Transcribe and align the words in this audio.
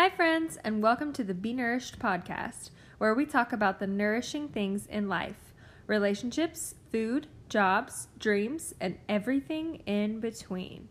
Hi, 0.00 0.10
friends, 0.10 0.56
and 0.62 0.80
welcome 0.80 1.12
to 1.14 1.24
the 1.24 1.34
Be 1.34 1.52
Nourished 1.52 1.98
podcast, 1.98 2.70
where 2.98 3.14
we 3.14 3.26
talk 3.26 3.52
about 3.52 3.80
the 3.80 3.88
nourishing 3.88 4.46
things 4.46 4.86
in 4.86 5.08
life 5.08 5.52
relationships, 5.88 6.76
food, 6.92 7.26
jobs, 7.48 8.06
dreams, 8.16 8.72
and 8.80 8.96
everything 9.08 9.82
in 9.86 10.20
between. 10.20 10.88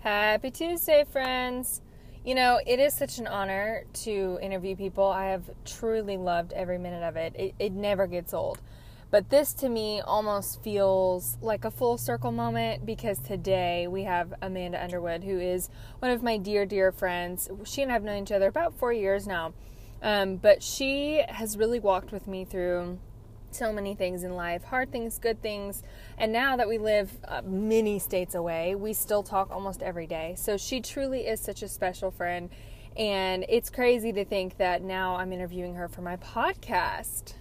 Happy 0.00 0.50
Tuesday, 0.50 1.06
friends! 1.10 1.80
You 2.22 2.34
know, 2.34 2.60
it 2.66 2.78
is 2.78 2.92
such 2.92 3.18
an 3.18 3.26
honor 3.26 3.84
to 4.04 4.38
interview 4.42 4.76
people. 4.76 5.06
I 5.06 5.26
have 5.30 5.44
truly 5.64 6.18
loved 6.18 6.52
every 6.52 6.76
minute 6.76 7.02
of 7.02 7.16
it. 7.16 7.34
It, 7.34 7.54
it 7.58 7.72
never 7.72 8.06
gets 8.06 8.34
old. 8.34 8.60
But 9.10 9.30
this 9.30 9.54
to 9.54 9.70
me 9.70 10.02
almost 10.02 10.62
feels 10.62 11.38
like 11.40 11.64
a 11.64 11.70
full 11.70 11.96
circle 11.96 12.30
moment 12.30 12.84
because 12.84 13.18
today 13.18 13.88
we 13.88 14.04
have 14.04 14.34
Amanda 14.42 14.82
Underwood, 14.82 15.24
who 15.24 15.40
is 15.40 15.70
one 15.98 16.10
of 16.10 16.22
my 16.22 16.36
dear, 16.36 16.66
dear 16.66 16.92
friends. 16.92 17.48
She 17.64 17.80
and 17.82 17.90
I 17.90 17.94
have 17.94 18.04
known 18.04 18.22
each 18.22 18.32
other 18.32 18.48
about 18.48 18.74
four 18.74 18.92
years 18.92 19.26
now. 19.26 19.54
Um, 20.02 20.36
but 20.36 20.62
she 20.62 21.24
has 21.26 21.56
really 21.56 21.80
walked 21.80 22.12
with 22.12 22.26
me 22.26 22.44
through 22.44 22.98
so 23.54 23.72
many 23.72 23.94
things 23.94 24.24
in 24.24 24.34
life 24.34 24.64
hard 24.64 24.92
things, 24.92 25.18
good 25.18 25.42
things. 25.42 25.82
And 26.18 26.32
now 26.32 26.56
that 26.56 26.68
we 26.68 26.78
live 26.78 27.10
uh, 27.26 27.42
many 27.44 27.98
states 27.98 28.34
away, 28.34 28.74
we 28.74 28.92
still 28.92 29.22
talk 29.22 29.50
almost 29.50 29.82
every 29.82 30.06
day. 30.06 30.34
So 30.36 30.56
she 30.56 30.80
truly 30.80 31.26
is 31.26 31.40
such 31.40 31.62
a 31.62 31.68
special 31.68 32.10
friend. 32.10 32.50
And 32.96 33.44
it's 33.48 33.70
crazy 33.70 34.12
to 34.12 34.24
think 34.24 34.56
that 34.58 34.82
now 34.82 35.16
I'm 35.16 35.32
interviewing 35.32 35.74
her 35.76 35.88
for 35.88 36.02
my 36.02 36.16
podcast. 36.16 37.34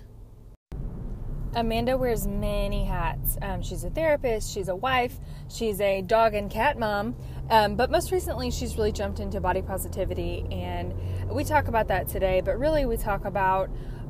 Amanda 1.56 1.97
wears 1.97 2.28
many 2.28 2.86
hats. 2.86 3.38
Um, 3.41 3.62
she's 3.64 3.84
a 3.84 3.89
therapist, 3.89 4.53
she's 4.53 4.67
a 4.67 4.75
wife, 4.75 5.19
she's 5.50 5.81
a 5.81 6.02
dog 6.02 6.36
and 6.36 6.50
cat 6.50 6.78
mom, 6.78 7.16
um, 7.50 7.75
but 7.75 7.89
most 7.89 8.12
recently 8.12 8.52
she's 8.52 8.78
really 8.78 8.91
jumped 8.91 9.19
into 9.19 9.41
body 9.41 9.64
positivity. 9.64 10.45
And 10.52 10.94
we 11.28 11.44
talk 11.44 11.67
about 11.67 11.88
that 11.88 12.08
today, 12.08 12.41
but 12.41 12.59
really 12.59 12.86
we 12.86 12.97
talk 12.97 13.25
about 13.25 13.69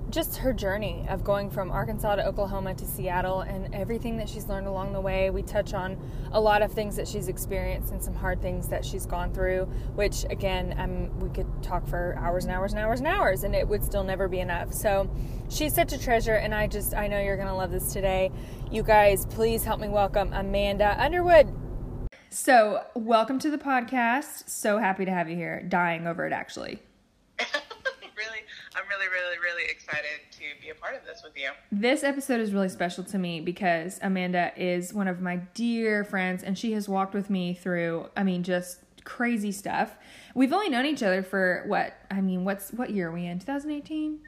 just 0.09 0.37
her 0.37 0.53
journey 0.53 1.05
of 1.07 1.23
going 1.23 1.49
from 1.49 1.69
Arkansas 1.69 2.15
to 2.15 2.25
Oklahoma 2.25 2.73
to 2.73 2.85
Seattle 2.85 3.41
and 3.41 3.73
everything 3.75 4.17
that 4.17 4.27
she's 4.27 4.47
learned 4.47 4.65
along 4.65 4.93
the 4.93 5.01
way. 5.01 5.29
We 5.29 5.43
touch 5.43 5.73
on 5.73 5.97
a 6.31 6.41
lot 6.41 6.61
of 6.61 6.71
things 6.71 6.95
that 6.95 7.07
she's 7.07 7.27
experienced 7.27 7.91
and 7.91 8.01
some 8.01 8.15
hard 8.15 8.41
things 8.41 8.67
that 8.69 8.83
she's 8.83 9.05
gone 9.05 9.33
through, 9.33 9.65
which 9.93 10.25
again, 10.29 10.73
um, 10.77 11.19
we 11.19 11.29
could 11.29 11.47
talk 11.61 11.87
for 11.87 12.15
hours 12.17 12.45
and 12.45 12.53
hours 12.53 12.73
and 12.73 12.81
hours 12.81 12.99
and 12.99 13.07
hours 13.07 13.43
and 13.43 13.55
it 13.55 13.67
would 13.67 13.83
still 13.83 14.03
never 14.03 14.27
be 14.27 14.39
enough. 14.39 14.73
So 14.73 15.09
she's 15.49 15.75
such 15.75 15.93
a 15.93 15.99
treasure 15.99 16.35
and 16.35 16.55
I 16.55 16.67
just, 16.67 16.95
I 16.95 17.07
know 17.07 17.21
you're 17.21 17.37
going 17.37 17.47
to 17.47 17.53
love 17.53 17.71
this 17.71 17.93
today. 17.93 18.31
You 18.71 18.81
guys, 18.81 19.25
please 19.27 19.63
help 19.63 19.79
me 19.79 19.89
welcome 19.89 20.33
Amanda 20.33 20.95
Underwood. 20.99 21.53
So, 22.31 22.83
welcome 22.93 23.39
to 23.39 23.49
the 23.49 23.57
podcast. 23.57 24.49
So 24.49 24.77
happy 24.77 25.03
to 25.05 25.11
have 25.11 25.29
you 25.29 25.35
here. 25.35 25.63
Dying 25.63 26.05
over 26.05 26.27
it, 26.27 26.31
actually. 26.31 26.79
I'm 29.59 29.65
really, 29.65 29.71
really, 29.71 29.71
really 29.71 29.71
excited 29.71 30.19
to 30.31 30.61
be 30.61 30.69
a 30.69 30.75
part 30.75 30.95
of 30.95 31.05
this 31.05 31.21
with 31.23 31.37
you. 31.37 31.49
This 31.71 32.03
episode 32.03 32.39
is 32.39 32.53
really 32.53 32.69
special 32.69 33.03
to 33.05 33.17
me 33.17 33.41
because 33.41 33.99
Amanda 34.01 34.51
is 34.55 34.93
one 34.93 35.07
of 35.07 35.21
my 35.21 35.37
dear 35.53 36.03
friends 36.03 36.43
and 36.43 36.57
she 36.57 36.73
has 36.73 36.87
walked 36.87 37.13
with 37.13 37.29
me 37.29 37.53
through, 37.53 38.09
I 38.15 38.23
mean, 38.23 38.43
just 38.43 38.79
crazy 39.03 39.51
stuff. 39.51 39.95
We've 40.35 40.53
only 40.53 40.69
known 40.69 40.85
each 40.85 41.03
other 41.03 41.23
for 41.23 41.63
what? 41.67 41.93
I 42.11 42.21
mean, 42.21 42.45
what's 42.45 42.71
what 42.71 42.91
year 42.91 43.09
are 43.09 43.11
we 43.11 43.25
in? 43.25 43.39
2018? 43.39 44.19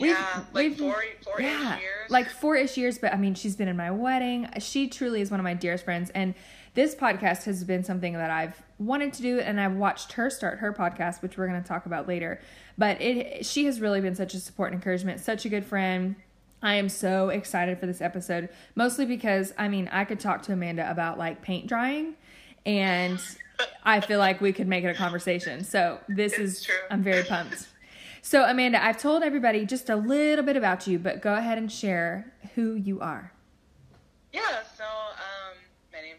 We've, 0.00 0.10
yeah, 0.10 0.44
like 0.52 0.70
we've, 0.70 0.78
four, 0.78 1.04
four 1.22 1.40
yeah, 1.40 1.78
years. 1.78 2.10
Like 2.10 2.28
four 2.28 2.56
ish 2.56 2.76
years, 2.76 2.98
but 2.98 3.12
I 3.12 3.16
mean, 3.16 3.34
she's 3.34 3.54
been 3.54 3.68
in 3.68 3.76
my 3.76 3.92
wedding. 3.92 4.48
She 4.58 4.88
truly 4.88 5.20
is 5.20 5.30
one 5.30 5.38
of 5.38 5.44
my 5.44 5.54
dearest 5.54 5.84
friends. 5.84 6.10
And 6.10 6.34
this 6.74 6.94
podcast 6.94 7.44
has 7.44 7.64
been 7.64 7.84
something 7.84 8.12
that 8.14 8.30
I've 8.30 8.60
wanted 8.78 9.12
to 9.14 9.22
do, 9.22 9.40
and 9.40 9.60
I've 9.60 9.74
watched 9.74 10.12
her 10.12 10.28
start 10.28 10.58
her 10.58 10.72
podcast, 10.72 11.22
which 11.22 11.38
we're 11.38 11.46
going 11.46 11.62
to 11.62 11.66
talk 11.66 11.86
about 11.86 12.08
later. 12.08 12.40
But 12.76 13.00
it 13.00 13.46
she 13.46 13.64
has 13.66 13.80
really 13.80 14.00
been 14.00 14.14
such 14.14 14.34
a 14.34 14.40
support 14.40 14.72
and 14.72 14.80
encouragement, 14.80 15.20
such 15.20 15.44
a 15.44 15.48
good 15.48 15.64
friend. 15.64 16.16
I 16.62 16.74
am 16.74 16.88
so 16.88 17.28
excited 17.28 17.78
for 17.78 17.86
this 17.86 18.00
episode, 18.00 18.48
mostly 18.74 19.06
because 19.06 19.52
I 19.58 19.68
mean, 19.68 19.88
I 19.92 20.04
could 20.04 20.18
talk 20.18 20.42
to 20.44 20.52
Amanda 20.52 20.90
about 20.90 21.18
like 21.18 21.42
paint 21.42 21.66
drying 21.66 22.14
and 22.66 23.20
I 23.84 24.00
feel 24.00 24.18
like 24.18 24.40
we 24.40 24.52
could 24.52 24.66
make 24.66 24.84
it 24.84 24.88
a 24.88 24.94
conversation. 24.94 25.64
So, 25.64 26.00
this 26.08 26.32
it's 26.32 26.40
is 26.40 26.62
true. 26.64 26.74
I'm 26.90 27.02
very 27.02 27.22
pumped. 27.22 27.68
So, 28.22 28.44
Amanda, 28.44 28.82
I've 28.82 28.98
told 28.98 29.22
everybody 29.22 29.66
just 29.66 29.90
a 29.90 29.96
little 29.96 30.44
bit 30.44 30.56
about 30.56 30.86
you, 30.86 30.98
but 30.98 31.20
go 31.20 31.34
ahead 31.34 31.58
and 31.58 31.70
share 31.70 32.32
who 32.54 32.74
you 32.74 33.00
are. 33.00 33.32
Yeah, 34.32 34.62
so 34.76 34.84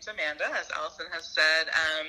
name's 0.06 0.20
Amanda, 0.20 0.46
as 0.60 0.70
Allison 0.76 1.06
has 1.12 1.26
said. 1.26 1.68
Um, 1.70 2.08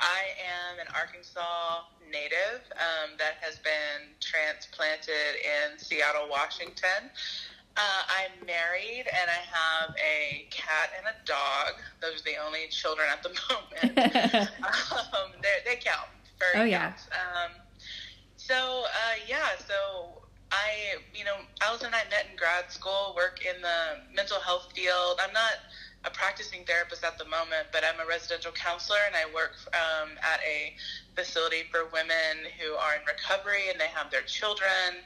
I 0.00 0.34
am 0.40 0.80
an 0.80 0.86
Arkansas 0.94 1.82
native 2.10 2.62
um, 2.72 3.10
that 3.18 3.34
has 3.40 3.58
been 3.58 4.14
transplanted 4.20 5.36
in 5.42 5.78
Seattle, 5.78 6.28
Washington. 6.30 7.10
Uh, 7.76 8.02
I'm 8.08 8.46
married 8.46 9.04
and 9.06 9.28
I 9.28 9.42
have 9.52 9.94
a 9.96 10.46
cat 10.50 10.90
and 10.96 11.06
a 11.06 11.26
dog. 11.26 11.74
Those 12.00 12.20
are 12.20 12.24
the 12.24 12.36
only 12.44 12.68
children 12.70 13.06
at 13.10 13.22
the 13.22 13.28
moment. 13.50 13.98
um, 15.14 15.30
they 15.42 15.76
count. 15.76 16.08
oh, 16.54 16.64
yeah. 16.64 16.92
Um, 17.12 17.52
so, 18.36 18.54
uh, 18.54 19.16
yeah, 19.28 19.58
so 19.66 20.22
I, 20.52 20.96
you 21.14 21.24
know, 21.24 21.36
Allison 21.62 21.88
and 21.88 21.96
I 21.96 22.08
met 22.08 22.26
in 22.30 22.36
grad 22.36 22.70
school, 22.70 23.12
work 23.14 23.40
in 23.44 23.60
the 23.60 24.14
mental 24.14 24.40
health 24.40 24.68
field. 24.74 25.20
I'm 25.22 25.32
not 25.32 25.52
a 26.06 26.10
practicing 26.10 26.62
therapist 26.64 27.02
at 27.02 27.18
the 27.18 27.26
moment, 27.26 27.66
but 27.72 27.82
I'm 27.82 27.98
a 27.98 28.06
residential 28.06 28.52
counselor 28.52 29.02
and 29.06 29.16
I 29.18 29.26
work 29.34 29.58
um, 29.74 30.14
at 30.22 30.38
a 30.46 30.72
facility 31.18 31.66
for 31.70 31.90
women 31.92 32.46
who 32.62 32.78
are 32.78 32.94
in 32.94 33.02
recovery 33.04 33.68
and 33.70 33.80
they 33.80 33.90
have 33.90 34.10
their 34.10 34.22
children. 34.22 35.02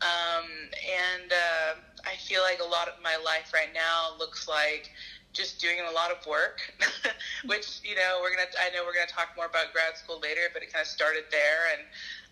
Um, 0.00 0.48
and 0.72 1.28
uh, 1.32 1.70
I 2.08 2.16
feel 2.16 2.40
like 2.42 2.60
a 2.64 2.70
lot 2.70 2.88
of 2.88 2.96
my 3.02 3.20
life 3.20 3.52
right 3.52 3.74
now 3.74 4.16
looks 4.18 4.48
like 4.48 4.90
just 5.32 5.60
doing 5.60 5.76
a 5.84 5.92
lot 5.92 6.10
of 6.10 6.24
work, 6.24 6.62
which 7.44 7.80
you 7.84 7.94
know 7.94 8.18
we're 8.22 8.30
gonna. 8.30 8.48
I 8.62 8.70
know 8.70 8.86
we're 8.86 8.94
gonna 8.94 9.10
talk 9.10 9.34
more 9.36 9.46
about 9.46 9.74
grad 9.74 9.98
school 9.98 10.18
later, 10.22 10.48
but 10.54 10.62
it 10.62 10.72
kind 10.72 10.82
of 10.82 10.88
started 10.88 11.24
there 11.30 11.74
and 11.74 11.82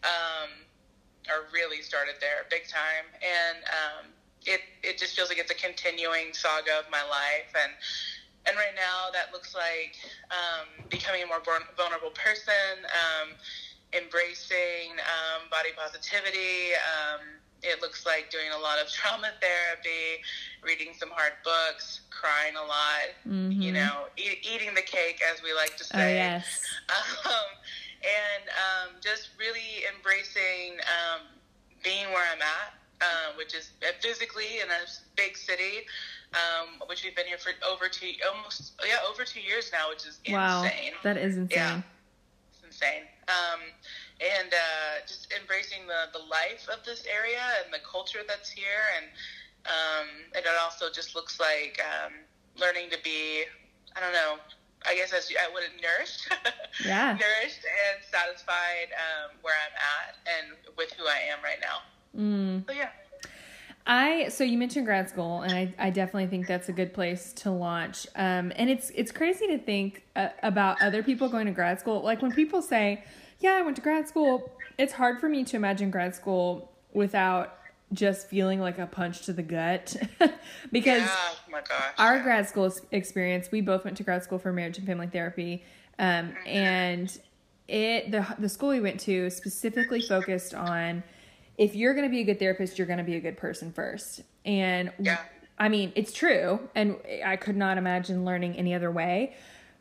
um, 0.06 0.50
or 1.28 1.50
really 1.53 1.82
started 1.82 2.15
there 2.21 2.47
big 2.50 2.71
time. 2.71 3.05
And 3.19 3.59
um, 3.66 4.05
it 4.47 4.61
it 4.83 4.99
just 4.99 5.17
feels 5.17 5.29
like 5.29 5.39
it's 5.39 5.51
a 5.51 5.55
continuing 5.55 6.33
saga 6.33 6.79
of 6.79 6.87
my 6.91 7.03
life 7.11 7.51
and 7.55 7.73
and 8.47 8.57
right 8.57 8.75
now 8.77 9.11
that 9.12 9.33
looks 9.33 9.55
like 9.55 9.99
um, 10.31 10.87
becoming 10.89 11.23
a 11.23 11.27
more 11.27 11.43
vulnerable 11.77 12.15
person 12.15 12.87
um, 12.87 13.35
embracing 13.93 14.95
um, 15.03 15.51
body 15.51 15.71
positivity 15.77 16.79
um, 16.79 17.21
it 17.62 17.83
looks 17.83 18.06
like 18.06 18.31
doing 18.31 18.55
a 18.55 18.59
lot 18.59 18.79
of 18.79 18.89
trauma 18.93 19.31
therapy 19.43 20.23
reading 20.62 20.95
some 20.97 21.11
hard 21.11 21.35
books 21.43 22.03
crying 22.11 22.55
a 22.55 22.62
lot 22.62 23.11
mm-hmm. 23.27 23.61
you 23.61 23.73
know 23.73 24.06
e- 24.17 24.39
eating 24.43 24.73
the 24.75 24.87
cake 24.87 25.21
as 25.35 25.43
we 25.43 25.53
like 25.53 25.77
to 25.77 25.85
oh, 25.93 25.99
say 25.99 26.15
oh, 26.15 26.15
yes. 26.15 26.62
Um, 27.27 27.51
and 28.06 28.45
um, 28.55 28.89
just 29.01 29.31
really 29.39 29.83
embracing 29.93 30.79
being 31.83 32.06
where 32.11 32.25
i'm 32.33 32.43
at 32.43 32.75
um, 33.01 33.37
which 33.37 33.55
is 33.55 33.71
physically 34.01 34.61
in 34.62 34.69
a 34.71 34.83
big 35.17 35.37
city, 35.37 35.87
um, 36.33 36.81
which 36.89 37.05
we've 37.05 37.17
been 37.17 37.27
here 37.27 37.39
for 37.39 37.53
over 37.71 37.89
two, 37.89 38.12
almost 38.33 38.73
yeah, 38.87 38.97
over 39.09 39.25
two 39.25 39.41
years 39.41 39.71
now, 39.73 39.89
which 39.91 40.07
is 40.07 40.21
wow, 40.29 40.65
insane. 40.65 40.93
That 41.03 41.17
is 41.17 41.37
insane. 41.37 41.59
Yeah, 41.59 41.81
it's 42.51 42.65
insane. 42.65 43.05
Um, 43.29 43.61
and 44.21 44.53
uh, 44.53 45.06
just 45.06 45.33
embracing 45.39 45.87
the 45.87 46.19
the 46.19 46.25
life 46.25 46.69
of 46.73 46.85
this 46.85 47.05
area 47.06 47.43
and 47.65 47.73
the 47.73 47.81
culture 47.85 48.20
that's 48.26 48.50
here, 48.50 48.85
and 48.97 49.06
um, 49.67 50.09
and 50.35 50.44
it 50.44 50.56
also 50.62 50.87
just 50.91 51.15
looks 51.15 51.38
like 51.38 51.81
um, 51.82 52.12
learning 52.59 52.91
to 52.91 52.99
be, 53.03 53.44
I 53.97 54.00
don't 54.00 54.12
know, 54.12 54.37
I 54.87 54.94
guess 54.94 55.12
as 55.12 55.29
I 55.31 55.53
would 55.53 55.65
have 55.65 55.76
nourished, 55.82 56.32
yeah, 56.85 57.12
nourished 57.20 57.65
and 57.65 58.00
satisfied 58.09 58.94
um, 58.97 59.37
where 59.43 59.55
I'm 59.55 59.76
at 59.76 60.17
and 60.25 60.76
with 60.76 60.93
who 60.93 61.05
I 61.05 61.29
am 61.29 61.43
right 61.44 61.61
now. 61.61 61.85
Mm. 62.17 62.67
So 62.67 62.73
yeah. 62.73 62.89
I 63.87 64.29
so 64.29 64.43
you 64.43 64.59
mentioned 64.59 64.85
grad 64.85 65.09
school, 65.09 65.43
and 65.43 65.53
I, 65.53 65.75
I 65.79 65.91
definitely 65.91 66.27
think 66.27 66.47
that's 66.47 66.69
a 66.69 66.73
good 66.73 66.93
place 66.93 67.33
to 67.35 67.51
launch. 67.51 68.07
Um, 68.17 68.53
and 68.57 68.69
it's 68.69 68.91
it's 68.91 69.13
crazy 69.13 69.47
to 69.47 69.59
think 69.59 70.03
uh, 70.17 70.29
about 70.43 70.83
other 70.83 71.03
people 71.03 71.29
going 71.29 71.47
to 71.47 71.53
grad 71.53 71.79
school. 71.79 72.03
Like 72.03 72.21
when 72.21 72.33
people 72.33 72.63
say, 72.63 73.05
"Yeah, 73.39 73.53
I 73.53 73.63
went 73.63 73.77
to 73.77 73.83
grad 73.83 74.09
school," 74.09 74.51
it's 74.77 74.93
hard 74.93 75.21
for 75.21 75.29
me 75.29 75.45
to 75.45 75.57
imagine 75.57 75.91
grad 75.91 76.17
school 76.17 76.73
without 76.93 77.59
just 77.93 78.29
feeling 78.29 78.59
like 78.59 78.81
a 78.81 78.87
punch 78.87 79.23
to 79.27 79.33
the 79.33 79.43
gut 79.43 79.95
because 80.73 81.03
yeah, 81.03 81.17
oh 81.17 81.51
my 81.53 81.61
gosh, 81.61 81.95
our 81.99 82.21
grad 82.21 82.49
school 82.49 82.73
experience, 82.91 83.51
we 83.53 83.61
both 83.61 83.85
went 83.85 83.97
to 83.99 84.03
grad 84.03 84.25
school 84.25 84.41
for 84.41 84.53
marriage 84.53 84.79
and 84.79 84.87
family 84.87 85.07
therapy, 85.07 85.63
um, 86.01 86.31
mm-hmm. 86.31 86.49
and 86.49 87.19
it 87.69 88.11
the 88.11 88.27
the 88.41 88.49
school 88.49 88.71
we 88.71 88.81
went 88.81 88.99
to 88.99 89.31
specifically 89.31 90.01
focused 90.01 90.55
on 90.55 91.05
if 91.58 91.75
you're 91.75 91.94
going 91.94 92.06
to 92.06 92.11
be 92.11 92.20
a 92.20 92.25
good 92.25 92.38
therapist, 92.38 92.79
you're 92.79 92.87
going 92.87 92.99
to 92.99 93.05
be 93.05 93.17
a 93.17 93.20
good 93.20 93.37
person 93.37 93.73
first. 93.73 94.23
And 94.44 94.93
Yeah. 94.99 95.19
I 95.58 95.69
mean, 95.70 95.93
it's 95.94 96.12
true. 96.12 96.61
And 96.75 96.97
I 97.25 97.37
could 97.37 97.56
not 97.56 97.79
imagine 97.79 98.25
learning 98.25 98.56
any 98.56 98.75
other 98.75 98.91
way. 98.91 99.35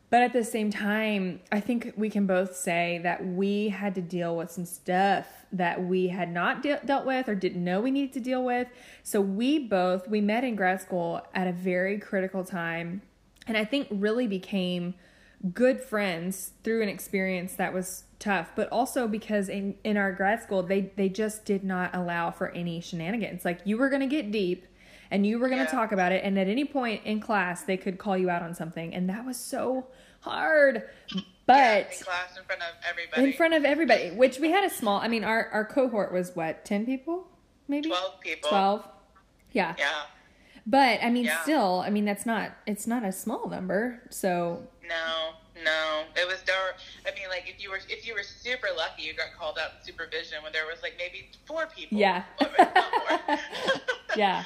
But 0.08 0.22
at 0.22 0.32
the 0.32 0.44
same 0.44 0.70
time, 0.70 1.40
I 1.50 1.60
think 1.60 1.92
we 1.96 2.08
can 2.10 2.26
both 2.26 2.54
say 2.56 3.00
that 3.02 3.26
we 3.26 3.68
had 3.68 3.94
to 3.96 4.00
deal 4.00 4.36
with 4.36 4.50
some 4.50 4.64
stuff 4.64 5.26
that 5.52 5.82
we 5.82 6.08
had 6.08 6.32
not 6.32 6.62
de- 6.62 6.80
dealt 6.84 7.04
with 7.06 7.28
or 7.28 7.34
didn't 7.34 7.62
know 7.62 7.80
we 7.80 7.90
needed 7.90 8.12
to 8.14 8.20
deal 8.20 8.44
with. 8.44 8.68
So 9.02 9.20
we 9.20 9.58
both, 9.58 10.08
we 10.08 10.20
met 10.20 10.44
in 10.44 10.54
grad 10.54 10.80
school 10.80 11.26
at 11.34 11.48
a 11.48 11.52
very 11.52 11.98
critical 11.98 12.44
time. 12.44 13.02
And 13.48 13.56
I 13.56 13.64
think 13.64 13.88
really 13.90 14.28
became 14.28 14.94
good 15.52 15.80
friends 15.80 16.52
through 16.64 16.82
an 16.82 16.88
experience 16.88 17.54
that 17.54 17.72
was 17.72 18.04
tough, 18.18 18.50
but 18.56 18.68
also 18.72 19.06
because 19.06 19.48
in, 19.48 19.74
in 19.84 19.96
our 19.96 20.12
grad 20.12 20.42
school, 20.42 20.62
they, 20.62 20.92
they 20.96 21.08
just 21.08 21.44
did 21.44 21.62
not 21.62 21.94
allow 21.94 22.30
for 22.30 22.48
any 22.50 22.80
shenanigans. 22.80 23.44
Like 23.44 23.60
you 23.64 23.76
were 23.76 23.88
going 23.88 24.00
to 24.00 24.06
get 24.06 24.30
deep 24.32 24.66
and 25.10 25.26
you 25.26 25.38
were 25.38 25.46
going 25.48 25.58
to 25.58 25.64
Yeah. 25.64 25.70
talk 25.70 25.92
about 25.92 26.12
it. 26.12 26.24
And 26.24 26.38
at 26.38 26.48
any 26.48 26.64
point 26.64 27.04
in 27.04 27.20
class, 27.20 27.62
they 27.62 27.76
could 27.76 27.98
call 27.98 28.16
you 28.16 28.30
out 28.30 28.42
on 28.42 28.54
something. 28.54 28.94
And 28.94 29.08
that 29.10 29.24
was 29.24 29.36
so 29.36 29.86
hard. 30.20 30.82
But 31.46 31.92
in 31.92 32.04
class 32.04 32.36
in 32.36 32.44
front 32.44 32.62
of 32.62 32.68
everybody. 32.88 33.22
in 33.24 33.32
front 33.34 33.54
of 33.54 33.64
everybody, 33.64 34.10
which 34.10 34.38
we 34.40 34.50
had 34.50 34.64
a 34.64 34.70
small, 34.70 34.98
I 35.00 35.06
mean, 35.08 35.22
our, 35.22 35.48
our 35.52 35.64
cohort 35.64 36.12
was 36.12 36.34
what, 36.34 36.64
10 36.64 36.86
people? 36.86 37.28
Maybe? 37.68 37.88
12 37.88 38.20
people. 38.20 38.48
12. 38.50 38.88
Yeah. 39.52 39.74
Yeah. 39.78 39.92
But 40.66 40.98
I 41.02 41.10
mean, 41.10 41.26
Yeah. 41.26 41.40
still, 41.42 41.80
I 41.86 41.90
mean, 41.90 42.04
that's 42.04 42.26
not, 42.26 42.50
it's 42.66 42.88
not 42.88 43.04
a 43.04 43.12
small 43.12 43.48
number. 43.48 44.02
So 44.10 44.66
No, 44.88 45.32
no. 45.64 46.02
It 46.14 46.26
was 46.26 46.42
there. 46.46 46.74
I 47.06 47.14
mean, 47.18 47.28
like 47.28 47.44
if 47.48 47.62
you 47.62 47.70
were 47.70 47.80
if 47.88 48.06
you 48.06 48.14
were 48.14 48.22
super 48.22 48.68
lucky, 48.76 49.02
you 49.02 49.14
got 49.14 49.28
called 49.38 49.58
out 49.58 49.70
in 49.80 49.84
supervision 49.86 50.42
when 50.42 50.52
there 50.52 50.66
was 50.66 50.82
like 50.82 50.94
maybe 50.98 51.28
four 51.46 51.66
people. 51.74 51.98
Yeah. 51.98 52.22
Yeah. 54.16 54.44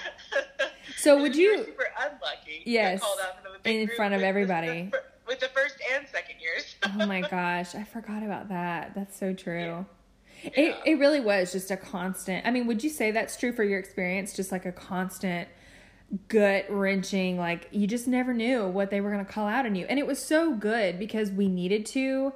So 0.96 1.16
would 1.20 1.36
you 1.36 1.50
you- 1.52 1.64
super 1.64 1.86
unlucky? 2.00 2.62
you 2.64 2.72
Yes. 2.72 3.00
got 3.00 3.06
called 3.06 3.18
out 3.20 3.36
in, 3.36 3.42
front 3.42 3.46
of 3.54 3.60
a 3.60 3.62
big 3.62 3.88
In 3.90 3.96
front 3.96 4.14
of 4.14 4.18
with 4.18 4.22
the- 4.22 4.28
everybody. 4.28 4.90
with 5.28 5.38
the 5.40 5.48
first 5.48 5.76
and 5.94 6.06
second 6.08 6.36
years. 6.40 6.74
oh 7.00 7.06
my 7.06 7.20
gosh, 7.20 7.74
I 7.76 7.84
forgot 7.84 8.22
about 8.24 8.48
that. 8.48 8.94
That's 8.96 9.16
so 9.16 9.32
true. 9.32 9.86
It 10.42 10.52
Yeah. 10.56 10.76
it 10.92 10.98
really 10.98 11.20
was 11.20 11.52
just 11.52 11.70
a 11.70 11.76
constant. 11.76 12.46
I 12.46 12.50
mean, 12.50 12.66
would 12.66 12.82
you 12.82 12.90
say 12.90 13.10
that's 13.12 13.36
true 13.36 13.52
for 13.52 13.62
your 13.62 13.78
experience? 13.78 14.34
Just 14.34 14.50
like 14.50 14.66
a 14.66 14.72
constant 14.72 15.48
gut 16.28 16.66
wrenching, 16.68 17.38
like 17.38 17.68
you 17.70 17.86
just 17.86 18.08
never 18.08 18.32
knew 18.34 18.66
what 18.66 18.90
they 18.90 19.00
were 19.00 19.10
going 19.10 19.24
to 19.24 19.30
call 19.30 19.46
out 19.46 19.66
on 19.66 19.74
you. 19.74 19.86
And 19.88 19.98
it 19.98 20.06
was 20.06 20.18
so 20.24 20.54
good 20.54 20.98
because 20.98 21.30
we 21.30 21.48
needed 21.48 21.86
to. 21.86 22.32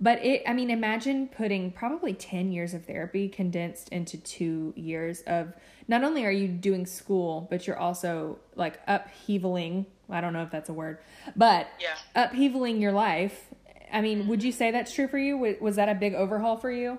But 0.00 0.24
it, 0.24 0.42
I 0.46 0.52
mean, 0.52 0.70
imagine 0.70 1.28
putting 1.28 1.72
probably 1.72 2.14
10 2.14 2.52
years 2.52 2.72
of 2.72 2.84
therapy 2.86 3.28
condensed 3.28 3.88
into 3.88 4.16
two 4.16 4.72
years 4.76 5.22
of 5.22 5.52
not 5.88 6.04
only 6.04 6.24
are 6.24 6.30
you 6.30 6.46
doing 6.46 6.86
school, 6.86 7.48
but 7.50 7.66
you're 7.66 7.78
also 7.78 8.38
like 8.54 8.84
upheavaling. 8.86 9.86
I 10.08 10.20
don't 10.20 10.32
know 10.32 10.42
if 10.42 10.50
that's 10.50 10.68
a 10.68 10.72
word, 10.72 10.98
but 11.34 11.68
Yeah. 11.80 11.96
upheavaling 12.14 12.80
your 12.80 12.92
life. 12.92 13.48
I 13.92 14.00
mean, 14.00 14.28
would 14.28 14.42
you 14.42 14.52
say 14.52 14.70
that's 14.70 14.94
true 14.94 15.08
for 15.08 15.18
you? 15.18 15.36
Was, 15.36 15.56
was 15.60 15.76
that 15.76 15.88
a 15.88 15.94
big 15.94 16.14
overhaul 16.14 16.56
for 16.56 16.70
you? 16.70 16.98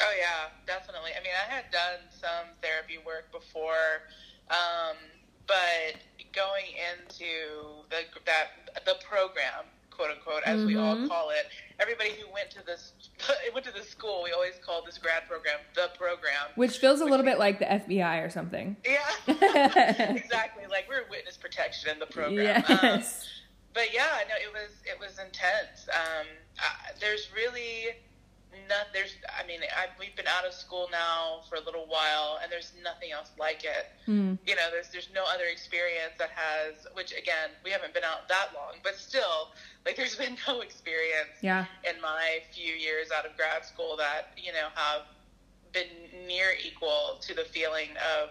Oh 0.00 0.14
yeah, 0.18 0.50
definitely. 0.66 1.10
I 1.18 1.22
mean, 1.22 1.32
I 1.34 1.52
had 1.52 1.70
done 1.70 2.00
some 2.10 2.54
therapy 2.62 2.98
work 3.04 3.32
before, 3.32 4.02
um, 4.50 4.96
but 5.46 5.96
going 6.32 6.66
into 6.92 7.84
the 7.90 8.02
that 8.26 8.84
the 8.84 8.94
program, 9.08 9.64
quote 9.90 10.10
unquote, 10.10 10.42
as 10.44 10.64
we 10.64 10.76
all 10.76 10.96
Mhm. 10.96 11.08
call 11.08 11.30
it, 11.30 11.46
everybody 11.80 12.10
who 12.10 12.28
went 12.32 12.50
to 12.50 12.64
this 12.64 12.92
went 13.54 13.64
to 13.66 13.72
this 13.72 13.88
school, 13.88 14.22
we 14.24 14.32
always 14.32 14.54
called 14.64 14.86
this 14.86 14.98
grad 14.98 15.26
program 15.28 15.58
the 15.74 15.90
program. 15.96 16.50
Which 16.56 16.78
feels 16.78 17.00
a 17.00 17.04
little 17.04 17.24
bit 17.24 17.38
like 17.38 17.58
the 17.58 17.64
FBI 17.70 18.18
or 18.24 18.30
something. 18.30 18.76
Yeah, 18.86 19.06
exactly. 20.14 20.64
Like 20.70 20.86
we're 20.88 21.08
witness 21.10 21.36
protection 21.36 21.90
in 21.90 21.98
the 21.98 22.06
program. 22.06 22.64
Um, 22.68 22.78
Yes. 22.82 23.26
but 23.72 23.92
yeah, 23.94 24.20
no, 24.28 24.34
it 24.36 24.52
was 24.52 24.70
it 24.84 24.98
was 25.00 25.18
intense. 25.18 25.88
Um, 25.92 26.26
I, 26.58 26.92
there's 27.00 27.28
really 27.34 27.96
there's. 28.92 29.16
I 29.38 29.46
mean, 29.46 29.60
I, 29.76 29.86
we've 29.98 30.14
been 30.16 30.26
out 30.26 30.46
of 30.46 30.52
school 30.52 30.88
now 30.90 31.40
for 31.48 31.56
a 31.56 31.60
little 31.60 31.86
while, 31.86 32.38
and 32.42 32.50
there's 32.50 32.72
nothing 32.82 33.10
else 33.12 33.30
like 33.38 33.64
it. 33.64 33.86
Hmm. 34.06 34.34
You 34.46 34.54
know, 34.56 34.68
there's 34.70 34.88
there's 34.90 35.08
no 35.14 35.24
other 35.32 35.44
experience 35.44 36.14
that 36.18 36.30
has. 36.34 36.86
Which 36.94 37.12
again, 37.12 37.50
we 37.64 37.70
haven't 37.70 37.94
been 37.94 38.04
out 38.04 38.28
that 38.28 38.48
long, 38.54 38.80
but 38.82 38.96
still, 38.96 39.50
like 39.84 39.96
there's 39.96 40.16
been 40.24 40.36
no 40.46 40.60
experience 40.60 41.38
Yeah. 41.40 41.66
in 41.88 42.00
my 42.00 42.40
few 42.52 42.74
years 42.74 43.08
out 43.10 43.26
of 43.26 43.36
grad 43.36 43.64
school 43.64 43.96
that 43.98 44.32
you 44.36 44.52
know 44.52 44.68
have 44.74 45.02
been 45.72 46.26
near 46.26 46.52
equal 46.64 47.18
to 47.20 47.34
the 47.34 47.44
feeling 47.44 47.90
of 48.14 48.30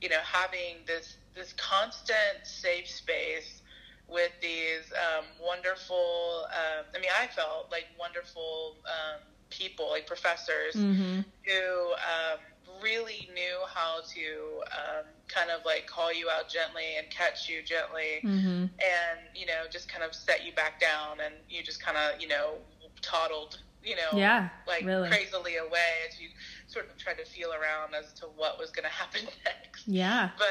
you 0.00 0.08
know 0.08 0.20
having 0.24 0.82
this 0.86 1.16
this 1.34 1.52
constant 1.54 2.42
safe 2.42 2.88
space 2.88 3.62
with 4.08 4.32
these 4.42 4.90
um, 4.98 5.24
wonderful 5.40 6.46
um, 6.50 6.84
i 6.94 6.98
mean 6.98 7.10
i 7.20 7.26
felt 7.28 7.70
like 7.70 7.84
wonderful 7.98 8.74
um, 8.86 9.20
people 9.50 9.88
like 9.90 10.06
professors 10.06 10.74
Mm-hmm. 10.74 11.20
who 11.46 11.90
um, 11.92 12.38
really 12.82 13.28
knew 13.34 13.58
how 13.74 14.00
to 14.14 14.62
um, 14.72 15.04
kind 15.28 15.50
of 15.50 15.64
like 15.66 15.86
call 15.86 16.12
you 16.12 16.28
out 16.30 16.48
gently 16.48 16.84
and 16.98 17.10
catch 17.10 17.48
you 17.48 17.62
gently 17.62 18.20
Mm-hmm. 18.24 18.48
and 18.64 19.18
you 19.34 19.46
know 19.46 19.64
just 19.70 19.88
kind 19.90 20.02
of 20.04 20.14
set 20.14 20.44
you 20.46 20.52
back 20.52 20.80
down 20.80 21.18
and 21.24 21.34
you 21.48 21.62
just 21.62 21.82
kind 21.82 21.96
of 21.98 22.20
you 22.20 22.28
know 22.28 22.54
toddled 23.02 23.58
you 23.82 23.96
know 23.96 24.16
Yeah. 24.18 24.48
like 24.66 24.84
really. 24.84 25.08
crazily 25.08 25.56
away 25.56 25.90
as 26.08 26.20
you 26.20 26.28
sort 26.66 26.88
of 26.90 26.96
tried 26.98 27.18
to 27.18 27.24
feel 27.24 27.50
around 27.52 27.94
as 27.94 28.12
to 28.20 28.26
what 28.36 28.58
was 28.58 28.70
going 28.70 28.84
to 28.88 28.94
happen 28.94 29.22
next 29.44 29.86
Yeah. 29.88 30.30
but 30.38 30.46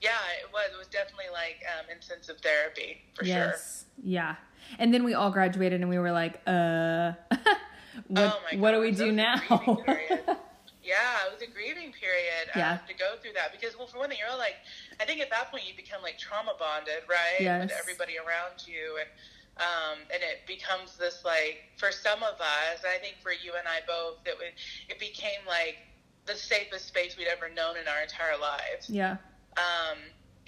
yeah 0.00 0.10
it 0.42 0.52
was 0.52 0.70
it 0.74 0.78
was 0.78 0.86
definitely 0.88 1.30
like 1.32 1.56
um, 1.76 1.86
intensive 1.94 2.38
therapy 2.40 3.02
for 3.14 3.24
sure 3.24 3.34
yes. 3.34 3.84
Yeah. 4.02 4.36
And 4.78 4.92
then 4.94 5.02
we 5.02 5.14
all 5.14 5.30
graduated 5.30 5.80
and 5.80 5.88
we 5.90 5.98
were 5.98 6.12
like, 6.12 6.40
uh, 6.46 7.12
what, 8.06 8.24
Oh 8.24 8.40
my 8.52 8.58
what 8.58 8.72
do 8.72 8.80
we 8.80 8.90
do 8.92 9.12
now? 9.12 9.34
was 9.34 9.42
a 9.50 9.56
grieving 9.56 9.76
period. 9.84 10.20
Yeah, 10.88 11.28
it 11.28 11.32
was 11.32 11.42
a 11.42 11.52
grieving 11.52 11.92
period 11.92 12.48
um, 12.54 12.60
Yeah. 12.64 12.78
to 12.88 12.94
go 12.94 13.16
through 13.20 13.34
that 13.34 13.52
because, 13.52 13.76
well, 13.76 13.86
for 13.88 13.98
one 13.98 14.08
thing, 14.08 14.16
you're 14.18 14.30
all 14.32 14.38
like, 14.38 14.56
I 14.98 15.04
think 15.04 15.20
at 15.20 15.28
that 15.28 15.50
point 15.50 15.68
you 15.68 15.76
become 15.76 16.00
like 16.00 16.16
trauma 16.16 16.54
bonded, 16.58 17.04
right, 17.10 17.36
with 17.60 17.68
Yes. 17.68 17.72
everybody 17.78 18.16
around 18.16 18.64
you, 18.66 18.96
and 18.96 19.08
um, 19.60 19.98
and 20.14 20.22
it 20.22 20.46
becomes 20.46 20.96
this 20.96 21.26
like 21.26 21.58
for 21.76 21.92
some 21.92 22.22
of 22.22 22.40
us, 22.40 22.80
I 22.88 22.96
think 23.04 23.16
for 23.20 23.32
you 23.32 23.52
and 23.58 23.68
I 23.68 23.84
both, 23.86 24.24
it 24.24 24.38
would 24.38 24.54
it 24.88 24.98
became 24.98 25.44
like 25.46 25.76
the 26.24 26.34
safest 26.36 26.86
space 26.88 27.18
we'd 27.18 27.28
ever 27.28 27.50
known 27.52 27.76
in 27.76 27.84
our 27.88 28.00
entire 28.00 28.38
lives. 28.40 28.88
yeah. 28.88 29.16
Um, 29.58 29.98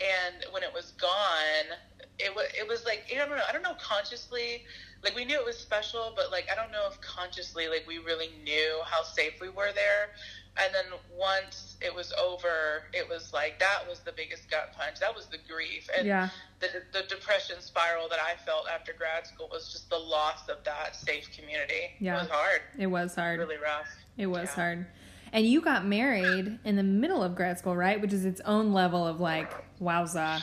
and 0.00 0.44
when 0.52 0.62
it 0.62 0.72
was 0.72 0.92
gone, 1.00 1.76
it 2.18 2.34
was 2.34 2.46
it 2.58 2.66
was 2.66 2.84
like 2.84 3.04
I 3.14 3.18
don't 3.18 3.30
know. 3.30 3.42
I 3.48 3.52
don't 3.52 3.62
know 3.62 3.76
consciously. 3.80 4.64
Like 5.02 5.14
we 5.16 5.24
knew 5.24 5.38
it 5.38 5.44
was 5.44 5.56
special, 5.58 6.12
but 6.14 6.30
like 6.30 6.48
I 6.52 6.54
don't 6.54 6.72
know 6.72 6.86
if 6.90 7.00
consciously 7.00 7.68
like 7.68 7.84
we 7.86 7.98
really 7.98 8.30
knew 8.44 8.80
how 8.84 9.02
safe 9.02 9.40
we 9.40 9.48
were 9.48 9.72
there. 9.74 10.10
And 10.56 10.74
then 10.74 10.98
once 11.16 11.76
it 11.80 11.94
was 11.94 12.12
over, 12.20 12.82
it 12.92 13.08
was 13.08 13.32
like 13.32 13.58
that 13.60 13.88
was 13.88 14.00
the 14.00 14.12
biggest 14.12 14.50
gut 14.50 14.72
punch. 14.76 14.98
That 15.00 15.14
was 15.14 15.26
the 15.26 15.38
grief 15.48 15.88
and 15.96 16.06
Yeah. 16.06 16.28
the 16.58 16.68
the 16.92 17.02
depression 17.08 17.60
spiral 17.60 18.08
that 18.10 18.18
I 18.20 18.34
felt 18.44 18.68
after 18.68 18.92
grad 18.92 19.26
school 19.26 19.48
was 19.50 19.72
just 19.72 19.88
the 19.88 19.96
loss 19.98 20.48
of 20.48 20.62
that 20.64 20.96
safe 20.96 21.30
community. 21.34 21.92
Yeah. 22.00 22.16
It 22.16 22.22
was 22.22 22.28
hard, 22.30 22.60
It 22.78 22.86
was 22.88 23.14
hard. 23.14 23.38
really 23.38 23.56
rough. 23.58 23.88
It 24.18 24.26
was 24.26 24.48
Yeah. 24.48 24.54
hard. 24.54 24.86
And 25.32 25.46
you 25.46 25.60
got 25.60 25.86
married 25.86 26.58
in 26.64 26.74
the 26.76 26.82
middle 26.82 27.22
of 27.22 27.36
grad 27.36 27.58
school, 27.58 27.76
right? 27.76 27.98
Which 28.00 28.12
is 28.12 28.24
its 28.26 28.40
own 28.44 28.72
level 28.72 29.06
of 29.06 29.20
like, 29.20 29.50
wowza. 29.80 30.42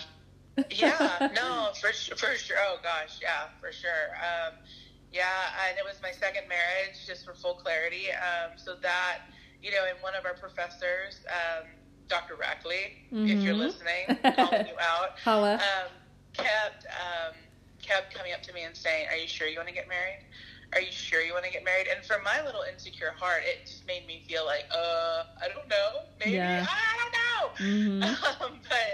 yeah, 0.70 1.30
no, 1.36 1.70
for 1.80 1.92
sure, 1.94 2.16
for 2.18 2.36
sure. 2.38 2.58
Oh 2.68 2.78
gosh, 2.84 3.20
yeah, 3.22 3.48
for 3.62 3.72
sure. 3.72 4.12
Um, 4.22 4.54
yeah, 5.12 5.24
and 5.70 5.78
it 5.78 5.86
was 5.86 6.00
my 6.04 6.12
second 6.12 6.48
marriage, 6.50 7.06
just 7.06 7.24
for 7.26 7.34
full 7.34 7.54
clarity. 7.56 8.12
Um, 8.12 8.58
so 8.58 8.76
that, 8.82 9.20
you 9.62 9.72
know, 9.72 9.86
and 9.88 9.98
one 10.04 10.14
of 10.16 10.26
our 10.26 10.34
professors, 10.36 11.24
um, 11.32 11.66
Dr. 12.10 12.36
Rackley, 12.36 12.92
if 13.12 13.44
you're 13.44 13.56
Mhm. 13.56 13.60
listening, 13.60 14.06
calling 14.36 14.68
you 14.68 14.76
out, 14.82 15.18
Holla. 15.24 15.56
um, 15.56 15.92
kept 16.34 16.86
um, 16.92 17.34
kept 17.82 18.14
coming 18.14 18.34
up 18.34 18.42
to 18.44 18.54
me 18.54 18.64
and 18.64 18.76
saying, 18.76 19.08
"Are 19.12 19.16
you 19.18 19.28
sure 19.28 19.48
you 19.48 19.58
want 19.58 19.70
to 19.70 19.74
get 19.74 19.88
married? 19.88 20.20
Are 20.74 20.82
you 20.82 20.92
sure 20.92 21.22
you 21.22 21.34
want 21.34 21.46
to 21.46 21.52
get 21.52 21.64
married?" 21.64 21.88
And 21.88 22.04
for 22.06 22.18
my 22.24 22.42
little 22.46 22.64
insecure 22.72 23.12
heart, 23.18 23.44
it 23.46 23.66
just 23.66 23.88
made 23.88 24.06
me 24.06 24.24
feel 24.28 24.46
like, 24.46 24.66
uh, 24.76 25.24
I 25.42 25.48
don't 25.48 25.68
know, 25.70 25.90
maybe 26.20 26.36
Yeah. 26.36 26.66
I 26.68 26.92
don't 27.00 27.14
know. 27.16 27.44
hmm 27.58 28.04
Um, 28.44 28.60
but 28.70 28.92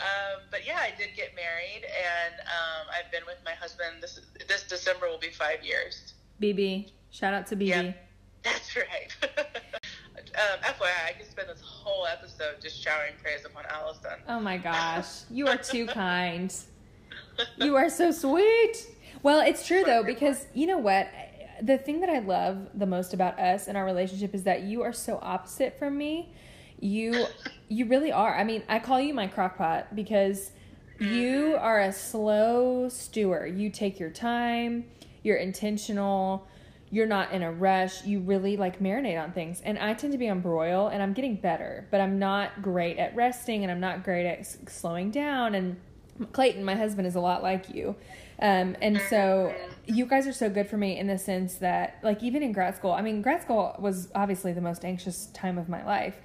um, 0.00 0.42
but 0.50 0.66
yeah, 0.66 0.78
I 0.78 0.92
did 0.96 1.16
get 1.16 1.34
married, 1.34 1.84
and 1.84 2.34
um, 2.40 2.86
I've 2.92 3.10
been 3.10 3.22
with 3.26 3.38
my 3.44 3.52
husband. 3.52 3.96
This 4.00 4.20
this 4.48 4.64
December 4.64 5.08
will 5.08 5.18
be 5.18 5.30
five 5.30 5.64
years. 5.64 6.14
BB. 6.40 6.90
Shout 7.10 7.32
out 7.32 7.46
to 7.48 7.56
BB. 7.56 7.68
Yeah. 7.68 7.92
That's 8.42 8.76
right. 8.76 9.16
um, 9.36 10.60
FYI, 10.62 11.08
I 11.08 11.12
could 11.18 11.28
spend 11.28 11.48
this 11.48 11.60
whole 11.60 12.06
episode 12.06 12.60
just 12.62 12.80
showering 12.80 13.14
praise 13.20 13.44
upon 13.44 13.64
Allison. 13.70 14.20
Oh 14.28 14.38
my 14.38 14.56
gosh. 14.56 15.06
You 15.30 15.48
are 15.48 15.56
too 15.56 15.86
kind. 15.86 16.54
You 17.56 17.74
are 17.74 17.88
so 17.88 18.12
sweet. 18.12 18.86
Well, 19.22 19.40
it's 19.40 19.66
true 19.66 19.82
though, 19.82 20.04
because 20.04 20.46
you 20.54 20.66
know 20.66 20.78
what? 20.78 21.08
the 21.62 21.78
thing 21.78 22.00
that 22.00 22.10
I 22.10 22.18
love 22.18 22.68
the 22.74 22.86
most 22.86 23.14
about 23.14 23.38
us 23.38 23.68
and 23.68 23.76
our 23.76 23.84
relationship 23.84 24.34
is 24.34 24.42
that 24.44 24.62
you 24.62 24.82
are 24.82 24.92
so 24.92 25.18
opposite 25.22 25.78
from 25.78 25.96
me. 25.96 26.32
You 26.80 27.26
you 27.68 27.86
really 27.86 28.12
are. 28.12 28.34
I 28.34 28.44
mean, 28.44 28.62
I 28.68 28.78
call 28.78 29.00
you 29.00 29.12
my 29.12 29.26
crockpot 29.26 29.94
because 29.94 30.52
you 31.00 31.56
are 31.58 31.80
a 31.80 31.92
slow 31.92 32.88
stewer. 32.88 33.46
You 33.46 33.70
take 33.70 33.98
your 33.98 34.10
time, 34.10 34.84
you're 35.22 35.36
intentional, 35.36 36.46
you're 36.90 37.06
not 37.06 37.32
in 37.32 37.42
a 37.42 37.50
rush. 37.50 38.04
You 38.04 38.20
really 38.20 38.56
like 38.56 38.80
marinate 38.80 39.20
on 39.20 39.32
things. 39.32 39.60
And 39.64 39.78
I 39.78 39.94
tend 39.94 40.12
to 40.12 40.18
be 40.18 40.28
on 40.28 40.40
broil 40.40 40.88
and 40.88 41.02
I'm 41.02 41.12
getting 41.12 41.36
better, 41.36 41.86
but 41.90 42.00
I'm 42.00 42.18
not 42.18 42.62
great 42.62 42.98
at 42.98 43.14
resting 43.16 43.62
and 43.62 43.70
I'm 43.70 43.80
not 43.80 44.04
great 44.04 44.26
at 44.26 44.40
s- 44.40 44.58
slowing 44.68 45.10
down 45.10 45.54
and 45.54 45.76
Clayton, 46.32 46.64
my 46.64 46.74
husband, 46.74 47.06
is 47.06 47.14
a 47.14 47.20
lot 47.20 47.42
like 47.42 47.74
you. 47.74 47.94
Um, 48.40 48.76
and 48.80 49.00
so 49.10 49.54
you 49.86 50.06
guys 50.06 50.26
are 50.26 50.32
so 50.32 50.48
good 50.48 50.66
for 50.66 50.76
me 50.76 50.98
in 50.98 51.06
the 51.06 51.18
sense 51.18 51.56
that, 51.56 51.98
like, 52.02 52.22
even 52.22 52.42
in 52.42 52.52
grad 52.52 52.76
school, 52.76 52.92
I 52.92 53.02
mean, 53.02 53.20
grad 53.22 53.42
school 53.42 53.74
was 53.78 54.08
obviously 54.14 54.52
the 54.52 54.60
most 54.60 54.84
anxious 54.84 55.26
time 55.34 55.58
of 55.58 55.68
my 55.68 55.84
life. 55.84 56.16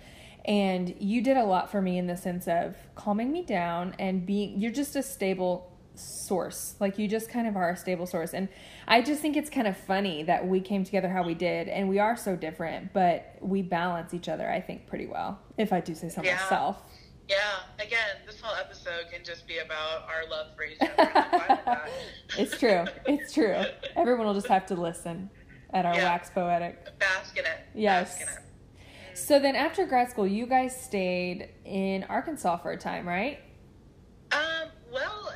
And 0.45 0.95
you 0.99 1.21
did 1.21 1.37
a 1.37 1.43
lot 1.43 1.69
for 1.71 1.81
me 1.81 1.97
in 1.97 2.07
the 2.07 2.17
sense 2.17 2.47
of 2.47 2.75
calming 2.95 3.31
me 3.31 3.43
down 3.43 3.95
and 3.99 4.25
being, 4.25 4.59
you're 4.59 4.71
just 4.71 4.95
a 4.95 5.03
stable 5.03 5.67
source. 5.93 6.75
Like, 6.79 6.97
you 6.97 7.07
just 7.07 7.29
kind 7.29 7.47
of 7.47 7.55
are 7.55 7.69
a 7.69 7.77
stable 7.77 8.07
source. 8.07 8.33
And 8.33 8.47
I 8.87 9.01
just 9.01 9.21
think 9.21 9.37
it's 9.37 9.49
kind 9.51 9.67
of 9.67 9.77
funny 9.77 10.23
that 10.23 10.47
we 10.47 10.59
came 10.59 10.83
together 10.83 11.09
how 11.09 11.23
we 11.23 11.35
did. 11.35 11.67
And 11.67 11.87
we 11.87 11.99
are 11.99 12.17
so 12.17 12.35
different, 12.35 12.91
but 12.91 13.35
we 13.39 13.61
balance 13.61 14.13
each 14.13 14.27
other, 14.29 14.49
I 14.49 14.61
think, 14.61 14.87
pretty 14.87 15.05
well, 15.05 15.39
if 15.57 15.71
I 15.71 15.79
do 15.79 15.93
say 15.93 16.09
so 16.09 16.23
Yeah. 16.23 16.35
myself. 16.37 16.81
Yeah, 17.29 17.37
again, 17.79 18.17
this 18.25 18.41
whole 18.41 18.55
episode 18.55 19.05
can 19.13 19.23
just 19.23 19.47
be 19.47 19.59
about 19.59 20.07
our 20.09 20.27
love 20.29 20.47
for 20.55 20.63
each 20.63 20.77
other. 20.81 20.93
I'm 20.97 21.29
fine 21.29 21.49
with 21.49 21.65
that. 21.65 21.89
It's 22.39 22.57
true. 22.57 22.85
It's 23.05 23.31
true. 23.33 23.63
Everyone 23.95 24.25
will 24.25 24.33
just 24.33 24.47
have 24.47 24.65
to 24.65 24.75
listen 24.75 25.29
at 25.73 25.85
our 25.85 25.95
Yeah. 25.95 26.05
wax 26.05 26.29
poetic. 26.31 26.97
Bask 26.99 27.37
in 27.37 27.45
it. 27.45 27.59
Yes. 27.73 28.17
Bask 28.17 28.21
in 28.21 28.27
it. 28.43 28.50
So 29.13 29.39
then 29.39 29.55
after 29.55 29.85
grad 29.85 30.09
school, 30.09 30.27
you 30.27 30.45
guys 30.45 30.75
stayed 30.75 31.49
in 31.65 32.03
Arkansas 32.05 32.57
for 32.57 32.71
a 32.71 32.77
time, 32.77 33.07
right? 33.07 33.39
Um, 34.31 34.69
well, 34.91 35.33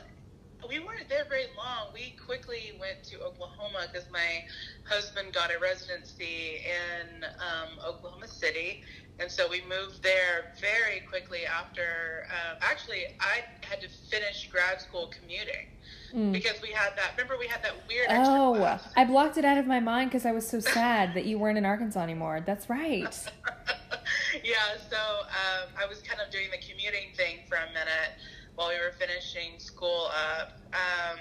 we 0.67 0.79
weren't 0.79 1.09
there 1.09 1.25
very 1.29 1.45
long. 1.57 1.93
We 1.93 2.15
quickly 2.25 2.73
went 2.79 3.03
to 3.05 3.21
Oklahoma 3.21 3.87
because 3.91 4.09
my 4.11 4.45
husband 4.85 5.33
got 5.33 5.51
a 5.53 5.59
residency 5.59 6.61
in 6.65 7.23
um, 7.23 7.79
Oklahoma 7.85 8.27
City. 8.27 8.83
And 9.19 9.31
so 9.31 9.49
we 9.49 9.61
moved 9.61 10.03
there 10.03 10.53
very 10.59 11.01
quickly 11.09 11.45
after. 11.45 12.27
Uh, 12.29 12.55
actually, 12.61 13.05
I 13.19 13.43
had 13.61 13.81
to 13.81 13.87
finish 14.09 14.49
grad 14.51 14.81
school 14.81 15.11
commuting 15.19 15.67
Mm. 16.13 16.31
because 16.31 16.61
we 16.61 16.69
had 16.69 16.95
that. 16.95 17.11
Remember, 17.17 17.37
we 17.39 17.47
had 17.47 17.63
that 17.63 17.73
weird 17.87 18.07
Oh, 18.09 18.55
class. 18.57 18.87
I 18.95 19.05
blocked 19.05 19.37
it 19.37 19.45
out 19.45 19.57
of 19.57 19.65
my 19.67 19.79
mind 19.79 20.09
because 20.09 20.25
I 20.25 20.31
was 20.31 20.47
so 20.47 20.59
sad 20.59 21.13
that 21.13 21.25
you 21.25 21.37
weren't 21.39 21.57
in 21.57 21.65
Arkansas 21.65 22.01
anymore. 22.01 22.41
That's 22.45 22.69
right. 22.69 23.01
yeah, 24.43 24.55
so 24.89 24.97
um, 24.97 25.69
I 25.77 25.85
was 25.87 26.01
kind 26.01 26.21
of 26.21 26.31
doing 26.31 26.47
the 26.51 26.57
commuting 26.57 27.09
thing 27.15 27.39
for 27.47 27.55
a 27.55 27.67
minute 27.67 28.13
while 28.55 28.69
we 28.69 28.75
were 28.75 28.93
finishing 28.97 29.59
school 29.59 30.09
up. 30.39 30.53
Um, 30.73 31.19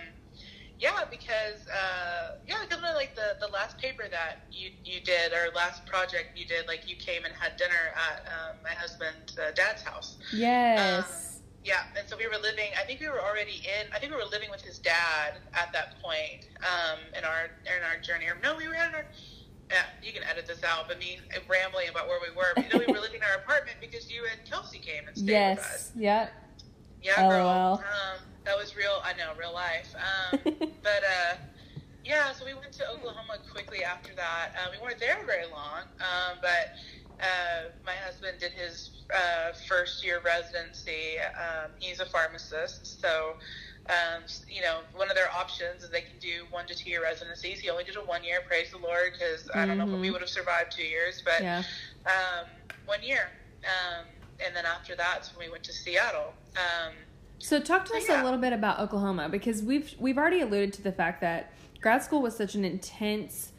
yeah, 0.79 1.05
because 1.11 1.67
uh, 1.69 2.37
yeah, 2.47 2.57
because 2.69 2.83
like 2.83 3.14
the 3.14 3.37
the 3.41 3.50
last 3.53 3.79
paper 3.79 4.05
that 4.11 4.41
you 4.50 4.71
you 4.85 5.00
did 5.00 5.33
or 5.33 5.53
last 5.55 5.87
project 5.87 6.37
you 6.37 6.45
did, 6.45 6.67
like 6.67 6.88
you 6.88 6.97
came 6.97 7.25
and 7.25 7.33
had 7.35 7.57
dinner 7.57 7.93
at 7.95 8.21
um, 8.26 8.57
my 8.62 8.71
husband's 8.71 9.38
uh, 9.38 9.53
dad's 9.55 9.83
house. 9.83 10.19
Yes. 10.33 11.34
Yeah, 11.64 11.85
and 11.99 12.06
so 12.06 12.16
we 12.16 12.26
were 12.26 12.37
living. 12.42 12.71
I 12.78 12.85
think 12.85 13.00
we 13.00 13.09
were 13.09 13.23
already 13.23 13.62
in. 13.64 13.90
I 13.94 13.99
think 13.99 14.12
we 14.12 14.18
were 14.18 14.30
living 14.30 14.50
with 14.50 14.61
his 14.61 14.78
dad 14.78 15.40
at 15.54 15.73
that 15.73 16.00
point 16.02 16.49
um, 16.61 17.00
in 17.16 17.25
our 17.25 17.49
in 17.64 17.83
our 17.83 17.99
journey. 18.00 18.26
No, 18.42 18.54
we 18.56 18.68
were 18.68 18.75
in 18.75 18.94
our. 18.94 19.06
Yeah, 19.71 19.85
you 20.02 20.12
can 20.12 20.23
edit 20.25 20.47
this 20.47 20.62
out, 20.62 20.88
but 20.88 20.99
me 20.99 21.18
rambling 21.49 21.88
about 21.88 22.06
where 22.06 22.21
we 22.21 22.37
were. 22.37 22.52
But, 22.54 22.64
you 22.64 22.78
know, 22.78 22.85
we 22.87 22.92
were 22.92 23.00
living 23.00 23.16
in 23.16 23.23
our 23.23 23.40
apartment 23.42 23.78
because 23.80 24.12
you 24.12 24.23
and 24.30 24.38
Kelsey 24.49 24.78
came 24.78 25.09
and 25.09 25.16
stayed 25.16 25.56
with 25.56 25.64
us. 25.64 25.92
yes. 25.97 26.28
Yeah. 27.02 27.16
Yeah, 27.16 27.28
girl. 27.28 27.83
Um, 27.83 28.21
that 28.44 28.56
was 28.56 28.76
real. 28.76 29.00
I 29.02 29.14
know, 29.14 29.33
real 29.38 29.54
life. 29.54 29.94
Um, 29.97 30.38
but 30.83 31.02
uh, 31.02 31.37
yeah, 32.04 32.33
so 32.33 32.44
we 32.44 32.52
went 32.54 32.73
to 32.73 32.90
Oklahoma 32.90 33.38
quickly 33.50 33.85
after 33.85 34.14
that. 34.14 34.50
Uh, 34.54 34.68
we 34.71 34.83
weren't 34.83 35.00
there 35.00 35.25
very 35.26 35.47
long, 35.50 35.83
um, 36.00 36.38
but 36.42 36.76
uh, 37.21 37.71
my 37.85 37.94
husband 38.04 38.38
did 38.40 38.52
his 38.52 38.90
uh, 39.14 39.52
first 39.68 40.04
year 40.04 40.21
residency. 40.25 41.18
Um, 41.21 41.71
he's 41.78 42.00
a 42.00 42.06
pharmacist, 42.06 43.00
so. 43.00 43.35
Um, 43.87 44.23
you 44.49 44.62
know, 44.62 44.78
one 44.97 45.11
of 45.11 45.14
their 45.14 45.30
options 45.30 45.85
is 45.85 45.90
they 45.90 46.00
can 46.00 46.18
do 46.18 46.47
one 46.50 46.66
to 46.68 46.75
two 46.75 46.88
year 46.88 47.02
residencies. 47.02 47.61
He 47.61 47.68
only 47.68 47.85
did 47.85 47.97
a 47.97 48.00
one 48.00 48.25
year, 48.25 48.40
praise 48.49 48.71
the 48.71 48.78
Lord, 48.78 49.12
because 49.12 49.50
I 49.54 49.66
don't 49.66 49.76
know 49.76 49.87
if 49.87 50.00
we 50.00 50.11
would 50.11 50.23
have 50.23 50.30
survived 50.30 50.73
two 50.73 50.85
years, 50.85 51.21
but 51.23 51.42
yeah. 51.42 51.62
um, 52.06 52.47
one 52.87 53.02
year. 53.02 53.28
Um, 53.62 54.06
and 54.42 54.56
then 54.56 54.64
after 54.64 54.94
that's 54.97 55.37
when 55.37 55.47
we 55.47 55.52
went 55.52 55.64
to 55.64 55.73
Seattle. 55.75 56.33
Um, 56.56 56.94
So 57.40 57.61
talk 57.61 57.85
to 57.85 57.94
us 57.94 58.09
yeah. 58.09 58.23
a 58.23 58.25
little 58.25 58.38
bit 58.38 58.54
about 58.54 58.80
Oklahoma 58.80 59.28
because 59.28 59.62
we've 59.62 59.94
we've 59.99 60.16
already 60.16 60.40
alluded 60.40 60.73
to 60.75 60.83
the 60.83 60.92
fact 60.92 61.21
that 61.21 61.52
grad 61.83 62.02
school 62.02 62.23
was 62.23 62.35
such 62.35 62.54
an 62.54 62.64
intense 62.64 63.52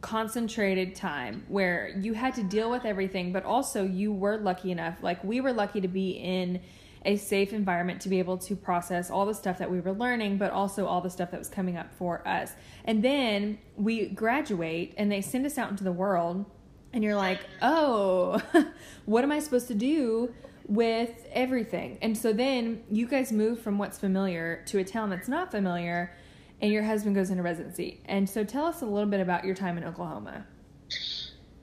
concentrated 0.00 0.94
time 0.94 1.44
where 1.48 1.88
you 2.00 2.14
had 2.14 2.34
to 2.34 2.42
deal 2.42 2.70
with 2.70 2.84
everything 2.84 3.32
but 3.32 3.44
also 3.44 3.84
you 3.84 4.12
were 4.12 4.36
lucky 4.38 4.70
enough 4.70 5.02
like 5.02 5.22
we 5.22 5.40
were 5.40 5.52
lucky 5.52 5.80
to 5.80 5.88
be 5.88 6.10
in 6.12 6.60
a 7.06 7.16
safe 7.16 7.52
environment 7.52 8.00
to 8.00 8.08
be 8.08 8.18
able 8.18 8.36
to 8.36 8.54
process 8.54 9.10
all 9.10 9.24
the 9.24 9.34
stuff 9.34 9.58
that 9.58 9.70
we 9.70 9.80
were 9.80 9.92
learning 9.92 10.38
but 10.38 10.50
also 10.50 10.86
all 10.86 11.00
the 11.00 11.10
stuff 11.10 11.30
that 11.30 11.38
was 11.38 11.48
coming 11.48 11.76
up 11.76 11.92
for 11.94 12.26
us 12.26 12.52
and 12.84 13.02
then 13.02 13.58
we 13.76 14.06
graduate 14.06 14.94
and 14.96 15.12
they 15.12 15.20
send 15.20 15.44
us 15.44 15.58
out 15.58 15.70
into 15.70 15.84
the 15.84 15.92
world 15.92 16.44
and 16.92 17.04
you're 17.04 17.16
like, 17.16 17.40
oh, 17.62 18.40
what 19.04 19.24
am 19.24 19.32
I 19.32 19.38
supposed 19.38 19.68
to 19.68 19.74
do 19.74 20.34
with 20.66 21.26
everything? 21.32 21.98
And 22.02 22.16
so 22.16 22.32
then 22.32 22.82
you 22.90 23.06
guys 23.06 23.32
move 23.32 23.60
from 23.60 23.78
what's 23.78 23.98
familiar 23.98 24.62
to 24.66 24.78
a 24.78 24.84
town 24.84 25.10
that's 25.10 25.28
not 25.28 25.50
familiar, 25.50 26.12
and 26.60 26.72
your 26.72 26.82
husband 26.82 27.14
goes 27.14 27.30
into 27.30 27.42
residency. 27.42 28.00
And 28.06 28.28
so 28.28 28.44
tell 28.44 28.66
us 28.66 28.82
a 28.82 28.86
little 28.86 29.08
bit 29.08 29.20
about 29.20 29.44
your 29.44 29.54
time 29.54 29.78
in 29.78 29.84
Oklahoma. 29.84 30.46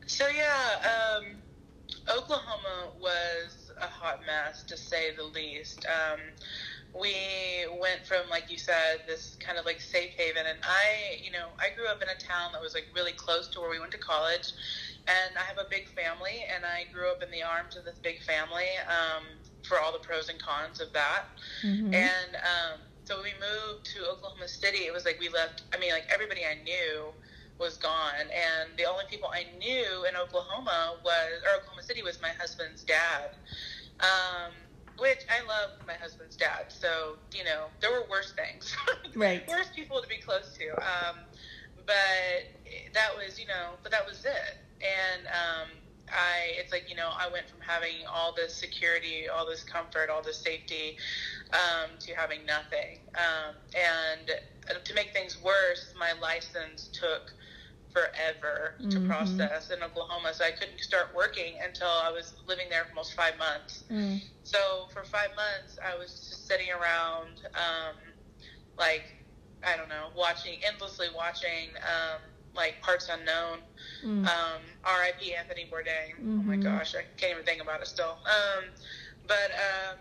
so 0.05 0.25
yeah, 0.27 1.17
um, 1.17 1.25
Oklahoma 2.09 2.91
was 2.99 3.71
a 3.81 3.85
hot 3.85 4.21
mess 4.25 4.63
to 4.63 4.77
say 4.77 5.15
the 5.15 5.23
least. 5.23 5.85
Um, 5.85 6.19
we 6.99 7.13
went 7.79 8.05
from, 8.05 8.27
like 8.29 8.49
you 8.49 8.57
said, 8.57 9.01
this 9.05 9.37
kind 9.39 9.59
of 9.59 9.65
like 9.65 9.79
safe 9.79 10.11
haven, 10.17 10.43
and 10.47 10.57
I, 10.63 11.21
you 11.21 11.31
know, 11.31 11.47
I 11.59 11.75
grew 11.75 11.87
up 11.87 12.01
in 12.01 12.09
a 12.09 12.17
town 12.17 12.51
that 12.53 12.61
was 12.61 12.73
like 12.73 12.85
really 12.95 13.11
close 13.11 13.47
to 13.49 13.59
where 13.59 13.69
we 13.69 13.79
went 13.79 13.91
to 13.91 13.97
college, 13.99 14.53
and 15.07 15.37
I 15.37 15.43
have 15.43 15.57
a 15.57 15.69
big 15.69 15.87
family, 15.89 16.45
and 16.53 16.65
I 16.65 16.91
grew 16.91 17.11
up 17.11 17.21
in 17.21 17.29
the 17.29 17.43
arms 17.43 17.75
of 17.75 17.85
this 17.85 17.99
big 18.01 18.21
family 18.23 18.67
um, 18.87 19.23
for 19.63 19.79
all 19.79 19.91
the 19.91 19.99
pros 19.99 20.29
and 20.29 20.39
cons 20.41 20.81
of 20.81 20.91
that. 20.93 21.25
Mhm. 21.63 21.93
And 21.93 22.35
um, 22.35 22.79
so 23.07 23.23
we 23.23 23.31
moved 23.39 23.85
to 23.95 24.05
Oklahoma 24.05 24.49
City. 24.49 24.79
It 24.79 24.93
was 24.93 25.05
like 25.05 25.17
we 25.19 25.29
left. 25.29 25.63
I 25.73 25.79
mean, 25.79 25.91
like 25.91 26.05
everybody 26.13 26.41
I 26.43 26.61
knew 26.63 27.05
was 27.57 27.77
gone, 27.77 28.19
and 28.19 28.69
the 28.77 28.83
only 28.83 29.05
people 29.09 29.29
I 29.33 29.45
knew 29.57 30.05
in 30.07 30.15
Oklahoma 30.17 30.97
was, 31.03 31.31
or 31.45 31.57
Oklahoma 31.61 31.83
City, 31.83 32.03
was 32.03 32.21
my 32.21 32.31
husband's 32.37 32.83
dad. 32.83 33.31
Um, 34.01 34.51
which 34.99 35.19
I 35.29 35.45
love 35.47 35.71
my 35.87 35.93
husband's 35.93 36.35
dad. 36.35 36.65
So 36.67 37.15
you 37.33 37.45
know, 37.45 37.67
there 37.79 37.91
were 37.91 38.03
worse 38.09 38.33
things, 38.33 38.75
Right. 39.15 39.47
worse 39.47 39.69
people 39.73 40.01
to 40.01 40.07
be 40.07 40.17
close 40.17 40.57
to. 40.57 40.69
Um, 40.75 41.17
but 41.85 42.43
that 42.93 43.15
was, 43.15 43.39
you 43.39 43.47
know, 43.47 43.79
but 43.83 43.91
that 43.93 44.05
was 44.05 44.25
it. 44.25 44.57
And 44.83 45.25
um, 45.27 45.69
I, 46.09 46.53
it's 46.59 46.71
like, 46.71 46.89
you 46.89 46.95
know, 46.95 47.09
I 47.17 47.29
went 47.31 47.49
from 47.49 47.59
having 47.61 48.05
all 48.11 48.33
this 48.33 48.53
security, 48.53 49.27
all 49.29 49.45
this 49.45 49.63
comfort, 49.63 50.09
all 50.09 50.21
this 50.21 50.37
safety, 50.37 50.97
um, 51.53 51.97
to 51.99 52.13
having 52.15 52.45
nothing. 52.45 52.99
Um, 53.15 53.55
and 53.75 54.31
uh, 54.69 54.79
to 54.83 54.93
make 54.93 55.13
things 55.13 55.37
worse, 55.41 55.93
my 55.99 56.13
license 56.13 56.89
took 56.93 57.33
forever 57.91 58.75
to 58.89 58.99
Mhm. 58.99 59.05
process 59.07 59.69
in 59.71 59.81
Oklahoma. 59.81 60.33
So 60.33 60.45
I 60.45 60.51
couldn't 60.51 60.79
start 60.79 61.13
working 61.13 61.59
until 61.61 61.89
I 61.89 62.11
was 62.11 62.35
living 62.45 62.69
there 62.69 62.83
for 62.85 62.89
almost 62.91 63.13
five 63.13 63.37
months. 63.37 63.83
Mm. 63.89 64.21
So 64.43 64.87
for 64.91 65.03
five 65.03 65.33
months, 65.35 65.79
I 65.83 65.95
was 65.95 66.11
just 66.29 66.47
sitting 66.47 66.69
around, 66.71 67.41
um, 67.55 67.95
like, 68.77 69.15
I 69.63 69.75
don't 69.75 69.89
know, 69.89 70.09
watching, 70.15 70.59
endlessly 70.63 71.07
watching, 71.15 71.69
um, 71.83 72.21
like 72.57 72.81
Parts 72.81 73.09
Unknown, 73.09 73.59
Mm. 74.03 74.25
um, 74.27 74.61
R.I.P. 74.83 75.33
Anthony 75.35 75.65
Bourdain. 75.71 76.15
Oh 76.39 76.43
my 76.43 76.57
Mhm. 76.57 76.63
gosh, 76.63 76.95
I 76.95 77.03
can't 77.17 77.31
even 77.33 77.45
think 77.45 77.61
about 77.61 77.81
it 77.81 77.87
still. 77.87 78.17
Um, 78.25 78.65
but 79.27 79.51
um, 79.51 79.99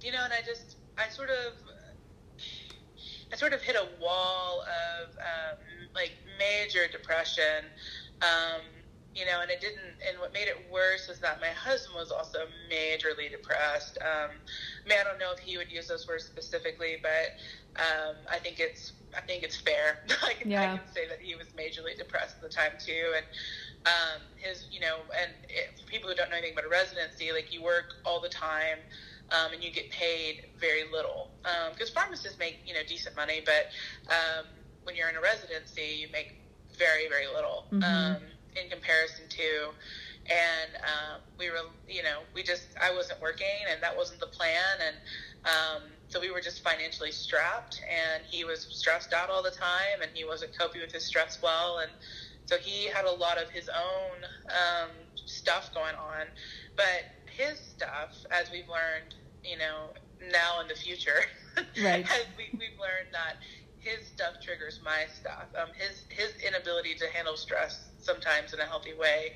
you 0.00 0.12
know, 0.12 0.22
and 0.24 0.32
I 0.32 0.42
just, 0.42 0.76
I 0.98 1.08
sort 1.08 1.30
of, 1.30 1.54
I 3.32 3.36
sort 3.36 3.52
of 3.52 3.62
hit 3.62 3.76
a 3.76 3.88
wall 4.00 4.62
of 4.62 5.16
um, 5.18 5.58
like 5.94 6.12
major 6.38 6.86
depression. 6.88 7.64
Um, 8.22 8.62
you 9.14 9.24
know, 9.26 9.40
and 9.42 9.50
it 9.50 9.60
didn't. 9.60 9.94
And 10.08 10.18
what 10.18 10.32
made 10.32 10.48
it 10.48 10.56
worse 10.72 11.06
was 11.08 11.20
that 11.20 11.40
my 11.40 11.48
husband 11.48 11.94
was 11.96 12.10
also 12.10 12.46
majorly 12.70 13.30
depressed. 13.30 13.96
Um, 14.02 14.30
I 14.84 14.88
mean, 14.88 14.98
I 15.00 15.04
don't 15.04 15.18
know 15.20 15.32
if 15.32 15.38
he 15.38 15.56
would 15.56 15.70
use 15.70 15.86
those 15.86 16.06
words 16.08 16.24
specifically, 16.24 16.96
but 17.00 17.38
um, 17.80 18.16
I 18.30 18.38
think 18.40 18.58
it's 18.58 18.92
I 19.16 19.20
think 19.20 19.42
it's 19.42 19.56
fair. 19.56 19.98
I, 20.22 20.34
can, 20.34 20.50
Yeah. 20.50 20.62
I 20.62 20.66
can 20.78 20.86
say 20.86 21.06
that 21.08 21.20
he 21.20 21.34
was 21.34 21.48
majorly 21.48 21.96
depressed 21.96 22.36
at 22.36 22.42
the 22.42 22.48
time 22.48 22.72
too, 22.78 23.12
and 23.16 23.26
um, 23.86 24.22
his, 24.36 24.66
you 24.70 24.80
know, 24.80 24.98
and 25.18 25.32
it, 25.48 25.78
for 25.78 25.86
people 25.86 26.08
who 26.08 26.14
don't 26.14 26.30
know 26.30 26.36
anything 26.36 26.52
about 26.52 26.64
a 26.64 26.68
residency, 26.68 27.32
like 27.32 27.52
you 27.52 27.62
work 27.62 27.94
all 28.04 28.20
the 28.20 28.28
time. 28.28 28.78
Um, 29.30 29.52
and 29.54 29.62
you 29.64 29.70
get 29.70 29.88
paid 29.90 30.46
very 30.58 30.84
little 30.84 31.30
because 31.72 31.88
pharmacists 31.90 32.38
make 32.38 32.58
you 32.66 32.74
know 32.74 32.80
decent 32.86 33.16
money, 33.16 33.40
but 33.44 33.66
um, 34.08 34.46
when 34.82 34.94
you're 34.94 35.08
in 35.08 35.16
a 35.16 35.20
residency, 35.20 35.96
you 36.00 36.08
make 36.12 36.34
very 36.78 37.08
very 37.08 37.26
little 37.26 37.66
Mhm. 37.72 37.82
um, 37.82 38.22
in 38.54 38.68
comparison 38.68 39.28
to. 39.28 39.72
And 40.30 40.76
um, 40.84 41.20
we 41.38 41.50
were, 41.50 41.58
you 41.88 42.02
know, 42.02 42.22
we 42.34 42.42
just 42.42 42.68
I 42.80 42.90
wasn't 42.92 43.20
working, 43.20 43.64
and 43.70 43.82
that 43.82 43.96
wasn't 43.96 44.20
the 44.20 44.26
plan, 44.26 44.80
and 44.80 44.96
um, 45.44 45.82
so 46.14 46.20
we 46.20 46.30
were 46.30 46.40
just 46.40 46.62
financially 46.62 47.10
strapped. 47.10 47.82
And 47.90 48.22
he 48.30 48.44
was 48.44 48.68
stressed 48.70 49.12
out 49.12 49.30
all 49.30 49.42
the 49.42 49.50
time, 49.50 50.00
and 50.00 50.10
he 50.14 50.24
wasn't 50.24 50.56
coping 50.56 50.80
with 50.80 50.92
his 50.92 51.04
stress 51.04 51.40
well, 51.42 51.80
and 51.82 51.90
so 52.46 52.56
he 52.56 52.86
had 52.86 53.04
a 53.04 53.10
lot 53.10 53.42
of 53.42 53.50
his 53.50 53.68
own 53.68 54.18
um, 54.48 54.90
stuff 55.26 55.74
going 55.74 55.96
on. 55.96 56.26
But 56.76 57.02
his 57.26 57.58
stuff, 57.58 58.14
as 58.30 58.50
we've 58.52 58.68
learned, 58.68 59.14
you 59.42 59.58
know, 59.58 59.90
now 60.30 60.60
in 60.60 60.68
the 60.68 60.74
future, 60.74 61.24
Right. 61.82 62.04
as 62.04 62.26
we, 62.36 62.46
we've 62.52 62.78
learned 62.78 63.10
that 63.12 63.42
his 63.78 64.06
stuff 64.06 64.40
triggers 64.42 64.80
my 64.84 65.04
stuff. 65.12 65.46
Um, 65.60 65.68
his 65.74 66.04
his 66.08 66.34
inability 66.46 66.94
to 66.96 67.06
handle 67.14 67.36
stress 67.36 67.90
sometimes 67.98 68.52
in 68.52 68.60
a 68.60 68.64
healthy 68.64 68.94
way 68.98 69.32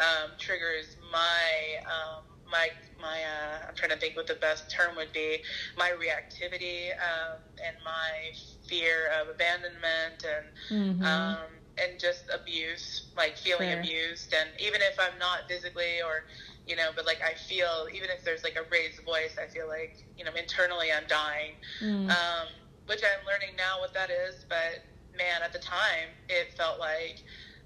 um, 0.00 0.30
triggers 0.38 0.96
my 1.12 1.82
um, 1.86 2.24
my 2.52 2.68
my. 3.00 3.18
Uh, 3.24 3.66
I'm 3.68 3.74
trying 3.74 3.90
to 3.90 3.98
think 3.98 4.16
what 4.16 4.28
the 4.28 4.36
best 4.36 4.70
term 4.70 4.96
would 4.96 5.12
be. 5.12 5.40
My 5.78 5.90
reactivity 5.90 6.90
um, 6.92 7.40
and 7.66 7.76
my 7.84 8.32
fear 8.68 9.08
of 9.20 9.28
abandonment 9.28 10.24
and 10.24 10.46
Mhm. 10.70 11.02
um, 11.04 11.50
and 11.78 11.98
just 11.98 12.30
abuse, 12.32 13.12
like 13.16 13.36
feeling 13.38 13.70
Sure. 13.70 13.80
abused. 13.80 14.34
And 14.34 14.50
even 14.60 14.82
if 14.82 14.98
I'm 15.00 15.18
not 15.18 15.48
physically 15.48 16.02
or, 16.02 16.26
you 16.66 16.76
know, 16.76 16.90
but 16.94 17.06
like 17.06 17.22
I 17.22 17.34
feel, 17.34 17.88
even 17.92 18.10
if 18.10 18.24
there's 18.24 18.44
like 18.44 18.56
a 18.56 18.64
raised 18.70 19.02
voice, 19.04 19.36
I 19.42 19.46
feel 19.46 19.68
like, 19.68 20.04
you 20.16 20.24
know, 20.24 20.32
internally 20.34 20.92
I'm 20.92 21.06
dying. 21.08 21.56
Mm. 21.80 22.08
Um, 22.10 22.48
which 22.86 23.02
I'm 23.04 23.24
learning 23.26 23.56
now 23.56 23.80
what 23.80 23.94
that 23.94 24.10
is. 24.10 24.44
But 24.48 24.84
man, 25.16 25.42
at 25.42 25.52
the 25.52 25.58
time, 25.58 26.10
it 26.28 26.52
felt 26.56 26.78
like 26.78 27.22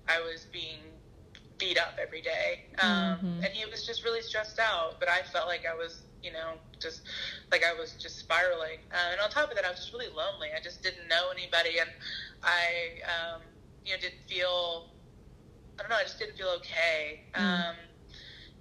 I 0.09 0.21
was 0.21 0.47
being 0.53 0.96
beat 1.59 1.79
up 1.79 1.95
every 2.01 2.21
day. 2.21 2.67
Um, 2.79 3.19
Mhm. 3.19 3.45
And 3.45 3.55
he 3.55 3.65
was 3.67 3.87
just 3.87 4.05
really 4.05 4.23
stressed 4.23 4.59
out. 4.59 5.01
But 5.01 5.09
I 5.09 5.23
felt 5.23 5.47
like 5.47 5.65
I 5.67 5.75
was, 5.75 6.03
you 6.23 6.33
know, 6.33 6.59
just 6.81 7.03
like 7.51 7.65
I 7.65 7.73
was 7.73 7.93
just 7.93 8.19
spiraling. 8.19 8.81
Uh, 8.93 9.13
and 9.13 9.21
on 9.21 9.31
top 9.31 9.51
of 9.51 9.57
that, 9.57 9.65
I 9.65 9.71
was 9.71 9.79
just 9.81 9.93
really 9.93 10.09
lonely. 10.09 10.49
I 10.57 10.61
just 10.61 10.83
didn't 10.83 11.09
know 11.09 11.31
anybody. 11.31 11.79
And 11.79 11.91
I, 12.43 13.01
um, 13.07 13.43
you 13.85 13.93
know, 13.95 14.01
didn't 14.01 14.23
feel, 14.29 14.91
I 15.79 15.83
don't 15.83 15.91
know, 15.91 15.97
I 15.97 16.03
just 16.03 16.19
didn't 16.19 16.37
feel 16.37 16.49
okay. 16.61 17.23
Mm. 17.35 17.41
Um, 17.41 17.77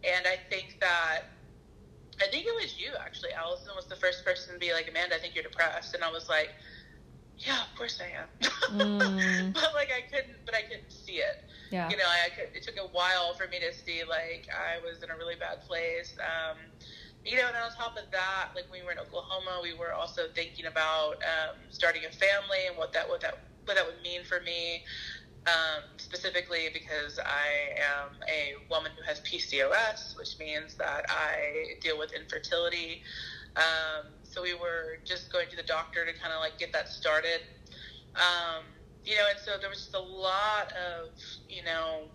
and 0.03 0.27
I 0.27 0.37
think 0.49 0.77
that, 0.79 1.23
I 2.21 2.27
think 2.27 2.45
it 2.45 2.53
was 2.55 2.79
you 2.79 2.93
actually. 3.01 3.33
Allison 3.33 3.71
was 3.75 3.87
the 3.87 3.95
first 3.97 4.23
person 4.23 4.53
to 4.53 4.59
be 4.59 4.71
like, 4.71 4.87
Amanda, 4.87 5.15
I 5.15 5.19
think 5.19 5.35
you're 5.35 5.43
depressed. 5.43 5.95
And 5.95 6.03
I 6.03 6.11
was 6.11 6.29
like, 6.29 6.51
yeah, 7.39 7.61
of 7.61 7.71
course 7.77 7.99
I 7.99 8.15
am. 8.15 8.29
Mm. 8.71 9.53
but 9.57 9.71
like 9.75 9.91
I 9.91 10.01
couldn't, 10.09 10.39
but 10.45 10.55
I 10.55 10.61
couldn't 10.63 10.91
see 10.91 11.19
it. 11.19 11.43
yeah. 11.71 11.89
You 11.89 11.97
know, 11.97 12.07
I 12.07 12.29
could, 12.31 12.55
it 12.55 12.63
took 12.63 12.75
a 12.77 12.87
while 12.91 13.33
for 13.35 13.47
me 13.47 13.59
to 13.59 13.73
see 13.73 14.03
like 14.07 14.47
I 14.53 14.79
was 14.79 15.03
in 15.03 15.09
a 15.09 15.17
really 15.17 15.35
bad 15.35 15.61
place. 15.67 16.15
Um, 16.23 16.57
you 17.25 17.37
know, 17.37 17.47
and 17.47 17.57
on 17.57 17.71
top 17.73 17.97
of 17.97 18.09
that, 18.11 18.53
like 18.55 18.69
when 18.69 18.81
we 18.81 18.85
were 18.85 18.93
in 18.93 18.99
Oklahoma, 18.99 19.59
we 19.61 19.73
were 19.73 19.93
also 19.93 20.29
thinking 20.35 20.67
about 20.67 21.17
um, 21.25 21.57
starting 21.69 22.05
a 22.05 22.13
family 22.13 22.69
and 22.69 22.77
what 22.77 22.93
that 22.93 23.09
what 23.09 23.19
that 23.21 23.49
what 23.65 23.75
that 23.75 23.85
would 23.85 24.01
mean 24.03 24.23
for 24.23 24.39
me. 24.41 24.85
Um, 25.45 25.85
specifically 25.97 26.73
because 26.73 27.19
I 27.21 27.77
am 27.77 28.17
a 28.25 28.57
woman 28.73 28.91
who 28.97 29.03
has 29.05 29.21
PCOS, 29.21 30.17
which 30.17 30.39
means 30.39 30.73
that 30.75 31.05
I 31.07 31.77
deal 31.81 31.99
with 31.99 32.13
infertility. 32.13 33.03
Um, 33.55 34.14
so 34.35 34.41
we 34.41 34.53
were 34.53 34.99
just 35.05 35.31
going 35.31 35.47
to 35.49 35.55
the 35.55 35.63
doctor 35.63 36.05
to 36.05 36.11
kind 36.19 36.33
of 36.33 36.41
like 36.41 36.59
get 36.59 36.73
that 36.73 36.89
started. 36.89 37.39
Um, 38.15 38.63
you 39.05 39.15
know, 39.15 39.23
and 39.29 39.39
so 39.39 39.51
there 39.59 39.69
was 39.69 39.79
just 39.79 39.95
a 39.95 39.99
lot 39.99 40.73
of, 40.73 41.09
you 41.47 41.63
know, 41.63 42.09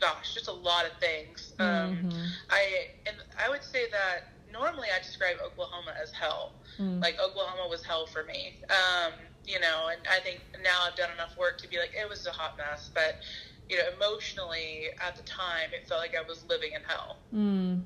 gosh, 0.00 0.34
just 0.34 0.48
a 0.48 0.52
lot 0.52 0.84
of 0.84 0.92
things. 0.98 1.54
Um, 1.60 2.10
Mhm. 2.10 2.28
I 2.50 2.90
and 3.06 3.16
I 3.38 3.48
would 3.48 3.62
say 3.62 3.88
that 3.90 4.24
normally 4.50 4.88
I 4.94 4.98
describe 4.98 5.36
Oklahoma 5.44 5.94
as 6.02 6.10
hell. 6.10 6.54
Mm. 6.78 7.00
Like 7.00 7.20
Oklahoma 7.20 7.68
was 7.68 7.84
hell 7.84 8.06
for 8.06 8.24
me. 8.24 8.60
Um, 8.70 9.12
you 9.44 9.60
know, 9.60 9.88
and 9.88 10.00
I 10.10 10.18
think 10.20 10.40
now 10.62 10.82
I've 10.82 10.96
done 10.96 11.12
enough 11.12 11.36
work 11.36 11.58
to 11.58 11.68
be 11.68 11.78
like 11.78 11.92
it 11.94 12.08
was 12.08 12.26
a 12.26 12.32
hot 12.32 12.56
mess, 12.58 12.90
but 12.92 13.20
you 13.68 13.78
know, 13.78 13.84
emotionally 13.96 14.88
at 15.00 15.14
the 15.16 15.22
time 15.22 15.70
it 15.72 15.86
felt 15.86 16.00
like 16.00 16.16
I 16.16 16.26
was 16.26 16.44
living 16.48 16.72
in 16.72 16.82
hell. 16.82 17.18
Mm. 17.32 17.84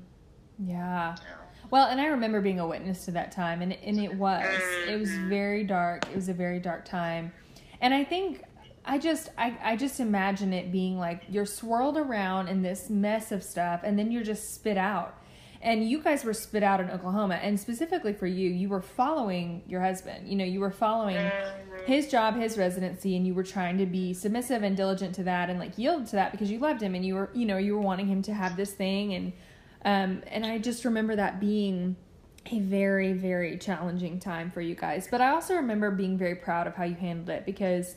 Yeah. 0.57 1.15
Know? 1.19 1.48
Well, 1.71 1.87
and 1.87 2.01
I 2.01 2.07
remember 2.07 2.41
being 2.41 2.59
a 2.59 2.67
witness 2.67 3.05
to 3.05 3.11
that 3.11 3.31
time, 3.31 3.61
and 3.61 3.73
and 3.73 3.99
it 3.99 4.13
was 4.15 4.45
it 4.87 4.99
was 4.99 5.09
mm-hmm. 5.09 5.29
very 5.29 5.63
dark. 5.63 6.07
It 6.09 6.15
was 6.15 6.29
a 6.29 6.33
very 6.33 6.59
dark 6.59 6.85
time, 6.85 7.31
and 7.81 7.93
I 7.93 8.03
think 8.03 8.43
I 8.85 8.97
just 8.97 9.29
I 9.37 9.57
I 9.61 9.75
just 9.75 9.99
imagine 9.99 10.51
it 10.51 10.71
being 10.71 10.97
like 10.97 11.23
you're 11.29 11.45
swirled 11.45 11.97
around 11.97 12.47
in 12.47 12.61
this 12.61 12.89
mess 12.89 13.31
of 13.31 13.43
stuff, 13.43 13.81
and 13.83 13.99
then 13.99 14.11
you're 14.11 14.23
just 14.23 14.55
spit 14.55 14.77
out. 14.77 15.15
And 15.61 15.89
you 15.89 16.01
guys 16.01 16.23
were 16.23 16.33
spit 16.33 16.63
out 16.63 16.79
in 16.79 16.89
Oklahoma, 16.89 17.35
and 17.35 17.59
specifically 17.59 18.13
for 18.13 18.27
you, 18.27 18.49
you 18.49 18.69
were 18.69 18.81
following 18.81 19.61
your 19.67 19.81
husband. 19.81 20.25
You 20.29 20.37
know, 20.37 20.45
you 20.45 20.61
were 20.61 20.71
following 20.71 21.17
mm-hmm. 21.17 21.85
his 21.85 22.07
job, 22.07 22.37
his 22.37 22.57
residency, 22.57 23.17
and 23.17 23.27
you 23.27 23.33
were 23.33 23.43
trying 23.43 23.77
to 23.77 23.85
be 23.85 24.13
submissive 24.13 24.63
and 24.63 24.77
diligent 24.77 25.15
to 25.15 25.23
that, 25.23 25.49
and 25.49 25.59
like 25.59 25.77
yield 25.77 26.07
to 26.07 26.15
that 26.15 26.31
because 26.31 26.49
you 26.49 26.59
loved 26.59 26.81
him, 26.81 26.95
and 26.95 27.05
you 27.05 27.15
were, 27.15 27.29
you 27.33 27.45
know, 27.45 27.57
you 27.57 27.75
were 27.75 27.81
wanting 27.81 28.07
him 28.07 28.21
to 28.21 28.33
have 28.33 28.55
this 28.55 28.71
thing, 28.71 29.13
and 29.13 29.33
um, 29.85 30.23
and 30.27 30.45
I 30.45 30.57
just 30.57 30.85
remember 30.85 31.15
that 31.15 31.39
being 31.39 31.95
a 32.51 32.59
very, 32.59 33.13
very 33.13 33.57
challenging 33.57 34.19
time 34.19 34.49
for 34.51 34.61
you 34.61 34.75
guys. 34.75 35.07
But 35.09 35.21
I 35.21 35.29
also 35.31 35.55
remember 35.55 35.91
being 35.91 36.17
very 36.17 36.35
proud 36.35 36.67
of 36.67 36.75
how 36.75 36.83
you 36.83 36.95
handled 36.95 37.29
it 37.29 37.45
because 37.45 37.95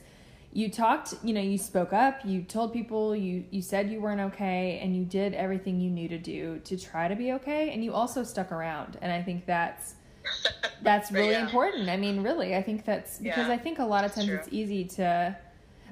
you 0.53 0.71
talked, 0.71 1.15
you 1.23 1.33
know, 1.33 1.41
you 1.41 1.57
spoke 1.57 1.93
up, 1.95 2.21
you 2.25 2.43
told 2.43 2.73
people, 2.75 3.17
you 3.17 3.45
you 3.51 3.63
said 3.63 3.91
you 3.91 4.01
weren't 4.01 4.21
okay, 4.21 4.79
and 4.83 4.95
you 4.95 5.05
did 5.05 5.33
everything 5.33 5.81
you 5.81 5.91
knew 5.91 6.09
to 6.09 6.19
do 6.19 6.59
to 6.65 6.77
try 6.77 7.09
to 7.09 7.17
be 7.17 7.33
okay, 7.33 7.73
and 7.73 7.83
you 7.83 7.95
also 7.95 8.23
stuck 8.23 8.53
around, 8.53 8.99
and 9.01 9.11
I 9.11 9.23
think 9.23 9.47
that's 9.47 9.95
that's 10.83 11.11
really 11.11 11.33
Yeah. 11.33 11.47
important. 11.47 11.89
I 11.89 11.97
mean, 11.97 12.23
really, 12.23 12.55
I 12.55 12.63
think 12.63 12.85
that's 12.85 13.19
because 13.19 13.49
Yeah, 13.49 13.55
I 13.55 13.59
think 13.59 13.79
a 13.79 13.85
lot 13.85 14.05
of 14.05 14.13
times 14.15 14.29
it's 14.31 14.49
easy 14.51 14.85
to, 14.97 15.37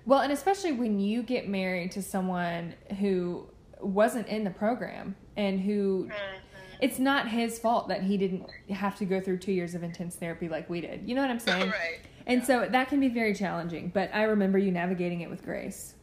well, 0.04 0.20
and 0.20 0.32
especially 0.32 0.72
when 0.72 1.00
you 1.00 1.22
get 1.22 1.48
married 1.48 1.92
to 1.92 2.02
someone 2.02 2.74
who 2.98 3.46
wasn't 3.82 4.26
in 4.28 4.44
the 4.44 4.50
program 4.50 5.16
and 5.36 5.60
who 5.60 6.08
Mm-hmm. 6.10 6.36
it's 6.80 6.98
not 6.98 7.28
his 7.28 7.58
fault 7.58 7.88
that 7.88 8.02
he 8.02 8.16
didn't 8.16 8.46
have 8.70 8.96
to 8.98 9.04
go 9.04 9.20
through 9.20 9.38
two 9.38 9.52
years 9.52 9.74
of 9.74 9.82
intense 9.82 10.16
therapy 10.16 10.48
like 10.48 10.68
we 10.70 10.80
did. 10.80 11.06
You 11.08 11.14
know 11.14 11.22
what 11.22 11.30
I'm 11.30 11.38
saying? 11.40 11.70
right. 11.70 12.00
And 12.26 12.44
so 12.44 12.66
that 12.70 12.88
can 12.88 13.00
be 13.00 13.08
very 13.08 13.34
challenging, 13.34 13.90
but 13.92 14.10
I 14.14 14.22
remember 14.24 14.58
you 14.58 14.70
navigating 14.70 15.20
it 15.22 15.30
with 15.30 15.42
grace. 15.42 15.94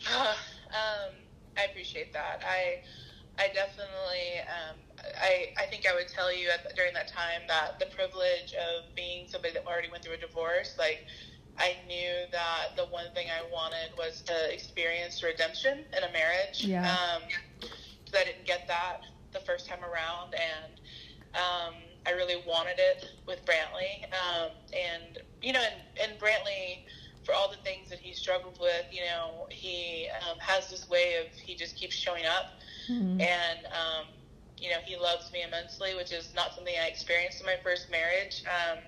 um, 0.16 1.14
I 1.56 1.64
appreciate 1.70 2.12
that. 2.12 2.42
I 2.46 2.82
I 3.38 3.48
definitely 3.52 4.40
um, 4.46 4.76
I 5.20 5.52
I 5.58 5.66
think 5.66 5.86
I 5.90 5.94
would 5.94 6.08
tell 6.08 6.34
you 6.34 6.48
at, 6.50 6.74
during 6.76 6.94
that 6.94 7.08
time 7.08 7.42
that 7.48 7.78
the 7.78 7.86
privilege 7.86 8.54
of 8.54 8.94
being 8.94 9.26
somebody 9.28 9.54
that 9.54 9.66
already 9.66 9.90
went 9.90 10.04
through 10.04 10.14
a 10.14 10.18
divorce, 10.18 10.76
like 10.78 11.04
I 11.58 11.76
knew 11.86 12.26
that 12.32 12.76
the 12.76 12.86
one 12.86 13.10
thing 13.14 13.28
I 13.30 13.42
wanted 13.42 13.96
was 13.96 14.22
to 14.22 14.52
experience 14.52 15.22
redemption 15.22 15.86
in 15.96 16.04
a 16.04 16.12
marriage. 16.12 16.64
Yeah. 16.64 16.82
Um, 16.84 17.22
'cause 17.60 18.14
I 18.20 18.24
didn't 18.24 18.44
get 18.46 18.66
that 18.68 18.98
the 19.32 19.40
first 19.40 19.66
time 19.66 19.84
around, 19.84 20.34
and 20.34 20.80
um, 21.34 21.74
I 22.06 22.12
really 22.12 22.36
wanted 22.36 22.78
it 22.78 23.04
with 23.26 23.44
Brantley. 23.44 24.04
Um, 24.12 24.52
and 24.72 25.18
you 25.42 25.52
know, 25.52 25.62
and, 25.62 25.82
and 26.02 26.18
Brantley, 26.18 26.80
for 27.24 27.34
all 27.34 27.48
the 27.48 27.56
things 27.58 27.88
that 27.90 27.98
he 28.00 28.12
struggled 28.14 28.58
with, 28.60 28.86
you 28.90 29.02
know, 29.04 29.46
he 29.50 30.08
um, 30.28 30.38
has 30.40 30.68
this 30.68 30.88
way 30.88 31.16
of 31.16 31.32
he 31.34 31.54
just 31.54 31.76
keeps 31.76 31.94
showing 31.94 32.24
up, 32.26 32.46
Mhm. 32.88 33.20
and 33.20 33.66
um, 33.66 34.06
you 34.58 34.70
know, 34.70 34.80
he 34.80 34.96
loves 34.96 35.32
me 35.32 35.42
immensely, 35.42 35.94
which 35.94 36.12
is 36.12 36.34
not 36.34 36.52
something 36.52 36.74
I 36.82 36.86
experienced 36.86 37.40
in 37.40 37.46
my 37.46 37.56
first 37.62 37.90
marriage. 37.90 38.42
Um, 38.46 38.80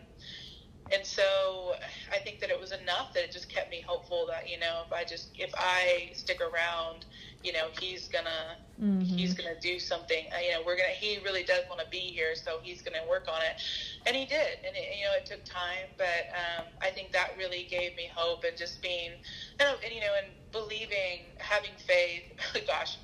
and 0.92 1.04
so 1.06 1.74
I 2.12 2.18
think 2.18 2.40
that 2.40 2.50
it 2.50 2.58
was 2.60 2.72
enough 2.72 3.12
that 3.14 3.24
it 3.24 3.32
just 3.32 3.48
kept 3.48 3.70
me 3.70 3.82
hopeful 3.86 4.26
that 4.28 4.48
you 4.48 4.58
know 4.58 4.82
if 4.86 4.92
I 4.92 5.04
just 5.04 5.30
if 5.38 5.50
I 5.56 6.10
stick 6.14 6.40
around, 6.40 7.06
you 7.42 7.52
know, 7.52 7.68
he's 7.72 8.08
gonna 8.08 8.58
Mhm. 8.80 9.18
he's 9.18 9.34
gonna 9.34 9.58
do 9.60 9.78
something. 9.78 10.26
Uh, 10.34 10.38
you 10.38 10.52
know, 10.52 10.62
we're 10.64 10.76
gonna. 10.76 10.88
He 10.90 11.18
really 11.18 11.42
does 11.44 11.64
want 11.68 11.80
to 11.80 11.86
be 11.88 12.10
here, 12.12 12.34
so 12.34 12.60
he's 12.62 12.82
gonna 12.82 13.04
work 13.08 13.28
on 13.28 13.42
it, 13.42 13.60
and 14.06 14.16
he 14.16 14.24
did. 14.26 14.58
And 14.64 14.74
it, 14.76 14.96
you 14.98 15.04
know, 15.04 15.12
it 15.14 15.26
took 15.26 15.44
time, 15.44 15.88
but 15.96 16.26
um, 16.34 16.66
I 16.82 16.90
think 16.90 17.12
that 17.12 17.36
really 17.36 17.64
gave 17.64 17.94
me 17.96 18.08
hope 18.14 18.44
and 18.44 18.56
just 18.56 18.80
being, 18.82 19.12
and, 19.58 19.68
and 19.84 19.92
you 19.92 20.00
know, 20.00 20.14
and 20.22 20.32
believing, 20.52 21.32
having 21.38 21.76
faith. 21.76 22.24
Gosh, 22.66 22.98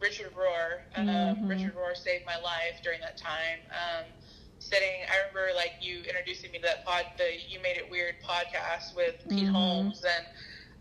Richard 0.00 0.32
Rohr. 0.34 0.82
Um, 0.94 1.06
Mhm. 1.42 1.48
Richard 1.48 1.74
Rohr 1.74 1.96
saved 1.96 2.24
my 2.26 2.36
life 2.36 2.80
during 2.82 3.00
that 3.00 3.16
time. 3.16 3.60
Um, 3.70 4.06
sitting, 4.62 5.02
I 5.10 5.18
remember 5.28 5.54
like 5.56 5.74
you 5.80 6.02
introducing 6.02 6.52
me 6.52 6.58
to 6.58 6.66
that 6.66 6.84
pod, 6.84 7.04
the 7.18 7.30
You 7.48 7.60
Made 7.62 7.76
It 7.76 7.90
Weird 7.90 8.16
podcast 8.22 8.94
with 8.96 9.16
Pete 9.28 9.48
Mhm. 9.48 9.52
Holmes, 9.52 10.04
and 10.04 10.26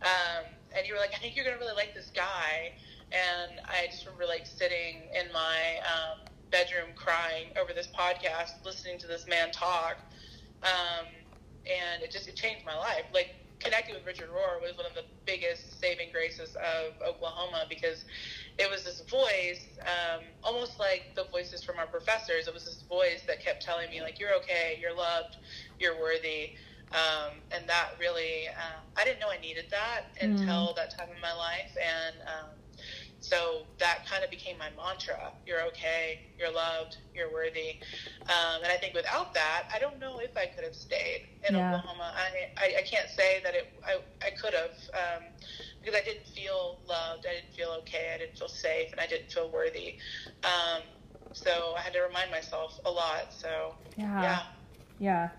um, 0.03 0.45
and 0.75 0.87
you 0.87 0.93
were 0.93 0.99
like, 0.99 1.13
I 1.15 1.17
think 1.17 1.35
you're 1.35 1.45
gonna 1.45 1.57
really 1.57 1.75
like 1.75 1.93
this 1.93 2.11
guy. 2.11 2.73
And 3.11 3.59
I 3.65 3.87
just 3.87 4.05
remember 4.05 4.25
like 4.25 4.45
sitting 4.45 5.09
in 5.13 5.31
my 5.33 5.79
um, 5.85 6.25
bedroom 6.51 6.93
crying 6.95 7.51
over 7.59 7.73
this 7.73 7.87
podcast, 7.87 8.63
listening 8.65 8.97
to 8.99 9.07
this 9.07 9.27
man 9.27 9.51
talk. 9.51 9.97
Um, 10.63 11.07
and 11.67 12.01
it 12.03 12.11
just 12.11 12.27
it 12.27 12.35
changed 12.35 12.65
my 12.65 12.75
life. 12.75 13.05
Like 13.13 13.29
connecting 13.59 13.95
with 13.95 14.05
Richard 14.05 14.29
Rohr 14.29 14.61
was 14.61 14.75
one 14.77 14.85
of 14.85 14.93
the 14.95 15.03
biggest 15.25 15.79
saving 15.79 16.11
graces 16.11 16.55
of 16.55 16.93
Oklahoma 17.07 17.65
because 17.69 18.05
it 18.61 18.69
was 18.69 18.83
this 18.85 19.01
voice, 19.09 19.79
um, 19.85 20.23
almost 20.43 20.79
like 20.79 21.15
the 21.15 21.25
voices 21.31 21.63
from 21.63 21.77
our 21.79 21.87
professors. 21.87 22.47
It 22.47 22.53
was 22.53 22.65
this 22.65 22.83
voice 22.87 23.23
that 23.27 23.43
kept 23.43 23.63
telling 23.63 23.89
me 23.89 24.01
like, 24.01 24.19
"You're 24.19 24.35
okay, 24.45 24.77
you're 24.81 24.95
loved, 24.95 25.37
you're 25.79 25.99
worthy." 25.99 26.53
Um, 26.93 27.41
and 27.55 27.67
that 27.69 27.91
really, 27.99 28.47
uh, 28.49 28.81
I 28.99 29.05
didn't 29.05 29.19
know 29.19 29.31
I 29.31 29.39
needed 29.41 29.65
that 29.71 30.13
until 30.21 30.73
that 30.75 30.91
time 30.97 31.09
in 31.15 31.21
my 31.21 31.33
life, 31.33 31.73
and 31.81 32.15
um, 32.27 32.49
so 33.19 33.67
that 33.79 34.05
kind 34.09 34.23
of 34.23 34.29
became 34.31 34.57
my 34.57 34.69
mantra. 34.75 35.33
You're 35.45 35.63
okay, 35.73 36.19
you're 36.37 36.53
loved, 36.53 36.97
you're 37.15 37.31
worthy. 37.31 37.77
Um, 38.27 38.63
and 38.63 38.71
I 38.71 38.77
think 38.77 38.93
without 38.93 39.33
that, 39.33 39.63
I 39.73 39.79
don't 39.79 39.99
know 39.99 40.19
if 40.19 40.35
I 40.37 40.47
could 40.47 40.63
have 40.63 40.75
stayed 40.75 41.21
in 41.47 41.55
Yeah. 41.55 41.81
Oklahoma. 41.81 42.13
I, 42.15 42.49
I, 42.63 42.67
I 42.79 42.81
can't 42.83 43.09
say 43.09 43.41
that 43.43 43.55
it, 43.55 43.67
I, 43.85 43.99
I 44.25 44.31
could 44.31 44.53
have, 44.53 44.75
um, 44.93 45.23
because 45.81 45.99
I 45.99 46.03
didn't 46.03 46.27
feel 46.27 46.79
loved, 46.87 47.25
I 47.29 47.33
didn't 47.41 47.53
feel 47.55 47.75
okay, 47.79 48.11
I 48.13 48.17
didn't 48.19 48.37
feel 48.37 48.47
safe, 48.47 48.91
and 48.91 48.99
I 49.01 49.07
didn't 49.07 49.31
feel 49.31 49.49
worthy. 49.51 49.97
Um, 50.43 50.81
so 51.33 51.73
I 51.77 51.81
had 51.81 51.93
to 51.93 52.01
remind 52.01 52.29
myself 52.31 52.79
a 52.85 52.91
lot. 52.91 53.33
So, 53.33 53.75
Yeah. 53.97 54.21
yeah. 54.21 54.43
Yeah. 54.99 55.29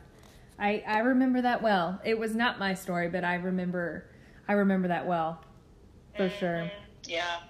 I 0.58 0.82
I 0.86 0.98
remember 0.98 1.42
that 1.42 1.62
well. 1.62 2.00
It 2.04 2.18
was 2.18 2.34
not 2.34 2.58
my 2.58 2.74
story, 2.74 3.08
but 3.08 3.24
I 3.24 3.36
remember 3.36 4.06
I 4.48 4.54
remember 4.54 4.88
that 4.88 5.06
well. 5.06 5.40
For 6.16 6.28
sure. 6.28 6.64
Mhm. 6.64 6.70
Yeah. 7.04 7.40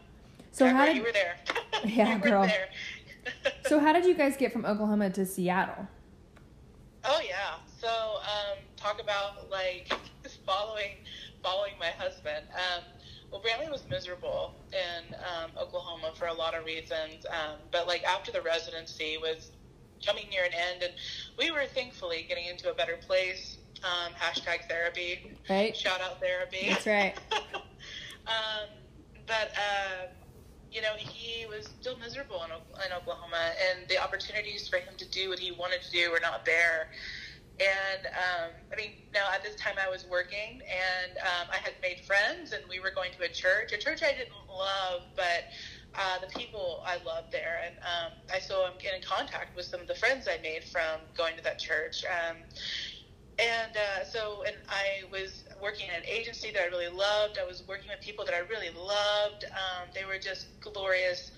So 0.52 0.66
Remember, 0.66 0.80
how 0.80 0.86
did 0.86 0.96
you 0.96 1.02
were 1.02 1.12
there? 1.12 1.36
Yeah, 1.84 2.18
girl. 2.18 2.46
there. 2.46 2.68
So 3.66 3.78
how 3.78 3.92
did 3.92 4.04
you 4.04 4.14
guys 4.14 4.36
get 4.36 4.52
from 4.52 4.64
Oklahoma 4.66 5.08
to 5.10 5.24
Seattle? 5.24 5.86
Oh 7.04 7.20
yeah. 7.26 7.54
So 7.80 7.88
um, 7.88 8.58
talk 8.76 9.00
about 9.00 9.50
like 9.50 9.92
following 10.46 10.96
following 11.42 11.72
my 11.78 11.90
husband. 11.98 12.46
Um, 12.52 12.84
well, 13.30 13.40
Brantley 13.40 13.70
was 13.70 13.82
miserable 13.88 14.54
in 14.72 15.14
um, 15.14 15.50
Oklahoma 15.58 16.12
for 16.14 16.26
a 16.26 16.34
lot 16.34 16.54
of 16.54 16.64
reasons, 16.64 17.24
um, 17.30 17.56
but 17.70 17.86
like 17.86 18.04
after 18.04 18.30
the 18.30 18.42
residency 18.42 19.18
was 19.20 19.52
coming 20.04 20.28
near 20.30 20.44
an 20.44 20.52
end, 20.52 20.82
and 20.82 20.92
we 21.38 21.50
were 21.50 21.64
thankfully 21.74 22.26
getting 22.28 22.46
into 22.46 22.70
a 22.70 22.74
better 22.74 22.98
place. 23.06 23.58
Um, 23.82 24.12
hashtag 24.12 24.68
therapy. 24.68 25.32
Right? 25.50 25.76
Shout 25.76 26.00
out 26.00 26.20
therapy. 26.20 26.68
That's 26.68 26.86
right. 26.86 27.14
um, 28.28 28.68
but 29.26 29.50
uh, 29.56 30.06
you 30.70 30.80
know, 30.80 30.94
he 30.96 31.46
was 31.46 31.68
still 31.80 31.98
miserable 31.98 32.42
in, 32.44 32.50
in 32.86 32.92
Oklahoma, 32.92 33.52
and 33.70 33.88
the 33.88 33.98
opportunities 33.98 34.68
for 34.68 34.76
him 34.76 34.94
to 34.96 35.08
do 35.10 35.28
what 35.28 35.38
he 35.38 35.52
wanted 35.52 35.82
to 35.82 35.90
do 35.90 36.10
were 36.10 36.20
not 36.20 36.44
there. 36.46 36.88
And 37.60 38.06
um, 38.06 38.50
I 38.72 38.76
mean, 38.76 38.92
now 39.12 39.28
at 39.32 39.42
this 39.42 39.54
time 39.56 39.74
I 39.78 39.88
was 39.88 40.06
working, 40.10 40.62
and 40.62 41.18
um, 41.18 41.48
I 41.52 41.58
had 41.58 41.74
made 41.82 42.00
friends, 42.06 42.52
and 42.52 42.62
we 42.68 42.80
were 42.80 42.90
going 42.94 43.12
to 43.18 43.24
a 43.24 43.28
church, 43.28 43.72
a 43.72 43.78
church 43.78 44.02
I 44.02 44.12
didn't 44.12 44.32
love, 44.48 45.02
but 45.14 45.52
uh, 45.94 46.18
the 46.20 46.26
people 46.26 46.82
I 46.86 46.96
loved 47.04 47.30
there, 47.30 47.60
and 47.64 47.76
um, 47.84 48.12
I 48.34 48.38
so 48.38 48.64
I'm 48.64 48.72
in 48.80 49.02
contact 49.02 49.54
with 49.54 49.66
some 49.66 49.80
of 49.80 49.86
the 49.86 49.94
friends 49.94 50.26
I 50.26 50.40
made 50.42 50.64
from 50.64 51.00
going 51.16 51.36
to 51.36 51.42
that 51.44 51.58
church. 51.58 52.04
Um, 52.04 52.36
and 53.38 53.72
uh, 53.76 54.04
so, 54.04 54.44
and 54.46 54.56
I 54.68 55.08
was 55.10 55.44
working 55.60 55.88
in 55.88 55.94
an 55.94 56.06
agency 56.06 56.50
that 56.52 56.62
I 56.62 56.66
really 56.66 56.88
loved. 56.88 57.38
I 57.40 57.46
was 57.46 57.64
working 57.66 57.88
with 57.88 58.00
people 58.00 58.24
that 58.24 58.34
I 58.34 58.40
really 58.40 58.70
loved. 58.70 59.44
Um, 59.44 59.88
they 59.94 60.04
were 60.04 60.18
just 60.18 60.48
glorious, 60.60 61.32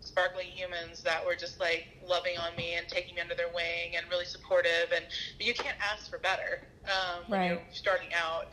sparkling 0.00 0.46
humans 0.46 1.02
that 1.02 1.24
were 1.24 1.34
just 1.36 1.60
like 1.60 1.86
loving 2.06 2.36
on 2.38 2.56
me 2.56 2.74
and 2.74 2.88
taking 2.88 3.14
me 3.14 3.20
under 3.20 3.34
their 3.34 3.48
wing 3.54 3.96
and 3.96 4.08
really 4.10 4.24
supportive. 4.24 4.92
And 4.94 5.04
you 5.38 5.54
can't 5.54 5.76
ask 5.92 6.10
for 6.10 6.18
better 6.18 6.62
um, 6.86 7.24
when 7.28 7.42
you're 7.44 7.56
Right. 7.56 7.74
starting 7.74 8.08
out. 8.14 8.46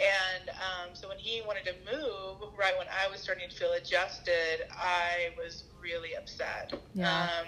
And 0.00 0.48
um, 0.50 0.94
so 0.94 1.08
when 1.08 1.18
he 1.18 1.42
wanted 1.46 1.64
to 1.64 1.72
move, 1.90 2.38
right 2.58 2.72
when 2.78 2.86
I 2.88 3.10
was 3.10 3.20
starting 3.20 3.48
to 3.48 3.54
feel 3.54 3.72
adjusted, 3.72 4.62
I 4.70 5.30
was 5.36 5.64
really 5.82 6.14
upset. 6.16 6.72
Yeah. 6.94 7.22
Um, 7.24 7.46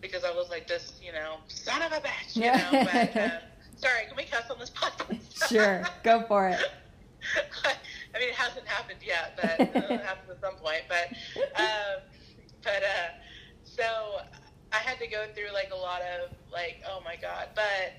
because 0.00 0.24
I 0.24 0.30
was 0.30 0.50
like 0.50 0.66
this, 0.68 1.00
you 1.02 1.12
know, 1.12 1.36
son 1.48 1.80
of 1.82 1.92
a 1.92 1.96
bitch, 2.00 2.36
you 2.36 2.42
Yeah. 2.42 2.56
know. 2.56 2.84
But 2.84 3.16
uh, 3.16 3.28
sorry, 3.76 4.04
can 4.06 4.16
we 4.16 4.24
cuss 4.24 4.50
on 4.50 4.58
this 4.58 4.70
podcast? 4.70 5.48
Sure. 5.48 5.86
Go 6.02 6.22
for 6.28 6.48
it. 6.48 6.60
I 8.14 8.18
mean, 8.18 8.28
it 8.28 8.34
hasn't 8.34 8.66
happened 8.66 9.00
yet, 9.04 9.32
but 9.36 9.60
it'll 9.60 9.98
happen 9.98 10.30
at 10.30 10.40
some 10.40 10.54
point. 10.56 10.82
But, 10.88 11.08
um, 11.58 12.02
but 12.68 12.82
uh, 12.82 13.12
so 13.64 13.84
I 14.72 14.76
had 14.76 14.98
to 14.98 15.06
go 15.06 15.24
through 15.34 15.52
like 15.52 15.70
a 15.72 15.76
lot 15.76 16.00
of 16.00 16.36
like, 16.52 16.82
oh 16.88 17.00
my 17.04 17.16
god. 17.16 17.48
But 17.54 17.94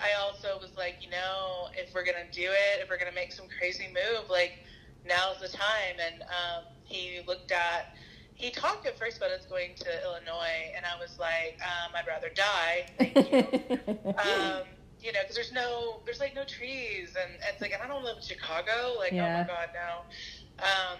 I 0.00 0.10
also 0.22 0.58
was 0.60 0.76
like, 0.76 0.96
you 1.02 1.10
know, 1.10 1.68
if 1.74 1.92
we're 1.94 2.04
gonna 2.04 2.30
do 2.32 2.50
it, 2.50 2.82
if 2.82 2.88
we're 2.88 2.98
gonna 2.98 3.14
make 3.14 3.32
some 3.32 3.46
crazy 3.58 3.88
move, 3.88 4.30
like 4.30 4.58
now's 5.06 5.40
the 5.40 5.48
time. 5.48 5.96
And 6.04 6.22
um, 6.22 6.64
he 6.84 7.20
looked 7.26 7.52
at. 7.52 7.94
He 8.34 8.52
talked 8.52 8.86
at 8.86 8.96
first 8.96 9.16
about 9.16 9.32
us 9.32 9.46
going 9.46 9.74
to 9.80 10.02
Illinois, 10.04 10.70
and 10.76 10.86
I 10.86 10.96
was 11.00 11.18
like, 11.18 11.58
um, 11.60 11.90
I'd 11.96 12.06
rather 12.06 12.28
die. 12.32 12.86
Thank 12.96 13.16
you 13.16 14.14
um, 14.14 14.62
you 15.00 15.12
know, 15.12 15.20
because 15.22 15.34
there's 15.34 15.52
no, 15.52 16.00
there's 16.04 16.20
like 16.20 16.36
no 16.36 16.44
trees, 16.44 17.16
and, 17.20 17.32
and 17.32 17.52
it's 17.52 17.60
like, 17.60 17.72
and 17.72 17.82
I 17.82 17.88
don't 17.88 18.04
live 18.04 18.16
in 18.16 18.22
Chicago, 18.22 18.94
like, 18.98 19.12
Yeah. 19.12 19.24
oh 19.24 19.42
my 19.42 19.46
god, 19.48 19.68
no. 19.74 20.64
Um, 20.64 20.98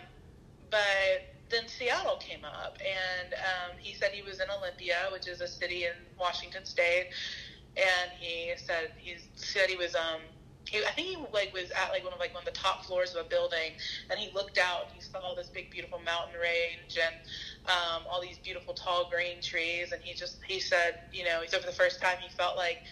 but 0.70 1.37
then 1.50 1.68
Seattle 1.68 2.16
came 2.16 2.44
up, 2.44 2.78
and 2.80 3.34
um, 3.34 3.76
he 3.78 3.94
said 3.94 4.10
he 4.12 4.22
was 4.22 4.40
in 4.40 4.46
Olympia, 4.50 4.96
which 5.12 5.28
is 5.28 5.40
a 5.40 5.48
city 5.48 5.84
in 5.84 5.92
Washington 6.18 6.64
State, 6.64 7.08
and 7.76 8.10
he 8.18 8.52
said 8.56 8.92
he 8.96 9.16
said 9.34 9.68
he 9.68 9.76
was 9.76 9.94
um. 9.94 10.20
He, 10.66 10.84
I 10.84 10.90
think 10.90 11.08
he 11.08 11.16
like 11.32 11.54
was 11.54 11.70
at 11.70 11.90
like 11.92 12.04
one 12.04 12.12
of 12.12 12.18
like 12.18 12.34
one 12.34 12.42
of 12.42 12.52
the 12.52 12.58
top 12.58 12.84
floors 12.84 13.14
of 13.14 13.24
a 13.24 13.28
building, 13.28 13.72
and 14.10 14.18
he 14.18 14.30
looked 14.34 14.58
out. 14.58 14.88
and 14.88 14.94
He 14.94 15.00
saw 15.00 15.34
this 15.34 15.48
big, 15.48 15.70
beautiful 15.70 15.98
mountain 16.04 16.38
range 16.38 16.98
and 17.02 17.14
um, 17.64 18.02
all 18.10 18.20
these 18.20 18.36
beautiful, 18.36 18.74
tall, 18.74 19.08
green 19.10 19.40
trees. 19.40 19.92
And 19.92 20.02
he 20.02 20.12
just 20.12 20.40
he 20.46 20.60
said, 20.60 21.08
you 21.10 21.24
know, 21.24 21.40
he 21.40 21.48
said 21.48 21.60
for 21.60 21.66
the 21.66 21.72
first 21.72 22.02
time 22.02 22.18
he 22.20 22.28
felt 22.36 22.58
like 22.58 22.82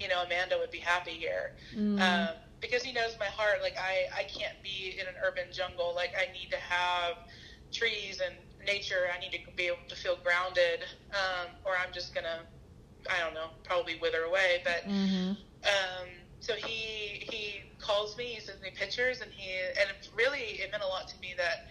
you 0.00 0.08
know, 0.08 0.22
Amanda 0.24 0.56
would 0.58 0.70
be 0.70 0.78
happy 0.78 1.12
here. 1.12 1.52
Mm. 1.74 2.00
Um, 2.00 2.34
because 2.60 2.82
he 2.82 2.92
knows 2.92 3.16
my 3.18 3.26
heart. 3.26 3.58
Like, 3.62 3.76
I, 3.78 4.20
I 4.20 4.24
can't 4.24 4.60
be 4.62 4.96
in 4.98 5.06
an 5.06 5.14
urban 5.26 5.44
jungle. 5.52 5.92
Like, 5.94 6.12
I 6.16 6.32
need 6.32 6.50
to 6.50 6.58
have 6.58 7.16
trees 7.76 8.20
and 8.24 8.34
nature. 8.66 9.06
I 9.14 9.18
need 9.20 9.32
to 9.32 9.40
be 9.56 9.66
able 9.68 9.86
to 9.88 9.96
feel 9.96 10.16
grounded, 10.24 10.84
um, 11.12 11.48
or 11.64 11.72
I'm 11.76 11.92
just 11.92 12.14
going 12.14 12.24
to, 12.24 12.46
I 13.12 13.20
don't 13.20 13.34
know, 13.34 13.48
probably 13.64 13.96
wither 14.00 14.22
away. 14.22 14.60
But, 14.64 14.82
hmm 14.86 15.32
um, 15.64 16.08
so 16.40 16.54
he, 16.54 17.20
he 17.22 17.60
calls 17.78 18.16
me, 18.16 18.24
he 18.34 18.40
sends 18.40 18.62
me 18.62 18.70
pictures, 18.74 19.20
and 19.20 19.30
he, 19.32 19.50
and 19.80 19.90
it 19.90 20.08
really, 20.16 20.60
it 20.62 20.70
meant 20.72 20.82
a 20.84 20.88
lot 20.88 21.08
to 21.08 21.18
me 21.20 21.34
that, 21.36 21.66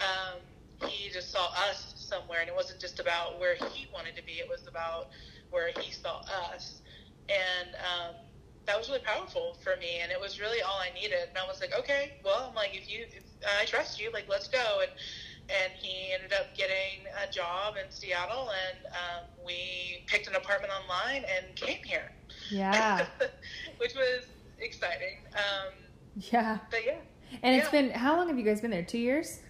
um, 0.00 0.40
he 0.88 1.10
just 1.10 1.30
saw 1.32 1.46
us 1.70 1.94
somewhere, 1.96 2.40
and 2.40 2.48
it 2.48 2.54
wasn't 2.54 2.80
just 2.80 3.00
about 3.00 3.38
where 3.38 3.54
he 3.56 3.86
wanted 3.92 4.16
to 4.16 4.22
be, 4.24 4.32
it 4.40 4.48
was 4.48 4.66
about 4.68 5.06
where 5.50 5.70
he 5.78 5.90
saw 5.92 6.20
us 6.52 6.80
and 7.28 7.74
um, 7.80 8.14
that 8.66 8.76
was 8.78 8.88
really 8.88 9.00
powerful 9.00 9.56
for 9.62 9.76
me 9.80 10.00
and 10.02 10.10
it 10.12 10.20
was 10.20 10.40
really 10.40 10.62
all 10.62 10.78
i 10.80 10.90
needed 10.94 11.28
and 11.28 11.38
i 11.38 11.46
was 11.46 11.60
like 11.60 11.72
okay 11.78 12.12
well 12.24 12.46
i'm 12.48 12.54
like 12.54 12.74
if 12.74 12.90
you 12.90 13.04
if 13.16 13.24
i 13.60 13.64
trust 13.64 14.00
you 14.00 14.10
like 14.12 14.26
let's 14.28 14.48
go 14.48 14.80
and 14.82 14.90
and 15.50 15.72
he 15.78 16.12
ended 16.14 16.32
up 16.32 16.56
getting 16.56 17.04
a 17.26 17.30
job 17.30 17.74
in 17.76 17.90
seattle 17.90 18.48
and 18.50 18.86
um, 18.86 19.44
we 19.46 20.04
picked 20.06 20.26
an 20.28 20.34
apartment 20.36 20.72
online 20.72 21.24
and 21.36 21.54
came 21.56 21.82
here 21.84 22.12
Yeah. 22.50 23.06
which 23.78 23.94
was 23.94 24.24
exciting 24.58 25.18
um, 25.34 25.72
Yeah. 26.16 26.58
but 26.70 26.80
yeah 26.84 27.00
And 27.42 27.56
it's 27.56 27.68
been 27.70 27.90
how 27.90 28.16
long 28.16 28.28
have 28.28 28.38
you 28.38 28.44
guys 28.44 28.60
been 28.60 28.70
there? 28.70 28.84
Two 28.84 28.98
years? 28.98 29.40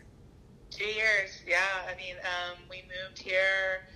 two 0.70 0.84
years 0.84 1.40
yeah 1.46 1.86
i 1.88 1.94
mean 1.96 2.16
um, 2.24 2.58
we 2.68 2.82
moved 2.82 3.16
here 3.18 3.86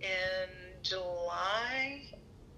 in 0.00 0.48
july 0.82 2.02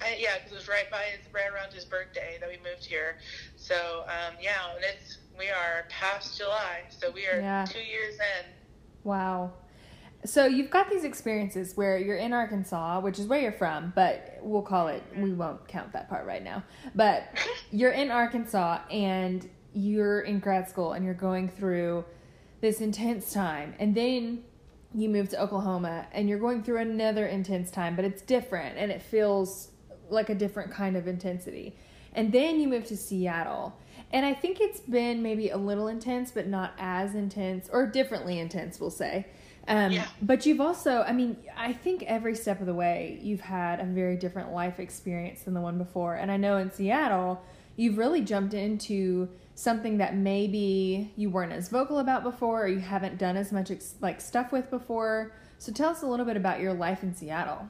I, 0.02 0.16
yeah, 0.20 0.36
because 0.36 0.52
it 0.52 0.54
was 0.56 0.68
right 0.68 0.90
by 0.90 1.04
his, 1.16 1.24
right 1.32 1.48
around 1.50 1.72
his 1.72 1.86
birthday 1.86 2.36
that 2.38 2.46
we 2.46 2.58
moved 2.58 2.84
here. 2.84 3.16
So 3.56 4.04
um, 4.04 4.36
yeah, 4.42 4.76
and 4.76 4.84
it's 4.84 5.16
we 5.38 5.48
are 5.48 5.88
past 5.88 6.36
July, 6.36 6.84
so 6.90 7.10
we 7.10 7.24
are 7.26 7.40
Yeah. 7.40 7.64
two 7.66 7.80
years 7.80 8.12
in. 8.14 8.52
Wow. 9.06 9.52
So 10.24 10.46
you've 10.46 10.70
got 10.70 10.90
these 10.90 11.04
experiences 11.04 11.76
where 11.76 11.96
you're 11.96 12.16
in 12.16 12.32
Arkansas, 12.32 12.98
which 13.00 13.20
is 13.20 13.28
where 13.28 13.40
you're 13.40 13.52
from, 13.52 13.92
but 13.94 14.38
we'll 14.42 14.62
call 14.62 14.88
it 14.88 15.04
we 15.14 15.30
mm-hmm. 15.30 15.38
won't 15.38 15.68
count 15.68 15.92
that 15.92 16.08
part 16.08 16.26
right 16.26 16.42
now. 16.42 16.64
But 16.96 17.28
you're 17.70 17.92
in 17.92 18.10
Arkansas 18.10 18.80
and 18.90 19.48
you're 19.72 20.22
in 20.22 20.40
grad 20.40 20.68
school 20.68 20.94
and 20.94 21.04
you're 21.04 21.14
going 21.14 21.48
through 21.48 22.04
this 22.60 22.80
intense 22.80 23.32
time 23.32 23.74
and 23.78 23.94
then 23.94 24.42
you 24.92 25.08
move 25.08 25.28
to 25.28 25.40
Oklahoma 25.40 26.08
and 26.10 26.28
you're 26.28 26.40
going 26.40 26.64
through 26.64 26.78
another 26.78 27.26
intense 27.26 27.70
time, 27.70 27.94
but 27.94 28.04
it's 28.04 28.22
different 28.22 28.76
and 28.76 28.90
it 28.90 29.02
feels 29.02 29.70
like 30.10 30.30
a 30.30 30.34
different 30.34 30.72
kind 30.72 30.96
of 30.96 31.06
intensity. 31.06 31.76
And 32.12 32.32
then 32.32 32.58
you 32.58 32.66
move 32.66 32.86
to 32.86 32.96
Seattle. 32.96 33.76
And 34.12 34.24
I 34.24 34.34
think 34.34 34.60
it's 34.60 34.80
been 34.80 35.22
maybe 35.22 35.50
a 35.50 35.56
little 35.56 35.88
intense, 35.88 36.30
but 36.30 36.46
not 36.46 36.72
as 36.78 37.14
intense 37.14 37.68
or 37.72 37.86
differently 37.86 38.38
intense, 38.38 38.80
we'll 38.80 38.90
say. 38.90 39.26
Um, 39.68 39.90
yeah. 39.92 40.06
But 40.22 40.46
you've 40.46 40.60
also, 40.60 41.02
I 41.02 41.12
mean, 41.12 41.36
I 41.56 41.72
think 41.72 42.04
every 42.04 42.36
step 42.36 42.60
of 42.60 42.66
the 42.66 42.74
way 42.74 43.18
you've 43.20 43.40
had 43.40 43.80
a 43.80 43.84
very 43.84 44.16
different 44.16 44.52
life 44.52 44.78
experience 44.78 45.42
than 45.42 45.54
the 45.54 45.60
one 45.60 45.76
before. 45.76 46.14
And 46.14 46.30
I 46.30 46.36
know 46.36 46.56
in 46.56 46.70
Seattle, 46.70 47.42
you've 47.74 47.98
really 47.98 48.20
jumped 48.20 48.54
into 48.54 49.28
something 49.54 49.98
that 49.98 50.16
maybe 50.16 51.12
you 51.16 51.30
weren't 51.30 51.52
as 51.52 51.68
vocal 51.68 51.98
about 51.98 52.22
before 52.22 52.64
or 52.64 52.68
you 52.68 52.78
haven't 52.78 53.18
done 53.18 53.36
as 53.36 53.50
much 53.50 53.70
ex- 53.70 53.94
like 54.00 54.20
stuff 54.20 54.52
with 54.52 54.70
before. 54.70 55.32
So 55.58 55.72
tell 55.72 55.90
us 55.90 56.02
a 56.02 56.06
little 56.06 56.26
bit 56.26 56.36
about 56.36 56.60
your 56.60 56.74
life 56.74 57.02
in 57.02 57.14
Seattle. 57.14 57.66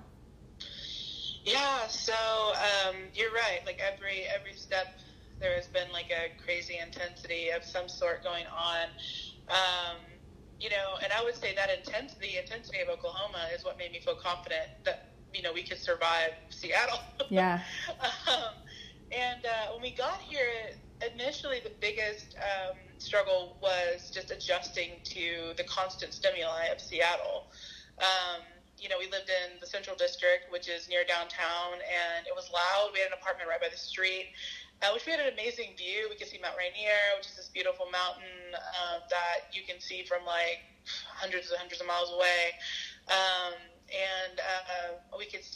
Yeah, 1.45 1.87
so 1.87 2.13
um, 2.13 2.97
you're 3.15 3.33
right. 3.33 3.61
Like 3.65 3.81
every 3.81 4.25
every 4.25 4.55
step, 4.55 4.99
there 5.41 5.55
has 5.57 5.69
been 5.69 5.89
like 5.93 6.09
a 6.11 6.33
crazy 6.41 6.79
intensity 6.81 7.51
of 7.55 7.65
some 7.65 7.89
sort 7.89 8.25
going 8.25 8.47
on. 8.49 8.87
Um, 9.49 9.99
you 10.59 10.71
know, 10.71 10.97
and 11.05 11.13
I 11.13 11.23
would 11.23 11.37
say 11.37 11.53
that 11.55 11.69
intensity, 11.69 12.33
the 12.33 12.41
intensity 12.41 12.81
of 12.81 12.89
Oklahoma, 12.89 13.53
is 13.53 13.65
what 13.65 13.77
made 13.79 13.93
me 13.93 14.01
feel 14.01 14.17
confident 14.17 14.65
that 14.89 15.21
you 15.35 15.43
know 15.43 15.53
we 15.53 15.63
could 15.63 15.79
survive 15.79 16.33
Seattle. 16.51 17.01
Yeah. 17.29 17.61
um, 18.31 18.55
and 19.11 19.43
uh, 19.45 19.75
when 19.75 19.83
we 19.83 19.91
got 19.95 20.23
here, 20.29 20.47
initially 21.13 21.59
the 21.61 21.75
biggest 21.81 22.37
um, 22.41 22.79
struggle 22.99 23.59
was 23.61 24.11
just 24.15 24.31
adjusting 24.31 25.03
to 25.13 25.53
the 25.57 25.65
constant 25.65 26.15
stimuli 26.15 26.71
of 26.73 26.81
Seattle. 26.81 27.51
Um, 27.99 28.45
you 28.77 28.89
know, 28.89 28.97
we 29.01 29.09
lived 29.09 29.33
in 29.33 29.57
the 29.61 29.67
Central 29.67 29.97
District, 29.97 30.53
which 30.53 30.69
is 30.69 30.89
near 30.89 31.01
downtown, 31.09 31.81
and 31.81 32.29
it 32.29 32.37
was 32.37 32.53
loud. 32.53 32.93
We 32.93 33.01
had 33.01 33.09
an 33.09 33.17
apartment 33.17 33.49
right 33.49 33.61
by 33.61 33.73
the 33.73 33.81
street, 33.81 34.29
uh, 34.83 34.91
which 34.93 35.07
we 35.07 35.13
had 35.13 35.21
an 35.21 35.33
amazing 35.33 35.73
view. 35.77 36.09
We 36.11 36.17
could 36.17 36.29
see 36.29 36.39
Mount 36.41 36.57
Rainier, 36.59 37.17
which 37.17 37.29
is 37.29 37.37
this 37.37 37.49
beautiful 37.49 37.87
mountain 37.89 38.53
uh, 38.53 39.01
that 39.09 39.49
you 39.53 39.63
can 39.65 39.81
see 39.81 40.05
from 40.05 40.25
like 40.25 40.65
hundreds 41.09 41.51
and 41.51 41.59
hundreds 41.59 41.81
of 41.81 41.87
miles 41.87 42.13
away. 42.13 42.57
Um, 43.09 43.55
and 43.87 44.26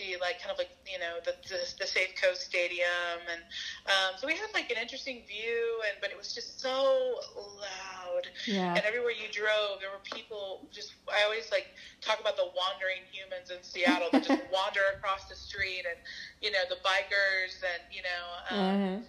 see 0.01 0.17
like 0.21 0.41
kind 0.41 0.51
of 0.51 0.59
like 0.59 0.73
you 0.89 0.99
know 0.99 1.21
the 1.25 1.37
the, 1.49 1.61
the 1.79 1.85
Safeco 1.85 2.35
Stadium, 2.35 3.21
and 3.29 3.43
um, 3.87 4.17
so 4.17 4.27
we 4.27 4.33
had 4.33 4.49
like 4.55 4.71
an 4.71 4.79
interesting 4.81 5.23
view, 5.29 5.81
and 5.89 6.01
but 6.01 6.11
it 6.11 6.17
was 6.17 6.33
just 6.35 6.61
so 6.61 7.21
loud. 7.37 8.25
Yeah. 8.47 8.75
And 8.75 8.83
everywhere 8.85 9.13
you 9.13 9.29
drove, 9.31 9.81
there 9.81 9.91
were 9.93 10.05
people. 10.05 10.67
Just 10.73 10.95
I 11.13 11.25
always 11.25 11.51
like 11.53 11.69
talk 12.01 12.21
about 12.21 12.37
the 12.37 12.49
wandering 12.57 13.05
humans 13.13 13.51
in 13.53 13.63
Seattle 13.63 14.09
that 14.13 14.25
just 14.25 14.43
wander 14.53 14.81
across 14.97 15.29
the 15.29 15.37
street, 15.37 15.85
and 15.85 15.99
you 16.41 16.51
know 16.51 16.65
the 16.69 16.81
bikers, 16.81 17.61
and 17.61 17.83
you 17.93 18.03
know. 18.03 18.25
Um, 18.49 18.59
mm-hmm. 18.59 19.01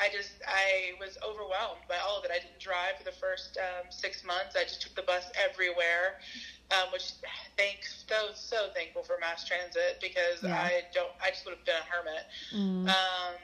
I 0.00 0.08
just 0.08 0.32
I 0.48 0.96
was 0.96 1.18
overwhelmed 1.20 1.84
by 1.86 1.98
all 2.00 2.16
of 2.16 2.24
it. 2.24 2.30
I 2.32 2.40
didn't 2.40 2.58
drive 2.58 2.96
for 2.96 3.04
the 3.04 3.12
first 3.20 3.58
um, 3.60 3.92
six 3.92 4.24
months. 4.24 4.56
I 4.56 4.64
just 4.64 4.80
took 4.80 4.94
the 4.94 5.02
bus 5.02 5.28
everywhere 5.36 6.16
um, 6.70 6.92
which 6.92 7.12
thanks 7.56 8.04
so 8.08 8.32
so 8.34 8.68
thankful 8.74 9.02
for 9.02 9.16
mass 9.20 9.46
transit 9.46 9.98
because 10.00 10.42
yeah. 10.42 10.54
I 10.54 10.82
don't 10.94 11.10
I 11.22 11.30
just 11.30 11.44
would 11.44 11.56
have 11.56 11.64
been 11.64 11.76
a 11.76 11.88
hermit. 11.90 12.24
Mm. 12.54 12.88
Um, 12.88 13.38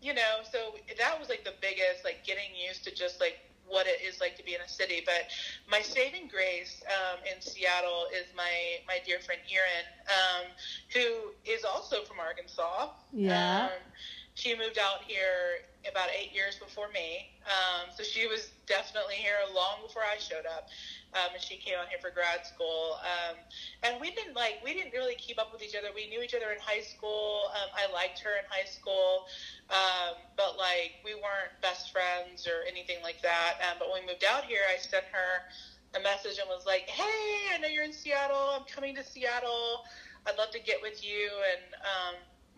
you 0.00 0.14
know, 0.14 0.46
so 0.50 0.74
that 0.98 1.18
was 1.18 1.28
like 1.28 1.44
the 1.44 1.54
biggest 1.60 2.04
like 2.04 2.24
getting 2.24 2.54
used 2.54 2.84
to 2.84 2.94
just 2.94 3.20
like 3.20 3.38
what 3.68 3.86
it 3.86 4.00
is 4.02 4.20
like 4.20 4.36
to 4.36 4.44
be 4.44 4.54
in 4.54 4.60
a 4.60 4.68
city. 4.68 5.02
But 5.04 5.28
my 5.70 5.80
saving 5.80 6.28
grace 6.28 6.82
um, 6.86 7.18
in 7.24 7.40
Seattle 7.40 8.06
is 8.12 8.26
my 8.36 8.80
my 8.86 8.98
dear 9.04 9.20
friend 9.20 9.40
Erin, 9.50 9.86
um, 10.08 10.46
who 10.94 11.32
is 11.44 11.64
also 11.64 12.02
from 12.04 12.18
Arkansas. 12.20 12.90
Yeah. 13.12 13.64
Um, 13.66 13.92
she 14.38 14.54
moved 14.54 14.78
out 14.78 15.02
here 15.02 15.66
about 15.90 16.14
eight 16.14 16.30
years 16.32 16.54
before 16.62 16.86
me, 16.94 17.26
um, 17.42 17.90
so 17.90 18.04
she 18.06 18.30
was 18.30 18.54
definitely 18.66 19.18
here 19.18 19.34
long 19.50 19.82
before 19.82 20.02
I 20.06 20.16
showed 20.18 20.46
up 20.46 20.70
um, 21.14 21.34
and 21.34 21.42
she 21.42 21.56
came 21.56 21.74
out 21.74 21.88
here 21.90 21.98
for 21.98 22.14
grad 22.14 22.46
school. 22.46 23.02
Um, 23.02 23.34
and 23.82 24.00
we 24.00 24.14
didn't 24.14 24.38
like 24.38 24.62
we 24.62 24.74
didn't 24.74 24.92
really 24.92 25.16
keep 25.16 25.42
up 25.42 25.52
with 25.52 25.62
each 25.62 25.74
other. 25.74 25.88
We 25.90 26.06
knew 26.06 26.22
each 26.22 26.34
other 26.38 26.54
in 26.54 26.60
high 26.62 26.86
school. 26.86 27.50
Um, 27.58 27.74
I 27.74 27.90
liked 27.92 28.20
her 28.20 28.38
in 28.38 28.46
high 28.46 28.68
school, 28.68 29.26
um, 29.74 30.22
but 30.36 30.54
like 30.54 31.02
we 31.02 31.18
weren't 31.18 31.50
best 31.62 31.90
friends 31.90 32.46
or 32.46 32.62
anything 32.70 33.02
like 33.02 33.22
that. 33.26 33.58
Um, 33.66 33.82
but 33.82 33.90
when 33.90 34.06
we 34.06 34.14
moved 34.14 34.22
out 34.22 34.44
here, 34.44 34.62
I 34.70 34.78
sent 34.78 35.04
her 35.10 35.50
a 35.98 36.00
message 36.06 36.38
and 36.38 36.46
was 36.46 36.62
like, 36.62 36.86
"Hey, 36.86 37.54
I 37.54 37.58
know 37.58 37.68
you're 37.68 37.84
in 37.84 37.96
Seattle. 37.96 38.54
I'm 38.54 38.68
coming 38.70 38.94
to 38.94 39.04
Seattle. 39.04 39.82
I'd 40.26 40.38
love 40.38 40.50
to 40.52 40.60
get 40.60 40.78
with 40.82 41.02
you." 41.02 41.26
And 41.56 41.74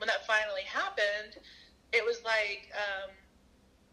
when 0.01 0.09
that 0.09 0.27
finally 0.27 0.65
happened, 0.65 1.37
it 1.93 2.05
was 2.05 2.23
like. 2.25 2.71
Um, 2.75 3.11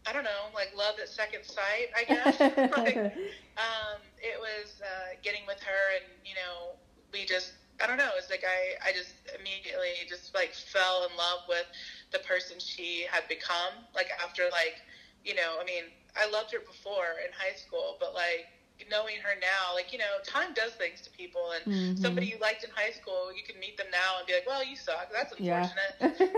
I 0.06 0.12
don't 0.12 0.24
know, 0.24 0.48
like 0.54 0.72
love 0.74 0.94
at 1.00 1.08
second 1.08 1.44
sight, 1.44 1.88
I 1.96 2.04
guess. 2.08 2.40
like, 2.76 2.96
um, 3.58 4.00
it 4.18 4.38
was 4.40 4.80
uh, 4.82 5.16
getting 5.22 5.42
with 5.46 5.60
her, 5.60 5.96
and 5.96 6.04
you 6.24 6.34
know, 6.34 6.76
we 7.12 7.24
just, 7.26 7.52
I 7.82 7.86
don't 7.86 7.98
know, 7.98 8.10
it's 8.16 8.30
like 8.30 8.44
I, 8.46 8.88
I 8.88 8.92
just 8.92 9.14
immediately 9.38 10.06
just 10.08 10.34
like 10.34 10.54
fell 10.54 11.06
in 11.10 11.16
love 11.16 11.40
with 11.48 11.66
the 12.12 12.18
person 12.20 12.56
she 12.58 13.06
had 13.10 13.28
become. 13.28 13.84
Like 13.94 14.08
after 14.22 14.44
like, 14.50 14.82
you 15.24 15.34
know, 15.34 15.58
I 15.60 15.64
mean, 15.64 15.84
I 16.16 16.28
loved 16.30 16.52
her 16.52 16.60
before 16.60 17.20
in 17.24 17.32
high 17.32 17.54
school, 17.54 17.96
but 18.00 18.14
like 18.14 18.46
knowing 18.90 19.16
her 19.22 19.34
now, 19.40 19.74
like, 19.74 19.92
you 19.92 19.98
know, 19.98 20.22
time 20.24 20.54
does 20.54 20.72
things 20.72 21.00
to 21.02 21.10
people. 21.10 21.52
And 21.54 21.74
mm-hmm. 21.74 22.02
somebody 22.02 22.26
you 22.26 22.38
liked 22.40 22.64
in 22.64 22.70
high 22.70 22.92
school, 22.92 23.30
you 23.34 23.42
can 23.42 23.58
meet 23.60 23.76
them 23.76 23.88
now 23.90 24.18
and 24.18 24.26
be 24.26 24.34
like, 24.34 24.46
well, 24.46 24.64
you 24.64 24.76
suck. 24.76 25.08
That's 25.12 25.32
unfortunate. 25.32 25.96
Yeah. 26.00 26.28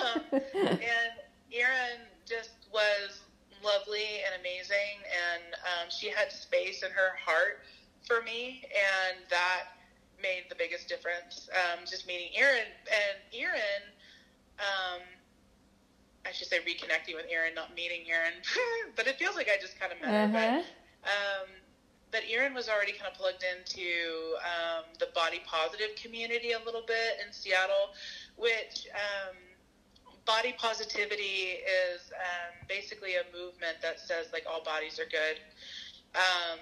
um, 0.02 0.22
and 0.62 1.12
Erin 1.52 2.06
just 2.26 2.50
was 2.72 3.20
lovely 3.62 4.24
and 4.24 4.40
amazing, 4.40 5.04
and 5.04 5.54
um, 5.54 5.90
she 5.90 6.08
had 6.08 6.32
space 6.32 6.82
in 6.82 6.90
her 6.90 7.16
heart 7.16 7.60
for 8.06 8.22
me, 8.22 8.64
and 8.72 9.18
that 9.28 9.76
made 10.22 10.44
the 10.48 10.54
biggest 10.54 10.88
difference. 10.88 11.48
Um, 11.52 11.84
just 11.88 12.06
meeting 12.06 12.28
Erin 12.36 12.68
and 12.88 13.18
Erin, 13.32 13.82
um, 14.58 15.02
I 16.26 16.32
should 16.32 16.48
say 16.48 16.58
reconnecting 16.58 17.16
with 17.16 17.26
Erin, 17.30 17.54
not 17.54 17.74
meeting 17.74 18.02
Erin, 18.08 18.34
but 18.96 19.06
it 19.06 19.16
feels 19.16 19.36
like 19.36 19.48
I 19.48 19.60
just 19.60 19.78
kind 19.78 19.92
of 19.92 20.00
met 20.00 20.08
uh-huh. 20.08 20.26
her. 20.26 20.32
But, 20.32 21.08
uh-huh. 21.08 21.42
um, 21.42 21.48
but 22.10 22.22
Erin 22.28 22.54
was 22.54 22.68
already 22.68 22.92
kind 22.92 23.10
of 23.10 23.14
plugged 23.14 23.44
into 23.44 24.36
um, 24.42 24.84
the 24.98 25.08
body 25.14 25.40
positive 25.46 25.94
community 25.96 26.52
a 26.52 26.58
little 26.64 26.82
bit 26.86 27.22
in 27.24 27.32
Seattle, 27.32 27.94
which 28.36 28.88
um, 28.94 29.36
body 30.26 30.54
positivity 30.58 31.62
is 31.62 32.12
um, 32.14 32.66
basically 32.68 33.14
a 33.14 33.24
movement 33.36 33.78
that 33.82 34.00
says 34.00 34.26
like 34.32 34.44
all 34.50 34.62
bodies 34.62 34.98
are 34.98 35.08
good. 35.10 35.38
Um, 36.14 36.58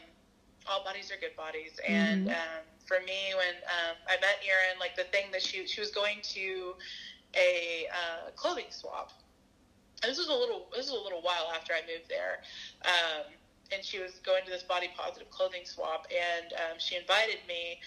all 0.67 0.85
bodies 0.85 1.11
are 1.11 1.17
good 1.17 1.35
bodies, 1.37 1.73
and 1.87 2.27
mm-hmm. 2.27 2.37
um, 2.37 2.65
for 2.85 2.99
me, 3.07 3.33
when 3.35 3.57
um, 3.65 3.97
I 4.07 4.21
met 4.21 4.41
Erin, 4.45 4.79
like 4.79 4.97
the 4.97 5.05
thing 5.05 5.31
that 5.33 5.43
she 5.43 5.67
she 5.67 5.81
was 5.81 5.91
going 5.91 6.19
to 6.35 6.75
a 7.35 7.87
uh, 7.93 8.31
clothing 8.37 8.71
swap. 8.71 9.13
And 10.03 10.11
this 10.11 10.19
was 10.19 10.29
a 10.29 10.35
little 10.35 10.67
this 10.77 10.91
was 10.91 11.01
a 11.01 11.03
little 11.03 11.23
while 11.23 11.51
after 11.55 11.73
I 11.73 11.81
moved 11.81 12.09
there. 12.09 12.41
And 13.73 13.85
she 13.85 13.99
was 14.01 14.13
going 14.25 14.45
to 14.45 14.51
this 14.51 14.63
body 14.63 14.89
positive 14.97 15.31
clothing 15.31 15.63
swap, 15.65 16.07
and 16.09 16.53
um, 16.55 16.79
she 16.79 16.97
invited 16.97 17.39
me 17.47 17.81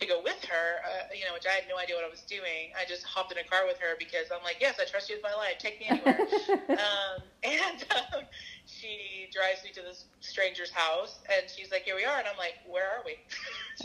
to 0.00 0.06
go 0.06 0.20
with 0.22 0.44
her, 0.44 0.80
uh, 0.84 1.08
you 1.14 1.24
know, 1.24 1.32
which 1.32 1.46
I 1.46 1.52
had 1.52 1.64
no 1.68 1.78
idea 1.78 1.96
what 1.96 2.04
I 2.04 2.10
was 2.10 2.20
doing. 2.22 2.72
I 2.78 2.84
just 2.86 3.02
hopped 3.04 3.32
in 3.32 3.38
a 3.38 3.44
car 3.44 3.66
with 3.66 3.78
her 3.78 3.96
because 3.98 4.28
I'm 4.34 4.42
like, 4.44 4.56
yes, 4.60 4.76
I 4.80 4.84
trust 4.84 5.08
you 5.08 5.16
with 5.16 5.22
my 5.22 5.34
life. 5.34 5.56
Take 5.58 5.80
me 5.80 5.86
anywhere. 5.88 6.20
um, 6.68 7.22
and 7.42 7.84
um, 7.96 8.22
she 8.66 9.28
drives 9.32 9.64
me 9.64 9.70
to 9.72 9.80
this 9.80 10.04
stranger's 10.20 10.70
house, 10.70 11.20
and 11.32 11.48
she's 11.48 11.70
like, 11.70 11.82
here 11.82 11.96
we 11.96 12.04
are. 12.04 12.18
And 12.18 12.28
I'm 12.28 12.36
like, 12.36 12.54
where 12.68 12.84
are 12.84 13.04
we? 13.04 13.16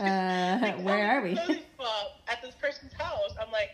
uh, 0.00 0.58
like, 0.60 0.84
where 0.84 1.06
are 1.06 1.22
we? 1.22 1.34
at 2.28 2.42
this 2.42 2.54
person's 2.60 2.92
house. 2.92 3.34
I'm 3.40 3.50
like, 3.50 3.70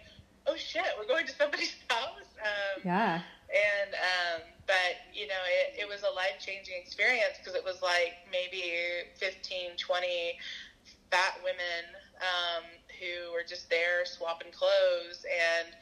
oh 0.47 0.57
shit, 0.57 0.85
we're 0.99 1.07
going 1.07 1.27
to 1.27 1.33
somebody's 1.33 1.75
house. 1.89 2.29
Um, 2.41 2.83
yeah. 2.85 3.21
And, 3.51 3.95
um, 3.95 4.43
but, 4.67 5.01
you 5.13 5.27
know, 5.27 5.41
it, 5.47 5.81
it 5.83 5.89
was 5.89 6.03
a 6.03 6.11
life 6.15 6.37
changing 6.39 6.75
experience 6.77 7.39
because 7.39 7.55
it 7.55 7.65
was 7.65 7.81
like 7.83 8.17
maybe 8.31 8.63
15, 9.15 9.77
20 9.79 10.37
fat 11.11 11.35
women 11.43 11.85
um, 12.21 12.65
who 13.01 13.33
were 13.33 13.45
just 13.47 13.71
there 13.71 14.05
swapping 14.05 14.53
clothes, 14.53 15.25
and 15.25 15.77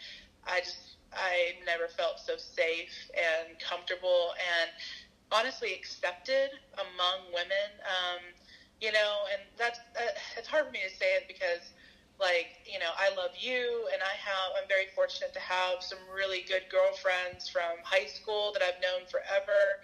I 0.47 0.61
just 0.61 0.97
I 1.13 1.55
never 1.65 1.89
felt 1.89 2.19
so 2.19 2.37
safe 2.37 3.11
and 3.15 3.59
comfortable 3.59 4.33
and 4.61 4.71
honestly 5.33 5.73
accepted 5.75 6.51
among 6.79 7.33
women. 7.33 7.81
Um, 7.83 8.21
you 8.81 8.93
know, 8.93 9.25
and 9.33 9.43
that's 9.57 9.81
uh, 9.99 10.11
it's 10.37 10.49
hard 10.49 10.67
for 10.67 10.71
me 10.73 10.81
to 10.89 10.95
say 10.95 11.15
it 11.17 11.25
because 11.29 11.73
like 12.21 12.49
you 12.65 12.79
know 12.79 12.91
i 12.99 13.11
love 13.15 13.31
you 13.35 13.89
and 13.93 14.03
i 14.03 14.15
have 14.17 14.53
i'm 14.61 14.69
very 14.69 14.87
fortunate 14.95 15.33
to 15.33 15.41
have 15.41 15.81
some 15.81 15.99
really 16.15 16.45
good 16.49 16.63
girlfriends 16.69 17.49
from 17.49 17.79
high 17.83 18.07
school 18.07 18.53
that 18.53 18.63
i've 18.63 18.81
known 18.81 19.07
forever 19.07 19.79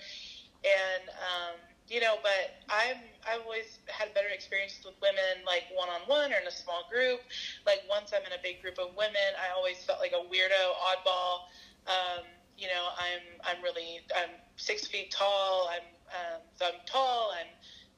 and 0.64 1.08
um, 1.10 1.58
you 1.88 2.00
know, 2.00 2.16
but 2.22 2.54
I'm 2.68 2.98
I've 3.26 3.42
always 3.42 3.80
had 3.88 4.14
better 4.14 4.28
experiences 4.28 4.84
with 4.84 4.94
women 5.02 5.44
like 5.46 5.64
one 5.68 5.88
on 5.88 6.02
one 6.06 6.32
or 6.32 6.36
in 6.36 6.46
a 6.46 6.50
small 6.52 6.84
group. 6.88 7.20
Like 7.66 7.82
once 7.88 8.12
I'm 8.14 8.24
in 8.24 8.32
a 8.32 8.40
big 8.42 8.60
group 8.60 8.78
of 8.78 8.94
women, 8.96 9.34
I 9.36 9.54
always 9.54 9.82
felt 9.84 10.00
like 10.00 10.12
a 10.12 10.22
weirdo, 10.22 10.72
oddball. 10.78 11.40
Um, 11.86 12.24
you 12.56 12.68
know, 12.68 12.88
I'm 12.96 13.22
I'm 13.44 13.62
really 13.62 14.00
I'm 14.16 14.30
six 14.56 14.86
feet 14.86 15.10
tall. 15.10 15.68
I'm 15.70 15.84
um, 16.14 16.42
so 16.54 16.66
I'm 16.66 16.80
tall. 16.86 17.32
I'm 17.38 17.48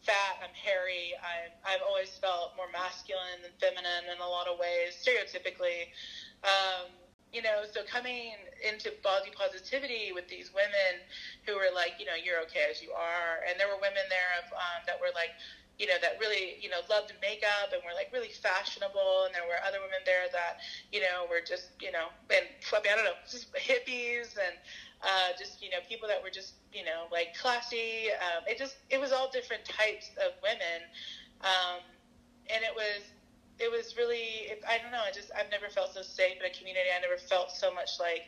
fat. 0.04 0.38
I'm 0.44 0.54
hairy. 0.54 1.16
I'm 1.18 1.50
I've 1.64 1.82
always 1.82 2.12
felt 2.20 2.56
more 2.56 2.68
masculine 2.72 3.40
than 3.42 3.52
feminine 3.58 4.12
in 4.12 4.20
a 4.20 4.28
lot 4.28 4.46
of 4.46 4.60
ways, 4.60 4.94
stereotypically. 5.00 5.90
Um, 6.44 6.92
you 7.32 7.42
know, 7.42 7.66
so 7.66 7.82
coming 7.82 8.38
into 8.62 8.94
body 9.02 9.34
positivity 9.34 10.14
with 10.14 10.28
these 10.30 10.54
women 10.54 11.02
who 11.42 11.58
were 11.58 11.74
like, 11.74 11.98
you 11.98 12.06
know, 12.06 12.14
you're 12.14 12.38
okay 12.46 12.70
as 12.70 12.78
you 12.78 12.94
are, 12.94 13.42
and 13.50 13.58
there 13.58 13.66
were 13.66 13.80
women 13.82 14.06
there 14.06 14.38
of, 14.38 14.46
um, 14.54 14.86
that 14.86 15.02
were 15.02 15.10
like, 15.18 15.34
you 15.78 15.87
know, 15.87 15.98
that 16.00 16.18
really, 16.20 16.54
you 16.62 16.70
know, 16.70 16.80
loved 16.88 17.12
makeup 17.20 17.74
and 17.74 17.82
were 17.82 17.94
like 17.94 18.10
really 18.12 18.30
fashionable, 18.30 19.26
and 19.26 19.34
there 19.34 19.42
were 19.42 19.58
other 19.66 19.82
women 19.82 20.02
there 20.06 20.30
that, 20.30 20.62
you 20.92 21.00
know, 21.00 21.26
were 21.26 21.42
just, 21.42 21.74
you 21.82 21.90
know, 21.90 22.14
and 22.30 22.46
I 22.46 22.94
don't 22.94 23.04
know, 23.04 23.18
just 23.26 23.50
hippies 23.54 24.38
and 24.38 24.54
uh, 25.04 25.37
just 25.38 25.62
you 25.62 25.70
know 25.70 25.78
people 25.88 26.08
that 26.08 26.22
were 26.22 26.30
just 26.30 26.54
you 26.72 26.84
know 26.84 27.06
like 27.12 27.37
classy. 27.37 28.08
Um, 28.16 28.44
it 28.48 28.58
just 28.58 28.76
it 28.90 28.98
was 28.98 29.12
all 29.12 29.30
different 29.30 29.64
types 29.64 30.10
of 30.16 30.32
women, 30.42 30.80
um, 31.42 31.84
and 32.48 32.64
it 32.64 32.72
was 32.74 33.04
it 33.60 33.70
was 33.70 33.96
really 33.96 34.48
it, 34.48 34.64
I 34.66 34.78
don't 34.78 34.92
know. 34.92 35.04
I 35.04 35.12
just 35.12 35.30
I've 35.37 35.50
never 35.50 35.68
felt 35.68 35.92
so 35.94 36.02
safe 36.02 36.40
in 36.40 36.44
a 36.44 36.54
community. 36.54 36.88
I 36.88 37.00
never 37.00 37.20
felt 37.20 37.50
so 37.50 37.72
much 37.72 38.00
like 38.00 38.24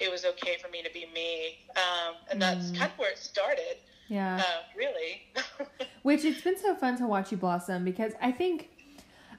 it 0.00 0.10
was 0.10 0.24
okay 0.24 0.58
for 0.60 0.68
me 0.68 0.82
to 0.82 0.92
be 0.92 1.06
me, 1.14 1.64
um, 1.76 2.16
and 2.30 2.40
that's 2.40 2.70
mm. 2.70 2.78
kind 2.78 2.92
of 2.92 2.98
where 2.98 3.10
it 3.10 3.18
started. 3.18 3.80
Yeah, 4.12 4.36
uh, 4.36 4.62
really. 4.76 5.22
Which 6.02 6.24
it's 6.26 6.42
been 6.42 6.58
so 6.58 6.74
fun 6.74 6.98
to 6.98 7.06
watch 7.06 7.32
you 7.32 7.38
blossom 7.38 7.82
because 7.82 8.12
I 8.20 8.30
think 8.30 8.68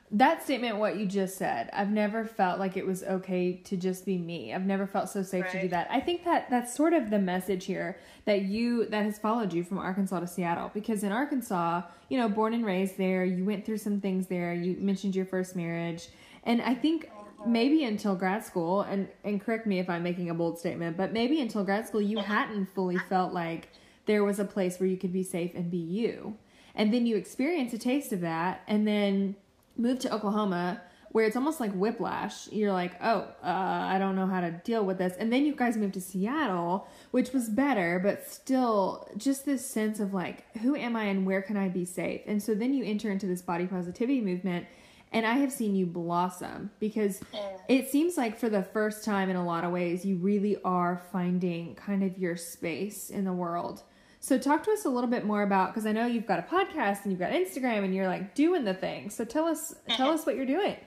that 0.10 0.42
statement, 0.42 0.78
what 0.78 0.98
you 0.98 1.06
just 1.06 1.38
said, 1.38 1.70
I've 1.74 1.92
never 1.92 2.26
felt 2.26 2.60
like 2.60 2.76
it 2.76 2.86
was 2.86 3.04
okay 3.04 3.54
to 3.66 3.78
just 3.78 4.04
be 4.04 4.18
me. 4.18 4.52
I've 4.52 4.66
never 4.66 4.88
felt 4.88 5.10
so 5.10 5.22
safe 5.22 5.44
right. 5.44 5.52
to 5.52 5.62
do 5.62 5.68
that. 5.70 5.88
I 5.92 6.00
think 6.00 6.24
that 6.26 6.50
that's 6.50 6.76
sort 6.76 6.94
of 6.94 7.12
the 7.12 7.20
message 7.20 7.66
here 7.66 8.00
that 8.26 8.44
you 8.44 8.88
that 8.88 9.04
has 9.04 9.20
followed 9.20 9.54
you 9.54 9.64
from 9.64 9.78
Arkansas 9.78 10.22
to 10.22 10.28
Seattle 10.28 10.72
because 10.74 11.04
in 11.04 11.12
Arkansas, 11.12 11.84
you 12.10 12.18
know, 12.18 12.28
born 12.28 12.56
and 12.56 12.66
raised 12.66 12.98
there, 12.98 13.24
you 13.24 13.46
went 13.46 13.68
through 13.68 13.78
some 13.78 14.02
things 14.02 14.26
there. 14.26 14.56
You 14.56 14.76
mentioned 14.80 15.16
your 15.16 15.26
first 15.26 15.56
marriage, 15.56 16.08
and 16.46 16.64
I 16.64 16.74
think 16.74 17.12
maybe 17.46 17.84
until 17.84 18.16
grad 18.16 18.44
school, 18.44 18.82
and 18.82 19.08
and 19.24 19.40
correct 19.40 19.68
me 19.68 19.78
if 19.78 19.88
I'm 19.88 20.02
making 20.02 20.32
a 20.32 20.34
bold 20.34 20.58
statement, 20.58 20.98
but 20.98 21.14
maybe 21.14 21.42
until 21.42 21.64
grad 21.64 21.88
school, 21.88 22.02
you 22.02 22.18
hadn't 22.18 22.74
fully 22.74 22.98
felt 22.98 23.34
like 23.34 23.70
there 24.06 24.24
was 24.24 24.40
a 24.40 24.46
place 24.46 24.80
where 24.80 24.90
you 24.90 24.98
could 24.98 25.14
be 25.14 25.24
safe 25.24 25.52
and 25.56 25.72
be 25.72 25.78
you. 25.78 26.38
And 26.76 26.94
then 26.94 27.06
you 27.06 27.16
experience 27.16 27.74
a 27.74 27.78
taste 27.78 28.12
of 28.12 28.22
that, 28.22 28.62
and 28.68 28.88
then 28.88 29.36
move 29.78 30.00
to 30.00 30.14
Oklahoma 30.14 30.82
where 31.14 31.26
it's 31.26 31.36
almost 31.36 31.60
like 31.60 31.72
whiplash. 31.74 32.52
You're 32.52 32.74
like, 32.74 32.94
oh, 33.02 33.28
uh, 33.44 33.48
I 33.48 34.00
don't 34.00 34.16
know 34.16 34.26
how 34.26 34.42
to 34.42 34.50
deal 34.50 34.84
with 34.84 34.98
this. 34.98 35.16
And 35.18 35.32
then 35.32 35.46
you 35.46 35.56
guys 35.56 35.78
moved 35.78 35.94
to 35.94 36.02
Seattle, 36.02 36.88
which 37.12 37.32
was 37.32 37.50
better, 37.50 38.00
but 38.04 38.28
still 38.28 39.08
just 39.16 39.46
this 39.46 39.64
sense 39.64 40.00
of 40.00 40.16
like, 40.16 40.58
who 40.58 40.76
am 40.76 40.96
I 40.96 41.06
and 41.06 41.26
where 41.26 41.44
can 41.44 41.56
I 41.56 41.70
be 41.70 41.86
safe? 41.86 42.22
And 42.26 42.42
so 42.42 42.56
then 42.56 42.74
you 42.74 42.84
enter 42.84 43.12
into 43.12 43.28
this 43.28 43.44
body 43.44 43.68
positivity 43.68 44.22
movement. 44.22 44.66
And 45.12 45.28
I 45.28 45.34
have 45.34 45.52
seen 45.52 45.76
you 45.76 45.86
blossom 45.86 46.72
because 46.80 47.22
it 47.70 47.90
seems 47.90 48.18
like 48.18 48.36
for 48.36 48.50
the 48.50 48.64
first 48.64 49.06
time 49.06 49.30
in 49.30 49.36
a 49.36 49.46
lot 49.46 49.64
of 49.64 49.72
ways, 49.72 50.04
you 50.04 50.16
really 50.16 50.58
are 50.66 51.04
finding 51.12 51.76
kind 51.76 52.04
of 52.04 52.18
your 52.18 52.36
space 52.36 53.12
in 53.12 53.24
the 53.24 53.34
world 53.34 53.84
so 54.24 54.38
talk 54.38 54.64
to 54.64 54.72
us 54.72 54.86
a 54.86 54.90
little 54.90 55.10
bit 55.10 55.26
more 55.26 55.44
about 55.44 55.74
because 55.74 55.86
I 55.86 55.92
know 55.92 56.06
you've 56.06 56.26
got 56.26 56.40
a 56.40 56.44
podcast 56.44 57.04
and 57.04 57.12
you've 57.12 57.20
got 57.20 57.34
Instagram 57.34 57.84
and 57.84 57.94
you're 57.94 58.08
like 58.08 58.34
doing 58.34 58.64
the 58.64 58.74
thing. 58.74 59.10
So 59.10 59.26
tell 59.26 59.44
us 59.44 59.76
tell 59.90 60.12
us 60.12 60.26
what 60.26 60.38
you're 60.38 60.46
doing. 60.46 60.78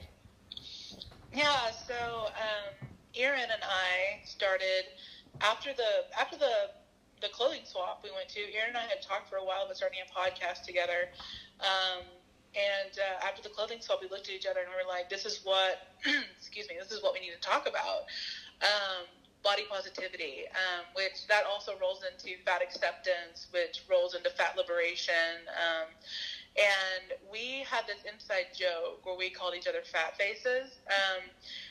Yeah, 1.34 1.70
so 1.86 2.28
um, 2.28 2.88
Erin 3.14 3.42
and 3.42 3.62
I 3.62 4.24
started 4.24 4.86
after 5.42 5.74
the 5.74 6.18
after 6.18 6.38
the 6.38 6.70
the 7.20 7.28
clothing 7.28 7.60
swap 7.64 8.00
we 8.02 8.10
went 8.10 8.30
to. 8.30 8.40
Erin 8.40 8.68
and 8.68 8.78
I 8.78 8.84
had 8.88 9.02
talked 9.02 9.28
for 9.28 9.36
a 9.36 9.44
while 9.44 9.66
about 9.66 9.76
starting 9.76 9.98
a 10.00 10.18
podcast 10.18 10.62
together. 10.62 11.10
Um, 11.60 12.04
and 12.54 12.98
uh, 12.98 13.26
after 13.26 13.42
the 13.42 13.50
clothing 13.50 13.82
swap, 13.82 13.98
we 14.00 14.08
looked 14.08 14.30
at 14.30 14.34
each 14.34 14.46
other 14.46 14.60
and 14.60 14.70
we 14.70 14.82
were 14.82 14.88
like, 14.88 15.10
"This 15.10 15.26
is 15.26 15.40
what, 15.44 15.92
excuse 16.38 16.70
me, 16.70 16.76
this 16.80 16.90
is 16.90 17.02
what 17.02 17.12
we 17.12 17.20
need 17.20 17.32
to 17.38 17.46
talk 17.46 17.68
about." 17.68 18.08
Um, 18.62 19.04
body 19.46 19.62
positivity, 19.70 20.42
um, 20.58 20.82
which 20.98 21.22
that 21.30 21.46
also 21.46 21.78
rolls 21.78 22.02
into 22.02 22.34
fat 22.42 22.58
acceptance, 22.58 23.46
which 23.54 23.86
rolls 23.86 24.18
into 24.18 24.26
fat 24.34 24.58
liberation. 24.58 25.46
Um, 25.54 25.86
and 26.58 27.14
we 27.30 27.62
had 27.62 27.86
this 27.86 28.02
inside 28.10 28.50
joke 28.58 29.06
where 29.06 29.14
we 29.14 29.30
called 29.30 29.54
each 29.54 29.70
other 29.70 29.86
fat 29.86 30.18
faces, 30.18 30.82
um, 30.90 31.22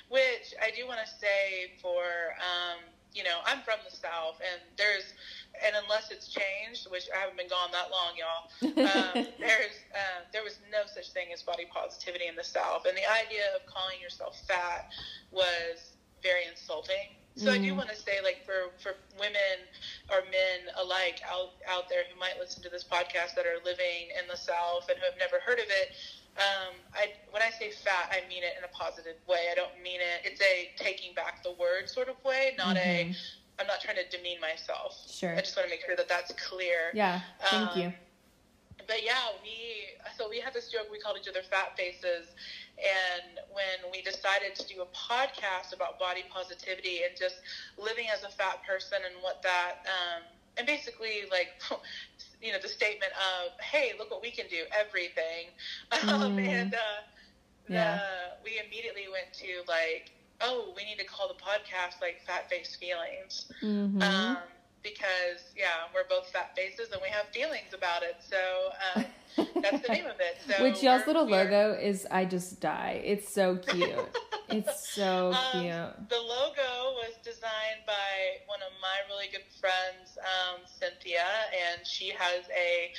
which 0.07 0.55
I 0.63 0.71
do 0.71 0.87
want 0.87 1.03
to 1.03 1.09
say 1.19 1.75
for, 1.83 2.31
um, 2.39 2.79
you 3.11 3.27
know, 3.27 3.43
I'm 3.43 3.59
from 3.67 3.83
the 3.83 3.91
South, 3.91 4.39
and 4.39 4.63
there's, 4.79 5.11
and 5.59 5.75
unless 5.83 6.15
it's 6.15 6.31
changed, 6.31 6.87
which 6.87 7.11
I 7.11 7.27
haven't 7.27 7.35
been 7.35 7.51
gone 7.51 7.75
that 7.75 7.91
long, 7.91 8.15
y'all, 8.15 8.47
um, 8.87 9.27
there's, 9.43 9.75
uh, 9.91 10.23
there 10.31 10.47
was 10.47 10.63
no 10.71 10.87
such 10.87 11.11
thing 11.11 11.35
as 11.35 11.43
body 11.43 11.67
positivity 11.67 12.31
in 12.31 12.39
the 12.39 12.47
South. 12.47 12.87
And 12.87 12.95
the 12.95 13.07
idea 13.11 13.51
of 13.51 13.67
calling 13.67 13.99
yourself 13.99 14.39
fat 14.47 14.87
was 15.35 15.97
very 16.23 16.47
insulting 16.47 17.19
so 17.35 17.47
mm. 17.47 17.53
I 17.53 17.57
do 17.57 17.73
mm. 17.73 17.77
want 17.77 17.89
to 17.89 17.95
say, 17.95 18.23
like, 18.23 18.45
for, 18.45 18.71
for 18.81 18.95
women 19.19 19.67
or 20.09 20.23
men 20.31 20.71
alike 20.79 21.21
out, 21.27 21.59
out 21.67 21.89
there 21.89 22.03
who 22.11 22.19
might 22.19 22.39
listen 22.39 22.63
to 22.63 22.69
this 22.69 22.83
podcast 22.83 23.35
that 23.35 23.45
are 23.45 23.59
living 23.63 24.11
in 24.15 24.27
the 24.29 24.37
South 24.37 24.87
and 24.89 24.97
who 24.99 25.05
have 25.05 25.19
never 25.19 25.43
heard 25.43 25.59
of 25.59 25.67
it, 25.67 25.95
um, 26.37 26.75
I, 26.93 27.13
when 27.31 27.41
I 27.41 27.49
say 27.49 27.71
fat, 27.71 28.11
I 28.11 28.27
mean 28.27 28.43
it 28.43 28.55
in 28.57 28.63
a 28.63 28.73
positive 28.75 29.15
way. 29.27 29.47
I 29.51 29.55
don't 29.55 29.71
mean 29.81 29.99
it, 29.99 30.31
it's 30.31 30.41
a 30.41 30.71
taking 30.75 31.13
back 31.13 31.43
the 31.43 31.53
word 31.53 31.89
sort 31.89 32.09
of 32.09 32.15
way, 32.23 32.55
not 32.57 32.75
mm-hmm. 32.75 33.11
a, 33.11 33.15
I'm 33.59 33.67
not 33.67 33.79
trying 33.79 33.95
to 33.97 34.17
demean 34.17 34.41
myself. 34.41 34.99
Sure. 35.09 35.31
I 35.31 35.39
just 35.39 35.55
want 35.55 35.69
to 35.69 35.73
make 35.73 35.85
sure 35.85 35.95
that 35.95 36.09
that's 36.09 36.33
clear. 36.33 36.91
Yeah, 36.93 37.21
thank 37.49 37.71
um, 37.71 37.81
you. 37.81 37.93
But 38.87 39.03
yeah, 39.03 39.33
we, 39.41 39.97
so 40.17 40.29
we 40.29 40.39
had 40.39 40.53
this 40.53 40.69
joke, 40.69 40.87
we 40.91 40.99
called 40.99 41.17
each 41.19 41.27
other 41.27 41.41
fat 41.49 41.77
faces 41.77 42.27
and 42.77 43.39
when 43.53 43.91
we 43.91 44.01
decided 44.01 44.55
to 44.55 44.67
do 44.67 44.81
a 44.81 44.89
podcast 44.91 45.73
about 45.73 45.97
body 45.97 46.25
positivity 46.29 47.01
and 47.07 47.15
just 47.17 47.35
living 47.77 48.05
as 48.13 48.23
a 48.23 48.29
fat 48.29 48.59
person 48.67 48.99
and 49.05 49.15
what 49.23 49.41
that, 49.43 49.87
um, 49.87 50.23
and 50.57 50.67
basically 50.67 51.23
like, 51.31 51.49
you 52.41 52.51
know, 52.51 52.59
the 52.61 52.67
statement 52.67 53.11
of, 53.15 53.57
hey, 53.59 53.93
look 53.97 54.11
what 54.11 54.21
we 54.21 54.31
can 54.31 54.45
do, 54.49 54.63
everything. 54.77 55.51
Um, 56.07 56.37
mm. 56.37 56.47
and 56.47 56.73
uh, 56.73 56.77
yeah. 57.69 57.95
the, 57.95 58.43
we 58.43 58.61
immediately 58.65 59.05
went 59.11 59.31
to 59.33 59.63
like, 59.67 60.11
oh, 60.41 60.73
we 60.75 60.83
need 60.83 60.99
to 60.99 61.05
call 61.05 61.27
the 61.27 61.35
podcast 61.35 62.01
like 62.01 62.21
Fat 62.27 62.49
Face 62.49 62.75
Feelings. 62.75 63.51
Mm-hmm. 63.63 64.01
Um, 64.01 64.37
because 64.85 65.49
yeah, 65.57 65.89
we're 65.93 66.07
both 66.07 66.29
fat 66.29 66.55
faces 66.55 66.91
and 66.91 67.01
we 67.01 67.09
have 67.09 67.25
feelings 67.29 67.73
about 67.73 68.03
it. 68.03 68.17
So 68.21 68.37
um, 68.95 69.05
that's 69.61 69.81
the 69.85 69.91
name 69.91 70.05
of 70.05 70.19
it. 70.19 70.37
So 70.47 70.63
Which 70.63 70.83
y'all's 70.83 71.07
little 71.07 71.25
logo 71.25 71.73
is 71.73 72.07
I 72.11 72.25
just 72.25 72.61
die. 72.61 73.01
It's 73.03 73.33
so 73.33 73.57
cute. 73.57 73.89
it's 74.49 74.93
so 74.93 75.33
um, 75.53 75.61
cute. 75.61 76.09
The 76.09 76.21
logo 76.21 76.93
was 77.01 77.15
designed 77.23 77.81
by 77.87 78.45
one 78.45 78.59
of 78.61 78.71
my 78.79 78.95
really 79.09 79.27
good 79.31 79.45
friends, 79.59 80.17
um, 80.21 80.61
Cynthia, 80.65 81.25
and 81.51 81.85
she 81.85 82.11
has 82.11 82.45
a. 82.55 82.93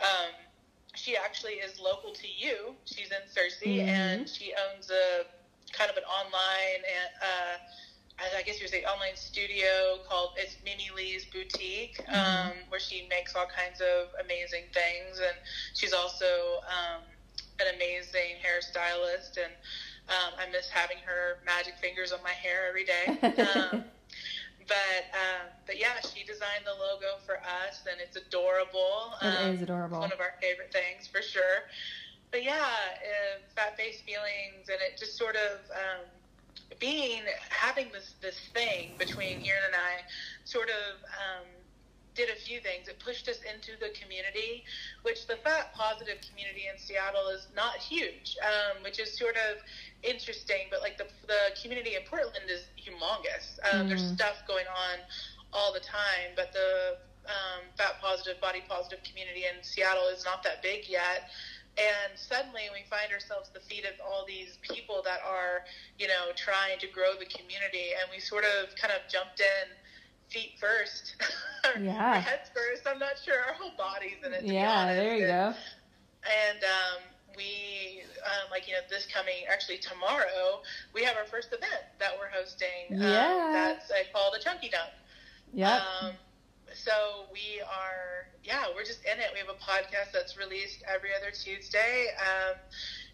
Um, 0.00 0.34
she 0.94 1.16
actually 1.16 1.62
is 1.62 1.78
local 1.78 2.12
to 2.12 2.26
you. 2.26 2.74
She's 2.84 3.12
in 3.12 3.22
Searcy, 3.30 3.78
mm-hmm. 3.78 3.88
and 3.88 4.28
she 4.28 4.52
owns 4.74 4.90
a 4.90 5.24
kind 5.72 5.88
of 5.90 5.96
an 5.96 6.04
online 6.04 6.82
and. 6.82 7.10
Uh, 7.22 7.58
I 8.18 8.42
guess 8.42 8.58
you 8.58 8.64
would 8.64 8.70
say 8.70 8.84
online 8.84 9.14
studio 9.14 9.98
called 10.08 10.30
it's 10.36 10.56
Mimi 10.64 10.90
Lee's 10.94 11.24
Boutique, 11.26 12.02
mm-hmm. 12.04 12.50
um, 12.50 12.52
where 12.68 12.80
she 12.80 13.06
makes 13.08 13.34
all 13.36 13.46
kinds 13.46 13.80
of 13.80 14.08
amazing 14.24 14.64
things, 14.74 15.18
and 15.20 15.36
she's 15.74 15.92
also 15.92 16.26
um, 16.66 17.02
an 17.60 17.74
amazing 17.76 18.42
hairstylist, 18.42 19.38
and 19.38 19.52
um, 20.08 20.34
I 20.38 20.50
miss 20.50 20.68
having 20.68 20.98
her 21.06 21.38
magic 21.46 21.74
fingers 21.80 22.12
on 22.12 22.18
my 22.22 22.34
hair 22.34 22.66
every 22.68 22.84
day. 22.84 23.06
Um, 23.48 23.84
but 24.68 25.08
um, 25.16 25.48
but 25.66 25.80
yeah, 25.80 25.96
she 26.04 26.24
designed 26.24 26.66
the 26.66 26.76
logo 26.76 27.16
for 27.24 27.40
us, 27.40 27.80
and 27.90 28.00
it's 28.00 28.16
adorable. 28.16 29.16
It 29.22 29.26
um, 29.26 29.54
is 29.54 29.62
adorable. 29.62 30.00
One 30.00 30.12
of 30.12 30.20
our 30.20 30.34
favorite 30.42 30.72
things 30.72 31.08
for 31.08 31.22
sure. 31.22 31.64
But 32.30 32.44
yeah, 32.44 32.60
uh, 32.60 33.40
fat 33.56 33.78
face 33.78 34.02
feelings, 34.02 34.68
and 34.68 34.76
it 34.84 34.98
just 34.98 35.16
sort 35.16 35.36
of 35.36 35.64
um, 35.72 36.04
being 36.78 37.22
having 37.48 37.88
this 37.92 38.14
this 38.20 38.38
thing 38.52 38.92
between 38.98 39.40
Erin 39.44 39.64
and 39.66 39.74
I 39.74 40.04
sort 40.44 40.68
of 40.68 41.02
um, 41.16 41.46
did 42.14 42.28
a 42.30 42.34
few 42.34 42.60
things. 42.60 42.88
It 42.88 42.98
pushed 42.98 43.28
us 43.28 43.38
into 43.46 43.78
the 43.78 43.94
community, 43.94 44.64
which 45.02 45.26
the 45.26 45.36
fat 45.36 45.72
positive 45.74 46.18
community 46.28 46.64
in 46.66 46.78
Seattle 46.78 47.28
is 47.28 47.46
not 47.54 47.76
huge, 47.76 48.36
um, 48.42 48.82
which 48.82 48.98
is 48.98 49.16
sort 49.16 49.36
of 49.36 49.62
interesting. 50.02 50.68
But 50.70 50.82
like 50.82 50.98
the 50.98 51.06
the 51.26 51.54
community 51.60 51.94
in 51.94 52.02
Portland 52.08 52.50
is 52.50 52.66
humongous. 52.76 53.58
Um, 53.72 53.86
mm. 53.86 53.88
There's 53.88 54.06
stuff 54.12 54.42
going 54.46 54.66
on 54.66 54.98
all 55.52 55.72
the 55.72 55.80
time, 55.80 56.34
but 56.36 56.52
the 56.52 56.98
um, 57.28 57.62
fat 57.76 58.00
positive, 58.00 58.40
body 58.40 58.62
positive 58.68 59.02
community 59.04 59.44
in 59.44 59.62
Seattle 59.62 60.08
is 60.08 60.24
not 60.24 60.42
that 60.42 60.62
big 60.62 60.88
yet. 60.88 61.30
And 61.78 62.18
suddenly 62.18 62.66
we 62.74 62.82
find 62.90 63.12
ourselves 63.12 63.50
the 63.54 63.60
feet 63.60 63.84
of 63.84 63.94
all 64.02 64.26
these 64.26 64.58
people 64.62 65.00
that 65.04 65.20
are, 65.22 65.62
you 65.98 66.08
know, 66.08 66.34
trying 66.34 66.78
to 66.80 66.88
grow 66.88 67.14
the 67.14 67.26
community. 67.26 67.94
And 67.94 68.10
we 68.10 68.18
sort 68.18 68.44
of 68.44 68.74
kind 68.74 68.92
of 68.92 69.06
jumped 69.08 69.38
in 69.38 69.70
feet 70.28 70.58
first, 70.58 71.14
yeah. 71.80 72.18
heads 72.18 72.50
first. 72.52 72.82
I'm 72.86 72.98
not 72.98 73.18
sure 73.24 73.38
our 73.38 73.54
whole 73.54 73.72
bodies 73.78 74.18
in 74.26 74.32
it. 74.32 74.44
yeah, 74.44 74.92
there 74.92 75.16
you 75.16 75.24
and, 75.24 75.54
go. 75.54 75.58
And 76.26 76.64
um, 76.64 77.00
we, 77.36 78.02
um, 78.26 78.50
like, 78.50 78.66
you 78.66 78.74
know, 78.74 78.82
this 78.90 79.06
coming, 79.06 79.46
actually 79.50 79.78
tomorrow, 79.78 80.60
we 80.94 81.04
have 81.04 81.16
our 81.16 81.24
first 81.24 81.48
event 81.48 81.86
that 82.00 82.10
we're 82.18 82.28
hosting. 82.28 82.90
Yeah. 82.90 83.46
Um, 83.46 83.52
that's 83.52 83.90
uh, 83.90 83.94
called 84.12 84.34
a 84.38 84.42
Chunky 84.42 84.68
Dunk. 84.68 84.90
Yep. 85.54 85.80
Um, 86.02 86.12
so 86.72 87.26
we 87.32 87.60
are, 87.60 88.26
yeah, 88.42 88.64
we're 88.74 88.84
just 88.84 89.04
in 89.04 89.18
it. 89.20 89.30
We 89.32 89.38
have 89.38 89.48
a 89.48 89.54
podcast 89.54 90.10
that's 90.12 90.36
released 90.36 90.82
every 90.86 91.10
other 91.14 91.30
Tuesday. 91.30 92.06
Um, 92.18 92.56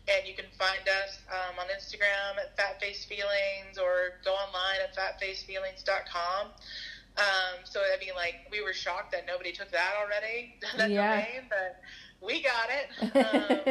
and 0.09 0.27
you 0.27 0.35
can 0.35 0.47
find 0.59 0.89
us 0.89 1.19
um, 1.29 1.59
on 1.59 1.67
Instagram 1.67 2.39
at 2.41 2.55
Fatface 2.57 3.07
Feelings 3.07 3.79
or 3.79 4.13
go 4.25 4.33
online 4.33 4.81
at 4.83 4.95
fatfacefeelings.com. 4.95 6.53
Um, 7.17 7.61
so 7.65 7.81
I 7.81 7.97
mean, 7.99 8.15
like 8.15 8.37
we 8.51 8.61
were 8.63 8.73
shocked 8.73 9.13
that 9.13 9.25
nobody 9.27 9.53
took 9.53 9.71
that 9.73 9.95
already, 9.97 10.53
that 10.77 10.93
Yeah. 10.93 10.95
domain, 10.95 11.47
but 11.49 11.77
we 12.21 12.41
got 12.41 12.69
it. 12.71 12.89
Um, 13.17 13.65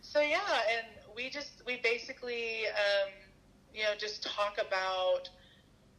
so 0.00 0.20
yeah, 0.20 0.60
and 0.76 0.86
we 1.14 1.28
just 1.30 1.62
we 1.66 1.76
basically 1.76 2.66
um, 2.68 3.10
you 3.72 3.82
know 3.82 3.94
just 3.94 4.22
talk 4.22 4.58
about, 4.58 5.28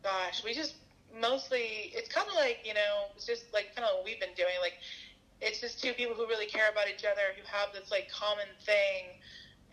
gosh, 0.04 0.44
we 0.44 0.54
just 0.54 0.76
mostly 1.14 1.92
it's 1.94 2.08
kind 2.08 2.28
of 2.28 2.36
like 2.36 2.60
you 2.64 2.74
know 2.74 3.10
it's 3.16 3.26
just 3.26 3.46
like 3.54 3.68
kind 3.76 3.86
of 3.88 3.96
what 3.96 4.04
we've 4.04 4.20
been 4.20 4.34
doing 4.36 4.56
like 4.62 4.76
it's 5.42 5.60
just 5.60 5.82
two 5.82 5.94
people 5.94 6.16
who 6.16 6.26
really 6.28 6.46
care 6.46 6.70
about 6.70 6.88
each 6.88 7.04
other 7.04 7.34
who 7.36 7.42
have 7.46 7.72
this 7.72 7.92
like 7.92 8.08
common 8.08 8.48
thing 8.66 9.16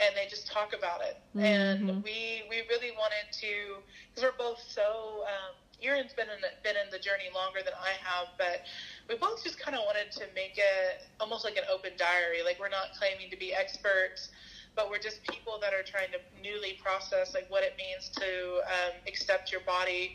and 0.01 0.14
they 0.16 0.26
just 0.26 0.47
talk 0.47 0.72
about 0.74 1.01
it 1.03 1.16
Mhm. 1.36 1.43
and 1.43 2.03
we 2.03 2.43
we 2.49 2.62
really 2.68 2.91
wanted 2.93 3.30
to 3.32 3.82
because 4.09 4.22
we're 4.24 4.32
both 4.32 4.61
so 4.61 5.24
um, 5.26 5.55
Erin's 5.80 6.12
been 6.12 6.28
in 6.28 6.41
the, 6.41 6.49
been 6.62 6.76
in 6.76 6.91
the 6.91 6.99
journey 6.99 7.28
longer 7.32 7.61
than 7.62 7.74
I 7.74 7.93
have 8.03 8.28
but 8.36 8.61
we 9.09 9.14
both 9.16 9.43
just 9.43 9.59
kind 9.59 9.76
of 9.76 9.82
wanted 9.84 10.11
to 10.12 10.26
make 10.34 10.57
it 10.59 11.03
almost 11.20 11.45
like 11.45 11.57
an 11.57 11.64
open 11.70 11.93
diary 11.97 12.43
like 12.43 12.59
we're 12.59 12.68
not 12.68 12.93
claiming 12.93 13.30
to 13.30 13.36
be 13.36 13.53
experts 13.53 14.28
but 14.74 14.89
we're 14.89 14.99
just 14.99 15.22
people 15.22 15.59
that 15.61 15.72
are 15.72 15.82
trying 15.82 16.11
to 16.12 16.18
newly 16.41 16.72
process 16.74 17.34
like 17.34 17.45
what 17.49 17.62
it 17.62 17.74
means 17.76 18.09
to 18.11 18.61
um, 18.66 18.95
accept 19.07 19.51
your 19.51 19.61
body 19.61 20.12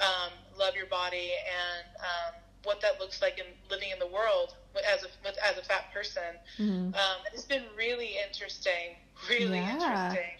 um, 0.00 0.32
love 0.58 0.74
your 0.74 0.86
body 0.86 1.30
and 1.46 1.86
um, 2.00 2.34
what 2.64 2.80
that 2.80 2.98
looks 3.00 3.22
like 3.22 3.38
in 3.38 3.44
living 3.70 3.88
in 3.92 3.98
the 3.98 4.06
world 4.06 4.54
as 4.92 5.02
a 5.02 5.06
with, 5.24 5.36
as 5.44 5.58
a 5.58 5.62
fat 5.62 5.92
person. 5.92 6.22
Mhm. 6.58 6.94
Um, 6.94 7.16
it's 7.32 7.44
been 7.44 7.64
really 7.76 8.16
interesting, 8.26 8.96
really 9.28 9.58
Yeah. 9.58 9.72
interesting. 9.74 10.30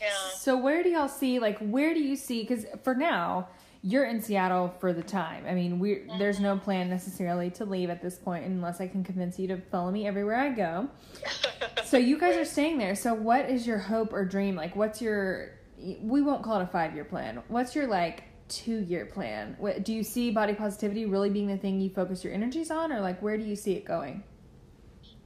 Yeah. 0.00 0.08
So 0.36 0.56
where 0.56 0.82
do 0.82 0.90
y'all 0.90 1.08
see 1.08 1.38
like 1.38 1.58
where 1.58 1.94
do 1.94 2.00
you 2.00 2.16
see 2.16 2.44
cuz 2.44 2.66
for 2.84 2.94
now 2.94 3.48
you're 3.82 4.04
in 4.04 4.20
Seattle 4.20 4.74
for 4.80 4.92
the 4.92 5.02
time. 5.02 5.44
I 5.46 5.54
mean, 5.54 5.78
we 5.78 5.92
are 5.92 6.18
there's 6.18 6.40
no 6.40 6.58
plan 6.58 6.90
necessarily 6.90 7.50
to 7.52 7.64
leave 7.64 7.88
at 7.88 8.02
this 8.02 8.16
point 8.18 8.44
unless 8.44 8.80
I 8.80 8.88
can 8.88 9.04
convince 9.04 9.38
you 9.38 9.46
to 9.48 9.58
follow 9.58 9.92
me 9.92 10.06
everywhere 10.06 10.36
I 10.36 10.48
go. 10.50 10.88
So 11.84 11.98
you 11.98 12.18
guys 12.18 12.36
are 12.36 12.44
staying 12.44 12.78
there. 12.78 12.96
So 12.96 13.14
what 13.14 13.48
is 13.48 13.64
your 13.64 13.78
hope 13.78 14.12
or 14.12 14.24
dream? 14.24 14.56
Like 14.56 14.74
what's 14.74 15.00
your 15.00 15.50
we 16.02 16.20
won't 16.20 16.42
call 16.42 16.58
it 16.60 16.64
a 16.64 16.66
5-year 16.76 17.04
plan. 17.04 17.42
What's 17.48 17.76
your 17.76 17.86
like 17.86 18.24
2-year 18.48 19.06
plan? 19.06 19.56
What 19.58 19.84
do 19.84 19.92
you 19.92 20.02
see 20.02 20.30
body 20.30 20.54
positivity 20.54 21.06
really 21.06 21.30
being 21.30 21.48
the 21.48 21.56
thing 21.56 21.80
you 21.80 21.90
focus 21.90 22.24
your 22.24 22.32
energies 22.32 22.70
on 22.70 22.92
or 22.92 23.00
like 23.00 23.20
where 23.22 23.36
do 23.36 23.44
you 23.44 23.56
see 23.56 23.72
it 23.72 23.84
going? 23.84 24.22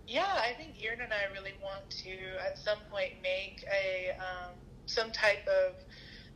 Yeah, 0.07 0.27
I 0.27 0.55
think 0.57 0.75
Erin 0.83 1.01
and 1.01 1.13
I 1.13 1.33
really 1.33 1.55
want 1.63 1.89
to 1.91 2.11
at 2.45 2.59
some 2.59 2.79
point 2.91 3.13
make 3.23 3.65
a 3.73 4.11
um, 4.19 4.55
some 4.87 5.13
type 5.13 5.47
of 5.47 5.77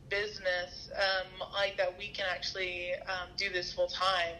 business 0.09 0.89
um, 0.95 1.49
like 1.53 1.75
that 1.77 1.97
we 1.97 2.07
can 2.07 2.25
actually 2.31 2.91
um, 3.07 3.29
do 3.37 3.49
this 3.49 3.73
full 3.73 3.87
time. 3.87 4.35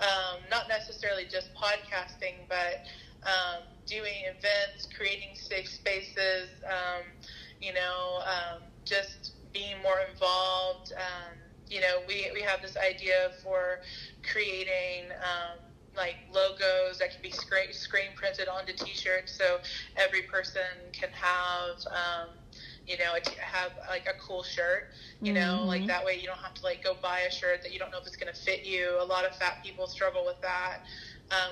Um, 0.00 0.40
not 0.50 0.66
necessarily 0.68 1.24
just 1.30 1.50
podcasting, 1.54 2.48
but 2.48 2.86
um, 3.24 3.64
doing 3.84 4.24
events, 4.24 4.88
creating 4.96 5.34
safe 5.34 5.68
spaces. 5.68 6.48
Um, 6.64 7.04
you 7.60 7.74
know, 7.74 8.22
just 8.86 9.32
being 9.52 9.76
more 9.82 10.00
involved. 10.12 10.92
Um, 10.96 11.36
you 11.70 11.80
know, 11.80 12.00
we 12.08 12.30
we 12.34 12.42
have 12.42 12.60
this 12.62 12.76
idea 12.76 13.30
for 13.42 13.80
creating. 14.22 15.10
Um, 15.22 15.58
like 15.96 16.18
logos 16.32 17.00
that 17.00 17.10
can 17.10 17.20
be 17.20 17.32
screen, 17.32 17.72
screen 17.72 18.06
printed 18.14 18.46
onto 18.46 18.72
t-shirts 18.72 19.32
so 19.36 19.58
every 19.96 20.22
person 20.22 20.62
can 20.92 21.08
have 21.10 21.74
um, 21.90 22.28
you 22.86 22.96
know 22.96 23.16
a 23.16 23.20
t- 23.20 23.34
have 23.42 23.72
like 23.88 24.06
a 24.06 24.14
cool 24.24 24.44
shirt 24.44 24.90
you 25.20 25.32
know 25.32 25.62
Mhm. 25.64 25.66
like 25.66 25.86
that 25.88 26.04
way 26.04 26.16
you 26.16 26.28
don't 26.28 26.38
have 26.38 26.54
to 26.54 26.62
like 26.62 26.84
go 26.84 26.94
buy 27.02 27.20
a 27.22 27.30
shirt 27.30 27.62
that 27.64 27.72
you 27.72 27.80
don't 27.80 27.90
know 27.90 27.98
if 27.98 28.06
it's 28.06 28.14
going 28.16 28.32
to 28.32 28.40
fit 28.40 28.64
you 28.64 28.98
a 29.00 29.04
lot 29.04 29.24
of 29.24 29.34
fat 29.34 29.64
people 29.64 29.88
struggle 29.88 30.24
with 30.24 30.40
that 30.42 30.82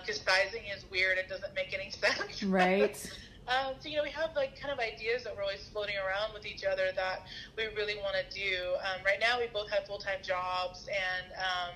because 0.00 0.20
sizing 0.20 0.62
is 0.74 0.84
weird 0.88 1.18
it 1.18 1.28
doesn't 1.28 1.52
make 1.56 1.74
any 1.74 1.90
sense 2.02 2.44
Right? 2.44 3.10
Um, 3.48 3.74
so 3.80 3.88
you 3.88 3.96
know 3.96 4.02
we 4.02 4.10
have 4.10 4.30
like 4.36 4.54
kind 4.60 4.72
of 4.72 4.78
ideas 4.78 5.24
that 5.24 5.34
we're 5.34 5.42
always 5.42 5.68
floating 5.72 5.96
around 5.96 6.32
with 6.32 6.46
each 6.46 6.64
other 6.64 6.90
that 6.96 7.22
we 7.56 7.64
really 7.76 7.96
want 7.96 8.16
to 8.16 8.24
do 8.34 8.74
um, 8.84 9.02
right 9.04 9.18
now 9.20 9.38
we 9.38 9.46
both 9.48 9.68
have 9.70 9.84
full-time 9.86 10.20
jobs 10.22 10.88
and 10.88 11.32
um, 11.34 11.74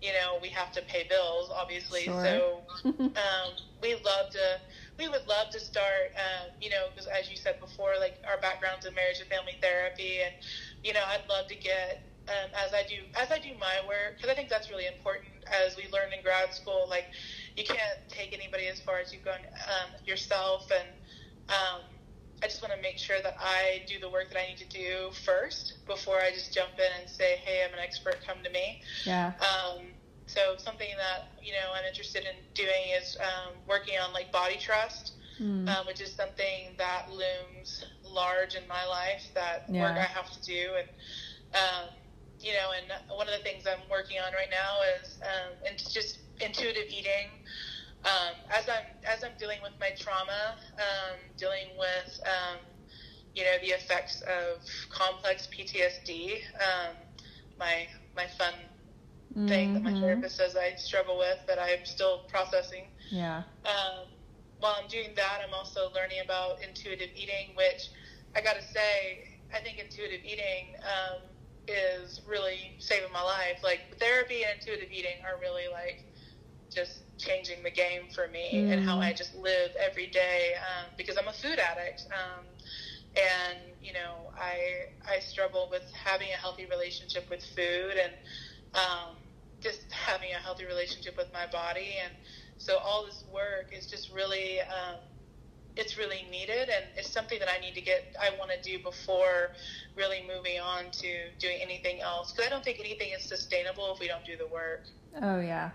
you 0.00 0.12
know 0.12 0.38
we 0.40 0.48
have 0.48 0.70
to 0.72 0.82
pay 0.82 1.04
bills 1.08 1.50
obviously 1.54 2.04
Sure. 2.04 2.12
so 2.12 2.64
um, 3.16 3.52
we 3.82 3.94
love 4.04 4.28
to 4.30 4.60
we 4.98 5.08
would 5.08 5.26
love 5.26 5.48
to 5.50 5.60
start 5.60 6.12
um, 6.16 6.50
you 6.60 6.68
know 6.70 6.88
because 6.90 7.06
as 7.06 7.28
you 7.30 7.36
said 7.36 7.58
before 7.60 7.92
like 7.98 8.16
our 8.28 8.38
backgrounds 8.38 8.84
in 8.84 8.94
marriage 8.94 9.20
and 9.20 9.28
family 9.28 9.56
therapy 9.60 10.20
and 10.24 10.34
you 10.82 10.92
know 10.92 11.00
i'd 11.08 11.22
love 11.28 11.46
to 11.46 11.56
get 11.56 12.00
um, 12.28 12.50
as 12.64 12.72
i 12.72 12.82
do 12.82 12.96
as 13.14 13.30
i 13.30 13.38
do 13.38 13.54
my 13.58 13.80
work 13.86 14.14
because 14.16 14.30
i 14.30 14.34
think 14.34 14.48
that's 14.48 14.70
really 14.70 14.86
important 14.86 15.32
as 15.64 15.76
we 15.76 15.86
learned 15.92 16.12
in 16.12 16.20
grad 16.22 16.52
school 16.52 16.86
like 16.88 17.06
you 17.56 17.64
can't 17.64 17.98
take 18.08 18.32
anybody 18.32 18.66
as 18.66 18.80
far 18.80 18.98
as 18.98 19.12
you've 19.12 19.22
gone 19.22 19.44
um, 19.68 19.90
yourself 20.04 20.70
and 20.70 20.88
um, 21.48 21.82
i 22.42 22.46
just 22.46 22.62
want 22.62 22.74
to 22.74 22.80
make 22.82 22.98
sure 22.98 23.16
that 23.22 23.34
i 23.40 23.82
do 23.88 23.98
the 24.00 24.08
work 24.10 24.28
that 24.30 24.38
i 24.38 24.46
need 24.46 24.58
to 24.58 24.68
do 24.68 25.10
first 25.24 25.74
before 25.86 26.16
i 26.16 26.30
just 26.30 26.52
jump 26.54 26.72
in 26.78 26.90
and 27.00 27.08
say 27.08 27.36
hey 27.44 27.64
i'm 27.66 27.72
an 27.72 27.80
expert 27.82 28.16
come 28.26 28.36
to 28.44 28.50
me 28.50 28.80
Yeah. 29.04 29.32
um, 29.40 29.94
so 30.26 30.56
something 30.58 30.88
that 30.98 31.28
you 31.42 31.52
know 31.52 31.70
I'm 31.78 31.84
interested 31.86 32.24
in 32.24 32.34
doing 32.54 32.90
is 33.00 33.16
um, 33.20 33.54
working 33.68 33.94
on 33.98 34.12
like 34.12 34.32
body 34.32 34.56
trust, 34.56 35.12
Mm. 35.40 35.68
um, 35.68 35.86
which 35.86 36.00
is 36.00 36.14
something 36.14 36.72
that 36.78 37.10
looms 37.10 37.84
large 38.02 38.54
in 38.54 38.66
my 38.66 38.84
life. 38.86 39.30
That 39.34 39.64
Yeah. 39.68 39.82
work 39.82 39.98
I 39.98 40.08
have 40.08 40.30
to 40.32 40.40
do, 40.42 40.74
and 40.78 40.88
um, 41.54 41.90
you 42.40 42.52
know, 42.54 42.72
and 42.76 42.86
one 43.16 43.28
of 43.28 43.34
the 43.36 43.42
things 43.44 43.66
I'm 43.66 43.86
working 43.90 44.18
on 44.18 44.32
right 44.32 44.50
now 44.50 44.80
is 45.00 45.18
um, 45.22 45.52
and 45.68 45.78
just 45.78 46.18
intuitive 46.40 46.88
eating. 46.88 47.28
Um, 48.06 48.36
as 48.50 48.68
I'm 48.68 48.86
as 49.04 49.24
I'm 49.24 49.36
dealing 49.38 49.60
with 49.62 49.74
my 49.80 49.90
trauma, 49.98 50.56
um, 50.78 51.18
dealing 51.36 51.68
with 51.78 52.20
um, 52.26 52.60
you 53.34 53.44
know 53.44 53.58
the 53.60 53.68
effects 53.68 54.22
of 54.22 54.62
complex 54.90 55.48
PTSD. 55.48 56.40
Um, 56.60 56.96
my 57.58 57.88
my 58.16 58.28
fun 58.28 58.54
thing 59.46 59.72
that 59.74 59.82
my 59.84 59.92
Mhm. 59.92 60.00
therapist 60.00 60.36
says 60.36 60.56
I 60.56 60.74
struggle 60.76 61.18
with 61.18 61.38
that 61.46 61.58
I'm 61.58 61.84
still 61.84 62.20
processing. 62.28 62.90
Yeah. 63.10 63.44
Um, 63.64 64.08
while 64.58 64.76
I'm 64.78 64.88
doing 64.88 65.14
that, 65.16 65.40
I'm 65.42 65.54
also 65.54 65.90
learning 65.94 66.20
about 66.20 66.60
intuitive 66.62 67.10
eating, 67.14 67.54
which 67.54 67.90
I 68.36 68.40
got 68.42 68.56
to 68.56 68.62
say, 68.62 69.28
I 69.54 69.60
think 69.60 69.78
intuitive 69.78 70.20
eating 70.24 70.74
um, 70.82 71.22
is 71.68 72.20
really 72.26 72.74
saving 72.78 73.12
my 73.12 73.22
life. 73.22 73.60
Like 73.62 73.82
therapy 73.98 74.44
and 74.44 74.54
intuitive 74.60 74.90
eating 74.90 75.18
are 75.24 75.38
really 75.38 75.68
like 75.72 76.04
just 76.70 77.05
changing 77.18 77.62
the 77.62 77.70
game 77.70 78.08
for 78.14 78.28
me 78.28 78.66
and 78.70 78.80
how 78.84 78.98
Mm. 78.98 79.04
I 79.04 79.12
just 79.12 79.34
live 79.34 79.70
every 79.80 80.06
day 80.06 80.54
um, 80.56 80.90
because 80.96 81.16
I'm 81.16 81.28
a 81.28 81.32
food 81.32 81.58
addict. 81.58 82.06
Um, 82.12 82.44
and 83.16 83.58
you 83.82 83.92
know, 83.92 84.30
I 84.38 84.86
I 85.08 85.20
struggle 85.20 85.68
with 85.70 85.90
having 85.92 86.28
a 86.28 86.36
healthy 86.36 86.66
relationship 86.66 87.28
with 87.30 87.42
food 87.42 87.96
and 87.96 88.12
um, 88.74 89.16
just 89.60 89.90
having 89.92 90.30
a 90.32 90.38
healthy 90.38 90.66
relationship 90.66 91.16
with 91.16 91.32
my 91.32 91.46
body. 91.46 91.96
And 92.04 92.12
so 92.58 92.78
all 92.78 93.04
this 93.06 93.24
work 93.32 93.72
is 93.72 93.86
just 93.86 94.12
really, 94.12 94.60
um, 94.60 94.96
it's 95.76 95.96
really 95.98 96.24
needed, 96.30 96.68
and 96.68 96.84
it's 96.96 97.10
something 97.10 97.38
that 97.38 97.48
I 97.48 97.58
need 97.60 97.74
to 97.74 97.80
get. 97.82 98.14
I 98.20 98.30
want 98.38 98.50
to 98.50 98.60
do 98.62 98.82
before 98.82 99.50
really 99.96 100.20
moving 100.26 100.60
on 100.60 100.90
to 100.92 101.08
doing 101.38 101.58
anything 101.62 102.00
else 102.00 102.32
because 102.32 102.46
I 102.46 102.50
don't 102.50 102.64
think 102.64 102.80
anything 102.80 103.08
is 103.16 103.22
sustainable 103.24 103.92
if 103.94 104.00
we 104.00 104.08
don't 104.08 104.24
do 104.24 104.36
the 104.36 104.46
work. 104.52 104.84
Oh 105.22 105.40
yeah. 105.40 105.70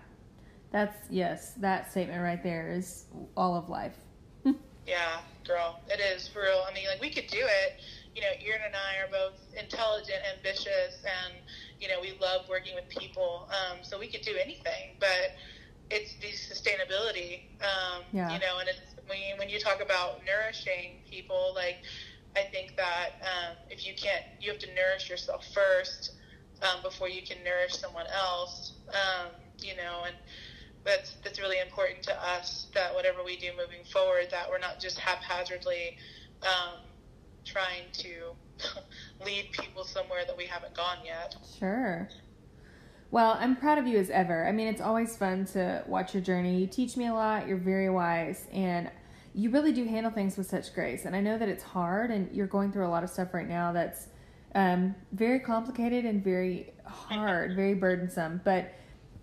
That's 0.72 0.96
yes, 1.10 1.52
that 1.60 1.90
statement 1.90 2.22
right 2.22 2.42
there 2.42 2.72
is 2.72 3.04
all 3.36 3.54
of 3.56 3.68
life. 3.68 3.96
Yeah, 4.84 5.20
girl, 5.46 5.78
it 5.88 6.00
is 6.00 6.26
for 6.26 6.42
real. 6.42 6.64
I 6.68 6.74
mean, 6.74 6.86
like 6.90 7.00
we 7.00 7.08
could 7.10 7.28
do 7.28 7.38
it. 7.38 7.80
You 8.16 8.22
know, 8.22 8.34
Erin 8.44 8.62
and 8.66 8.74
I 8.74 8.98
are 9.04 9.08
both 9.08 9.38
intelligent, 9.56 10.18
ambitious, 10.36 10.98
and 11.06 11.34
you 11.78 11.86
know 11.86 12.00
we 12.00 12.18
love 12.20 12.48
working 12.48 12.74
with 12.74 12.88
people. 12.88 13.48
Um, 13.50 13.78
so 13.82 13.96
we 13.96 14.08
could 14.08 14.22
do 14.22 14.34
anything, 14.42 14.96
but 14.98 15.38
it's 15.90 16.14
the 16.16 16.32
sustainability. 16.34 17.42
Um, 17.62 18.02
Yeah. 18.12 18.32
You 18.34 18.40
know, 18.40 18.58
and 18.58 18.68
it's 18.68 18.80
when 19.06 19.18
you, 19.18 19.36
when 19.38 19.48
you 19.48 19.60
talk 19.60 19.80
about 19.80 20.20
nourishing 20.26 20.98
people, 21.08 21.52
like 21.54 21.78
I 22.34 22.42
think 22.50 22.76
that 22.76 23.22
um, 23.22 23.56
if 23.70 23.86
you 23.86 23.94
can't, 23.94 24.24
you 24.40 24.50
have 24.50 24.60
to 24.60 24.74
nourish 24.74 25.08
yourself 25.08 25.46
first 25.54 26.16
um, 26.62 26.82
before 26.82 27.08
you 27.08 27.22
can 27.22 27.38
nourish 27.44 27.74
someone 27.76 28.06
else. 28.12 28.72
Um, 28.88 29.28
you 29.60 29.76
know, 29.76 30.04
and 30.06 30.16
that's 30.84 31.16
that's 31.24 31.40
really 31.40 31.60
important 31.60 32.02
to 32.04 32.22
us. 32.22 32.66
That 32.74 32.94
whatever 32.94 33.22
we 33.24 33.36
do 33.36 33.50
moving 33.56 33.84
forward, 33.92 34.28
that 34.30 34.48
we're 34.50 34.58
not 34.58 34.80
just 34.80 34.98
haphazardly 34.98 35.96
um, 36.42 36.80
trying 37.44 37.84
to 37.92 38.32
lead 39.24 39.50
people 39.52 39.84
somewhere 39.84 40.24
that 40.26 40.36
we 40.36 40.46
haven't 40.46 40.74
gone 40.74 40.98
yet. 41.04 41.36
Sure. 41.58 42.08
Well, 43.10 43.36
I'm 43.38 43.56
proud 43.56 43.76
of 43.76 43.86
you 43.86 43.98
as 43.98 44.08
ever. 44.08 44.48
I 44.48 44.52
mean, 44.52 44.68
it's 44.68 44.80
always 44.80 45.16
fun 45.16 45.44
to 45.52 45.84
watch 45.86 46.14
your 46.14 46.22
journey. 46.22 46.58
You 46.58 46.66
teach 46.66 46.96
me 46.96 47.08
a 47.08 47.12
lot. 47.12 47.46
You're 47.46 47.58
very 47.58 47.90
wise, 47.90 48.46
and 48.52 48.90
you 49.34 49.50
really 49.50 49.72
do 49.72 49.84
handle 49.84 50.10
things 50.10 50.38
with 50.38 50.46
such 50.46 50.74
grace. 50.74 51.04
And 51.04 51.14
I 51.14 51.20
know 51.20 51.36
that 51.36 51.48
it's 51.48 51.62
hard, 51.62 52.10
and 52.10 52.34
you're 52.34 52.46
going 52.46 52.72
through 52.72 52.86
a 52.86 52.88
lot 52.88 53.04
of 53.04 53.10
stuff 53.10 53.34
right 53.34 53.48
now 53.48 53.72
that's 53.72 54.08
um, 54.54 54.94
very 55.12 55.40
complicated 55.40 56.06
and 56.06 56.24
very 56.24 56.72
hard, 56.84 57.54
very 57.54 57.74
burdensome. 57.74 58.40
But 58.44 58.72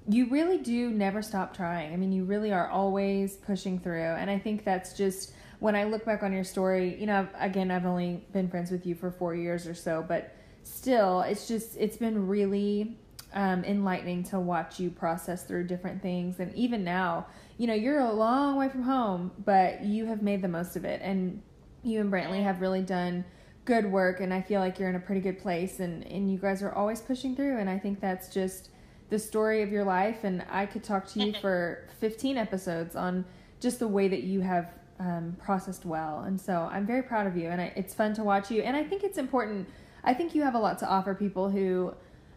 you 0.10 0.28
really 0.30 0.58
do 0.58 0.90
never 0.90 1.22
stop 1.22 1.56
trying. 1.56 1.94
I 1.94 1.96
mean, 1.96 2.12
you 2.12 2.24
really 2.24 2.52
are 2.52 2.68
always 2.68 3.36
pushing 3.38 3.80
through. 3.80 4.02
And 4.02 4.30
I 4.30 4.40
think 4.40 4.66
that's 4.66 4.94
just 4.94 5.34
when 5.60 5.76
I 5.76 5.84
look 5.84 6.04
back 6.04 6.24
on 6.24 6.34
your 6.34 6.44
story, 6.44 7.00
you 7.00 7.06
know, 7.06 7.28
again, 7.38 7.70
I've 7.70 7.86
only 7.86 8.26
been 8.34 8.50
friends 8.50 8.72
with 8.72 8.88
you 8.88 8.96
for 8.96 9.12
four 9.12 9.36
years 9.36 9.68
or 9.68 9.76
so, 9.76 10.04
but 10.08 10.36
still, 10.64 11.22
it's 11.22 11.48
just, 11.48 11.78
it's 11.78 11.98
been 11.98 12.28
really 12.28 12.98
um, 13.34 13.64
enlightening 13.64 14.24
to 14.24 14.40
watch 14.40 14.80
you 14.80 14.90
process 14.90 15.44
through 15.44 15.68
different 15.68 16.02
things. 16.02 16.40
And 16.40 16.56
even 16.56 16.84
now, 16.84 17.28
you 17.60 17.68
know, 17.68 17.76
you're 17.76 18.00
a 18.00 18.12
long 18.12 18.56
way 18.56 18.68
from 18.68 18.82
home, 18.82 19.32
but 19.46 19.84
you 19.84 20.06
have 20.08 20.24
made 20.24 20.42
the 20.42 20.48
most 20.48 20.76
of 20.76 20.86
it. 20.86 21.02
And 21.04 21.44
you 21.84 22.02
and 22.02 22.12
Brantley 22.12 22.42
have 22.42 22.62
really 22.62 22.82
done 22.82 23.26
good 23.66 23.86
work. 23.86 24.22
And 24.22 24.34
I 24.34 24.42
feel 24.42 24.60
like 24.60 24.80
you're 24.80 24.90
in 24.90 24.96
a 24.96 25.00
pretty 25.00 25.22
good 25.22 25.40
place. 25.40 25.80
And, 25.80 26.04
and 26.08 26.32
you 26.32 26.40
guys 26.40 26.64
are 26.64 26.72
always 26.72 27.00
pushing 27.00 27.36
through. 27.36 27.60
And 27.60 27.70
I 27.70 27.78
think 27.78 28.00
that's 28.00 28.30
just 28.34 28.70
the 29.10 29.20
story 29.20 29.62
of 29.62 29.72
your 29.72 29.84
life. 29.84 30.24
And 30.24 30.44
I 30.50 30.66
could 30.66 30.84
talk 30.84 31.08
to 31.10 31.20
you 31.20 31.34
for 31.42 31.88
15 32.00 32.38
episodes 32.38 32.96
on 32.96 33.26
just 33.60 33.80
the 33.80 33.88
way 33.88 34.08
that 34.08 34.24
you 34.24 34.42
have 34.42 34.74
um, 35.00 35.36
processed 35.42 35.86
well. 35.86 36.22
And 36.22 36.40
so 36.40 36.70
I'm 36.72 36.86
very 36.86 37.04
proud 37.04 37.28
of 37.28 37.38
you. 37.38 37.50
And 37.50 37.62
I, 37.62 37.74
it's 37.76 37.94
fun 37.94 38.14
to 38.16 38.24
watch 38.24 38.52
you. 38.52 38.62
And 38.62 38.76
I 38.76 38.84
think 38.84 39.04
it's 39.04 39.18
important. 39.18 39.68
I 40.04 40.14
think 40.14 40.36
you 40.36 40.44
have 40.44 40.56
a 40.56 40.60
lot 40.60 40.80
to 40.80 40.88
offer 40.88 41.14
people 41.14 41.50
who 41.50 41.94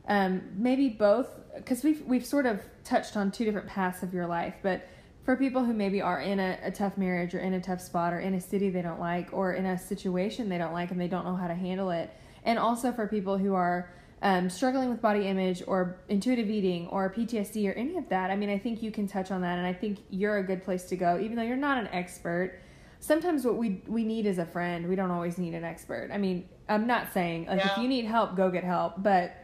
um, 0.08 0.42
maybe 0.56 0.88
both 0.88 1.28
because 1.56 1.84
we've 1.84 2.02
we've 2.06 2.26
sort 2.26 2.46
of 2.46 2.60
touched 2.84 3.16
on 3.16 3.30
two 3.30 3.44
different 3.44 3.68
paths 3.68 4.02
of 4.02 4.12
your 4.12 4.26
life, 4.26 4.54
but 4.62 4.88
for 5.24 5.36
people 5.36 5.64
who 5.64 5.72
maybe 5.72 6.02
are 6.02 6.20
in 6.20 6.40
a, 6.40 6.58
a 6.64 6.70
tough 6.70 6.96
marriage 6.98 7.34
or 7.34 7.38
in 7.38 7.54
a 7.54 7.60
tough 7.60 7.80
spot 7.80 8.12
or 8.12 8.18
in 8.18 8.34
a 8.34 8.40
city 8.40 8.70
they 8.70 8.82
don't 8.82 8.98
like 8.98 9.28
or 9.32 9.52
in 9.52 9.66
a 9.66 9.78
situation 9.78 10.48
they 10.48 10.58
don't 10.58 10.72
like 10.72 10.90
and 10.90 11.00
they 11.00 11.06
don't 11.06 11.24
know 11.24 11.36
how 11.36 11.46
to 11.46 11.54
handle 11.54 11.90
it, 11.90 12.10
and 12.44 12.58
also 12.58 12.92
for 12.92 13.06
people 13.06 13.38
who 13.38 13.54
are 13.54 13.90
um, 14.22 14.48
struggling 14.48 14.88
with 14.88 15.02
body 15.02 15.26
image 15.26 15.64
or 15.66 15.98
intuitive 16.08 16.48
eating 16.48 16.86
or 16.88 17.12
PTSD 17.12 17.68
or 17.68 17.72
any 17.72 17.96
of 17.96 18.08
that, 18.08 18.30
I 18.30 18.36
mean, 18.36 18.50
I 18.50 18.58
think 18.58 18.80
you 18.80 18.92
can 18.92 19.08
touch 19.08 19.32
on 19.32 19.42
that, 19.42 19.58
and 19.58 19.66
I 19.66 19.72
think 19.72 19.98
you're 20.10 20.38
a 20.38 20.44
good 20.44 20.62
place 20.62 20.84
to 20.84 20.96
go, 20.96 21.18
even 21.18 21.36
though 21.36 21.42
you're 21.42 21.56
not 21.56 21.78
an 21.78 21.88
expert. 21.88 22.60
Sometimes 23.00 23.44
what 23.44 23.56
we 23.56 23.82
we 23.88 24.04
need 24.04 24.26
is 24.26 24.38
a 24.38 24.46
friend. 24.46 24.88
We 24.88 24.94
don't 24.94 25.10
always 25.10 25.38
need 25.38 25.54
an 25.54 25.64
expert. 25.64 26.10
I 26.12 26.18
mean, 26.18 26.48
I'm 26.68 26.86
not 26.86 27.12
saying 27.12 27.46
like 27.46 27.66
if 27.66 27.76
you 27.76 27.88
need 27.88 28.04
help, 28.04 28.36
go 28.36 28.48
get 28.48 28.62
help, 28.62 29.02
but 29.02 29.34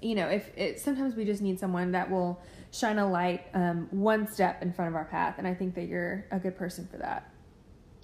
you 0.00 0.14
know, 0.14 0.28
if 0.28 0.48
it 0.56 0.78
sometimes 0.78 1.16
we 1.16 1.24
just 1.24 1.42
need 1.42 1.58
someone 1.58 1.90
that 1.90 2.08
will 2.08 2.40
shine 2.70 2.98
a 2.98 3.10
light 3.10 3.46
um, 3.52 3.88
one 3.90 4.28
step 4.28 4.62
in 4.62 4.72
front 4.72 4.90
of 4.90 4.94
our 4.94 5.06
path, 5.06 5.34
and 5.38 5.46
I 5.46 5.54
think 5.54 5.74
that 5.74 5.88
you're 5.88 6.24
a 6.30 6.38
good 6.38 6.56
person 6.56 6.86
for 6.86 6.98
that. 6.98 7.28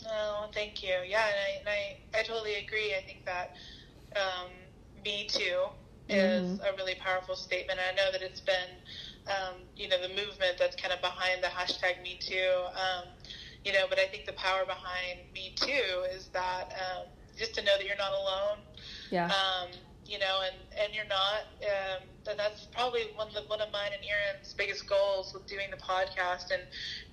Oh, 0.09 0.49
thank 0.53 0.83
you. 0.83 0.95
Yeah, 1.07 1.25
and 1.25 1.37
I, 1.37 1.59
and 1.61 1.69
I, 1.69 2.19
I 2.19 2.23
totally 2.25 2.55
agree. 2.57 2.95
I 2.97 3.03
think 3.03 3.25
that 3.27 3.55
um, 4.17 4.51
Me 5.05 5.29
Too 5.29 5.67
is 6.11 6.61
a 6.61 6.73
really 6.77 6.95
powerful 6.97 7.37
statement. 7.37 7.79
I 7.81 7.95
know 7.95 8.11
that 8.13 8.23
it's 8.23 8.41
been, 8.41 8.71
um, 9.27 9.57
you 9.77 9.89
know, 9.89 10.01
the 10.01 10.09
movement 10.09 10.57
that's 10.59 10.77
kind 10.77 10.93
of 10.93 11.01
behind 11.01 11.43
the 11.43 11.49
hashtag 11.49 12.03
Me 12.03 12.19
Too. 12.21 12.65
Um, 12.75 13.09
you 13.65 13.73
know, 13.73 13.87
but 13.89 13.99
I 13.99 14.07
think 14.07 14.27
the 14.27 14.33
power 14.33 14.65
behind 14.65 15.21
Me 15.35 15.53
Too 15.57 16.05
is 16.15 16.29
that 16.33 16.73
um, 16.73 17.07
just 17.39 17.55
to 17.55 17.63
know 17.63 17.73
that 17.77 17.87
you're 17.87 17.97
not 17.97 18.13
alone. 18.13 18.59
Yeah. 19.11 19.27
Um, 19.27 19.71
you 20.07 20.19
know, 20.19 20.41
and, 20.45 20.57
and 20.83 20.95
you're 20.95 21.07
not. 21.07 21.47
Um, 21.63 22.03
and 22.29 22.39
that's 22.39 22.67
probably 22.67 23.03
one 23.15 23.29
of, 23.29 23.35
the, 23.35 23.43
one 23.43 23.61
of 23.61 23.73
mine 23.73 23.91
and 23.95 24.03
Erin's 24.05 24.55
biggest 24.55 24.89
goals 24.89 25.33
with 25.33 25.47
doing 25.47 25.69
the 25.71 25.77
podcast 25.77 26.51
and 26.53 26.63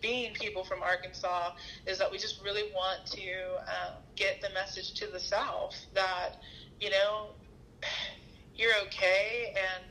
being 0.01 0.33
people 0.33 0.63
from 0.63 0.81
Arkansas 0.81 1.51
is 1.85 1.97
that 1.99 2.11
we 2.11 2.17
just 2.17 2.43
really 2.43 2.71
want 2.73 3.05
to 3.05 3.31
um, 3.67 3.93
get 4.15 4.41
the 4.41 4.49
message 4.53 4.93
to 4.95 5.07
the 5.07 5.19
South 5.19 5.75
that, 5.93 6.41
you 6.81 6.89
know, 6.89 7.27
you're 8.57 8.75
okay 8.87 9.53
and 9.55 9.83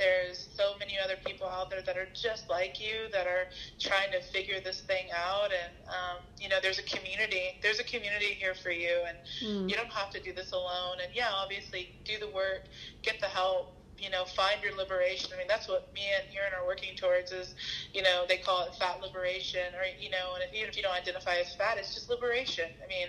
there's 0.00 0.48
so 0.56 0.72
many 0.78 0.94
other 1.02 1.16
people 1.26 1.46
out 1.46 1.68
there 1.68 1.82
that 1.84 1.96
are 1.98 2.08
just 2.14 2.48
like 2.48 2.80
you 2.80 3.10
that 3.12 3.26
are 3.26 3.44
trying 3.78 4.10
to 4.12 4.20
figure 4.32 4.56
this 4.64 4.80
thing 4.80 5.06
out. 5.12 5.50
And 5.52 5.72
um, 5.88 6.18
you 6.40 6.48
know 6.48 6.56
there's 6.62 6.78
a 6.78 6.82
community 6.88 7.60
there's 7.62 7.80
a 7.80 7.84
community 7.84 8.32
here 8.32 8.54
for 8.54 8.70
you 8.70 9.04
and 9.06 9.16
Mm. 9.44 9.68
you 9.70 9.76
don't 9.76 9.92
have 9.92 10.10
to 10.10 10.20
do 10.20 10.32
this 10.32 10.52
alone. 10.52 10.96
And 11.04 11.12
yeah 11.14 11.28
obviously 11.32 11.90
do 12.04 12.18
the 12.18 12.28
work 12.28 12.64
get 13.02 13.20
the 13.20 13.26
help 13.26 13.76
you 13.98 14.08
know 14.08 14.24
find 14.24 14.62
your 14.62 14.74
liberation. 14.76 15.30
I 15.34 15.38
mean 15.38 15.48
that's 15.48 15.68
what 15.68 15.92
me 15.94 16.00
and 16.16 16.24
Erin 16.34 16.52
are 16.58 16.66
working 16.66 16.96
towards 16.96 17.32
is 17.32 17.54
you 17.92 18.02
know 18.02 18.24
they 18.28 18.38
call 18.38 18.64
it 18.64 18.74
fat 18.80 19.00
liberation 19.02 19.68
or 19.76 19.84
you 20.00 20.08
know 20.10 20.34
and 20.34 20.44
if, 20.48 20.54
even 20.56 20.68
if 20.70 20.76
you 20.76 20.82
don't 20.82 20.96
identify 20.96 21.36
as 21.36 21.54
fat 21.54 21.76
it's 21.76 21.92
just 21.94 22.08
liberation. 22.08 22.64
I 22.82 22.88
mean 22.88 23.08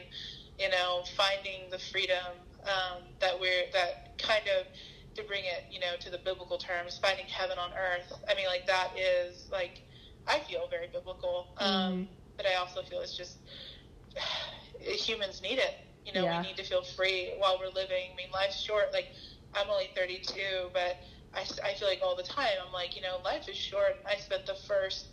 you 0.60 0.70
know 0.70 1.04
finding 1.16 1.70
the 1.72 1.80
freedom 1.80 2.36
um, 2.68 3.04
that 3.20 3.40
we're 3.40 3.72
that 3.74 4.18
kind 4.20 4.44
of 4.60 4.68
to 5.16 5.24
bring 5.24 5.44
it 5.44 5.64
you 5.70 5.80
know 5.80 5.96
to 6.00 6.10
the 6.10 6.20
biblical 6.24 6.58
terms 6.58 6.98
finding 7.02 7.26
heaven 7.28 7.58
on 7.58 7.72
earth. 7.74 8.12
I 8.30 8.36
mean 8.36 8.48
like 8.48 8.66
that 8.68 8.90
is 8.98 9.48
like 9.52 9.82
i 10.28 10.40
feel 10.40 10.68
very 10.70 10.88
biblical 10.94 11.48
um, 11.58 12.08
but 12.38 12.46
i 12.46 12.56
also 12.56 12.82
feel 12.84 13.00
it's 13.02 13.16
just 13.16 13.40
humans 14.80 15.42
need 15.42 15.60
it. 15.60 15.74
You 16.06 16.14
know 16.14 16.24
Yeah. 16.24 16.42
we 16.42 16.48
need 16.48 16.58
to 16.58 16.64
feel 16.64 16.82
free 16.84 17.34
while 17.38 17.58
we're 17.60 17.68
living. 17.74 18.12
I 18.12 18.16
mean 18.16 18.32
life's 18.34 18.60
short. 18.60 18.92
Like 18.94 19.08
i'm 19.54 19.70
only 19.70 19.90
32 19.96 20.70
but 20.74 20.98
I, 21.34 21.42
I 21.64 21.74
feel 21.74 21.88
like 21.88 22.00
all 22.04 22.16
the 22.16 22.24
time 22.24 22.56
i'm 22.66 22.72
like 22.74 22.96
you 22.96 23.02
know 23.02 23.18
life 23.24 23.48
is 23.50 23.58
short. 23.58 23.96
I 24.06 24.16
spent 24.18 24.46
the 24.46 24.56
first 24.68 25.10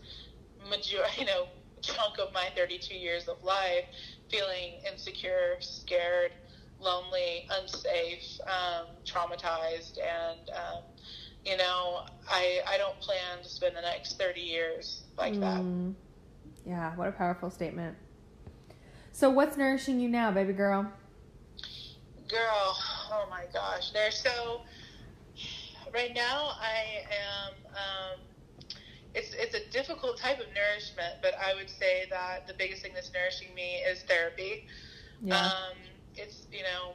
major 0.70 1.02
you 1.18 1.24
know 1.26 1.46
chunk 1.82 2.18
of 2.18 2.32
my 2.32 2.48
32 2.56 2.94
years 2.94 3.28
of 3.28 3.36
life 3.42 3.84
feeling 4.30 4.78
insecure 4.90 5.56
scared 5.60 6.32
lonely 6.80 7.46
unsafe 7.50 8.40
um, 8.46 8.86
traumatized 9.04 9.98
and 9.98 10.48
um, 10.50 10.82
you 11.44 11.56
know 11.56 12.00
I, 12.30 12.60
I 12.68 12.78
don't 12.78 12.98
plan 13.00 13.42
to 13.42 13.48
spend 13.48 13.76
the 13.76 13.80
next 13.82 14.18
30 14.18 14.40
years 14.40 15.02
like 15.16 15.34
that 15.40 15.60
Mm. 15.60 15.94
Yeah, 16.66 16.94
what 16.96 17.08
a 17.08 17.12
powerful 17.12 17.50
statement. 17.50 17.96
So, 19.12 19.30
what's 19.30 19.56
nourishing 19.56 20.00
you 20.00 20.08
now, 20.08 20.30
baby 20.30 20.52
girl? 20.52 20.92
Girl, 22.28 22.76
oh 23.10 23.26
my 23.30 23.44
gosh. 23.52 23.90
There 23.90 24.10
so 24.10 24.60
right 25.94 26.12
now 26.14 26.50
I 26.60 27.02
am 27.10 27.54
um 27.72 28.20
it's 29.14 29.32
it's 29.32 29.54
a 29.54 29.70
difficult 29.70 30.18
type 30.18 30.38
of 30.40 30.46
nourishment, 30.54 31.14
but 31.22 31.32
I 31.42 31.54
would 31.54 31.70
say 31.70 32.04
that 32.10 32.46
the 32.46 32.54
biggest 32.54 32.82
thing 32.82 32.92
that's 32.94 33.10
nourishing 33.14 33.54
me 33.54 33.76
is 33.90 34.02
therapy. 34.02 34.66
Yeah. 35.22 35.46
Um 35.46 35.76
it's 36.18 36.46
you 36.52 36.62
know 36.62 36.94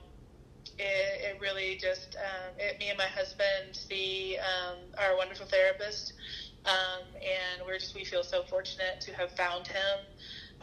it, 0.78 1.36
it 1.36 1.42
really 1.42 1.78
just 1.82 2.16
um, 2.16 2.54
it, 2.58 2.80
me 2.80 2.90
and 2.90 2.98
my 2.98 3.08
husband 3.08 3.72
see 3.72 4.38
um, 4.38 4.78
our 4.98 5.16
wonderful 5.18 5.46
therapist 5.46 6.14
um, 6.66 7.04
and 7.16 7.66
we're 7.66 7.78
just 7.78 7.96
we 7.96 8.06
feel 8.06 8.24
so 8.24 8.44
fortunate 8.44 9.02
to 9.02 9.14
have 9.14 9.32
found 9.32 9.68
him 9.68 10.00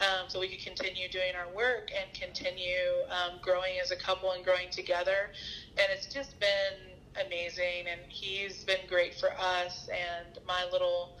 um, 0.01 0.27
so 0.27 0.39
we 0.39 0.47
could 0.47 0.63
continue 0.63 1.07
doing 1.09 1.33
our 1.37 1.53
work 1.55 1.91
and 1.95 2.11
continue 2.13 3.05
um, 3.09 3.37
growing 3.41 3.73
as 3.81 3.91
a 3.91 3.95
couple 3.95 4.31
and 4.31 4.43
growing 4.43 4.69
together. 4.71 5.31
And 5.77 5.85
it's 5.91 6.07
just 6.07 6.39
been 6.39 6.97
amazing. 7.23 7.85
And 7.89 8.01
he's 8.09 8.63
been 8.63 8.87
great 8.87 9.13
for 9.13 9.29
us. 9.39 9.89
And 9.89 10.39
my 10.47 10.65
little 10.71 11.11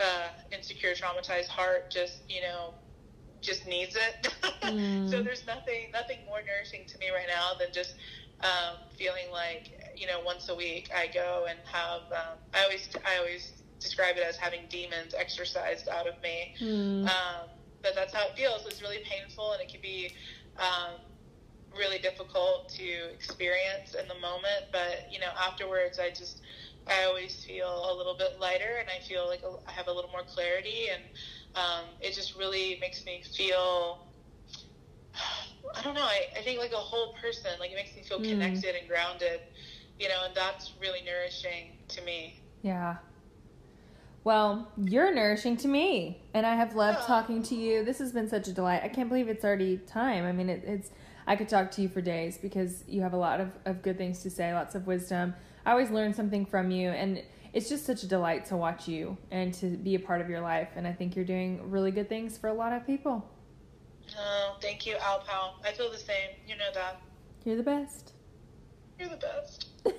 uh, 0.00 0.28
insecure, 0.52 0.94
traumatized 0.94 1.48
heart 1.48 1.90
just, 1.90 2.22
you 2.28 2.40
know, 2.40 2.74
just 3.44 3.66
needs 3.66 3.96
it. 3.96 4.32
Mm. 4.64 5.10
so 5.10 5.22
there's 5.22 5.46
nothing, 5.46 5.92
nothing 5.92 6.24
more 6.24 6.38
nourishing 6.40 6.86
to 6.88 6.98
me 6.98 7.10
right 7.10 7.28
now 7.28 7.52
than 7.58 7.68
just 7.70 7.96
um, 8.40 8.78
feeling 8.96 9.28
like, 9.30 9.92
you 9.94 10.06
know, 10.06 10.20
once 10.24 10.48
a 10.48 10.54
week 10.54 10.90
I 10.96 11.06
go 11.12 11.44
and 11.50 11.58
have. 11.70 12.00
Um, 12.10 12.38
I 12.54 12.62
always, 12.62 12.88
I 13.04 13.18
always 13.18 13.52
describe 13.78 14.16
it 14.16 14.22
as 14.26 14.38
having 14.38 14.60
demons 14.70 15.14
exorcised 15.14 15.86
out 15.90 16.06
of 16.06 16.14
me. 16.22 16.54
Mm. 16.62 17.04
Um, 17.04 17.48
but 17.82 17.94
that's 17.94 18.14
how 18.14 18.26
it 18.26 18.36
feels. 18.36 18.64
It's 18.64 18.80
really 18.80 19.04
painful 19.04 19.52
and 19.52 19.60
it 19.60 19.68
can 19.70 19.82
be 19.82 20.12
um, 20.56 20.96
really 21.76 21.98
difficult 21.98 22.70
to 22.70 23.12
experience 23.12 23.94
in 24.00 24.08
the 24.08 24.14
moment. 24.14 24.72
But, 24.72 25.12
you 25.12 25.20
know, 25.20 25.30
afterwards, 25.38 25.98
I 25.98 26.08
just 26.08 26.40
I 26.86 27.04
always 27.04 27.44
feel 27.44 27.92
a 27.92 27.94
little 27.96 28.16
bit 28.16 28.38
lighter 28.40 28.76
and 28.80 28.88
I 28.88 29.02
feel 29.06 29.26
like 29.26 29.42
I 29.66 29.72
have 29.72 29.88
a 29.88 29.92
little 29.92 30.10
more 30.10 30.24
clarity. 30.26 30.88
And 30.92 31.02
um, 31.54 31.84
it 32.00 32.14
just 32.14 32.36
really 32.36 32.78
makes 32.80 33.04
me 33.04 33.22
feel, 33.36 34.06
I 35.76 35.82
don't 35.82 35.94
know, 35.94 36.02
I, 36.02 36.26
I 36.36 36.42
think 36.42 36.58
like 36.58 36.72
a 36.72 36.76
whole 36.76 37.14
person. 37.14 37.50
Like 37.60 37.70
it 37.70 37.76
makes 37.76 37.94
me 37.94 38.02
feel 38.02 38.20
mm. 38.20 38.28
connected 38.28 38.74
and 38.74 38.88
grounded, 38.88 39.40
you 39.98 40.08
know, 40.08 40.24
and 40.26 40.34
that's 40.34 40.72
really 40.80 41.00
nourishing 41.04 41.72
to 41.88 42.02
me. 42.02 42.40
Yeah. 42.62 42.96
Well, 44.24 44.72
you're 44.78 45.14
nourishing 45.14 45.58
to 45.58 45.68
me, 45.68 46.22
and 46.32 46.46
I 46.46 46.54
have 46.54 46.74
loved 46.74 47.06
talking 47.06 47.42
to 47.42 47.54
you. 47.54 47.84
This 47.84 47.98
has 47.98 48.10
been 48.10 48.26
such 48.26 48.48
a 48.48 48.52
delight. 48.52 48.80
I 48.82 48.88
can't 48.88 49.10
believe 49.10 49.28
it's 49.28 49.44
already 49.44 49.76
time. 49.76 50.24
I 50.24 50.32
mean, 50.32 50.48
it, 50.48 50.64
it's 50.64 50.90
I 51.26 51.36
could 51.36 51.48
talk 51.48 51.70
to 51.72 51.82
you 51.82 51.88
for 51.90 52.00
days 52.00 52.38
because 52.38 52.84
you 52.88 53.02
have 53.02 53.12
a 53.12 53.18
lot 53.18 53.40
of, 53.40 53.50
of 53.66 53.82
good 53.82 53.98
things 53.98 54.22
to 54.22 54.30
say, 54.30 54.54
lots 54.54 54.74
of 54.74 54.86
wisdom. 54.86 55.34
I 55.66 55.72
always 55.72 55.90
learn 55.90 56.14
something 56.14 56.46
from 56.46 56.70
you, 56.70 56.88
and 56.88 57.22
it's 57.54 57.68
just 57.68 57.86
such 57.86 58.02
a 58.02 58.06
delight 58.08 58.44
to 58.46 58.56
watch 58.56 58.88
you 58.88 59.16
and 59.30 59.54
to 59.54 59.66
be 59.66 59.94
a 59.94 60.00
part 60.00 60.20
of 60.20 60.28
your 60.28 60.40
life. 60.40 60.70
And 60.74 60.86
I 60.88 60.92
think 60.92 61.14
you're 61.14 61.24
doing 61.24 61.70
really 61.70 61.92
good 61.92 62.08
things 62.08 62.36
for 62.36 62.48
a 62.48 62.52
lot 62.52 62.72
of 62.72 62.84
people. 62.84 63.30
Oh, 64.18 64.56
thank 64.60 64.84
you, 64.84 64.96
Al 65.00 65.20
Pal. 65.20 65.60
I 65.64 65.70
feel 65.70 65.90
the 65.90 65.96
same. 65.96 66.30
You 66.46 66.56
know 66.56 66.72
that. 66.74 67.00
You're 67.44 67.56
the 67.56 67.62
best. 67.62 68.12
You're 68.98 69.08
the 69.08 69.16
best. 69.16 69.68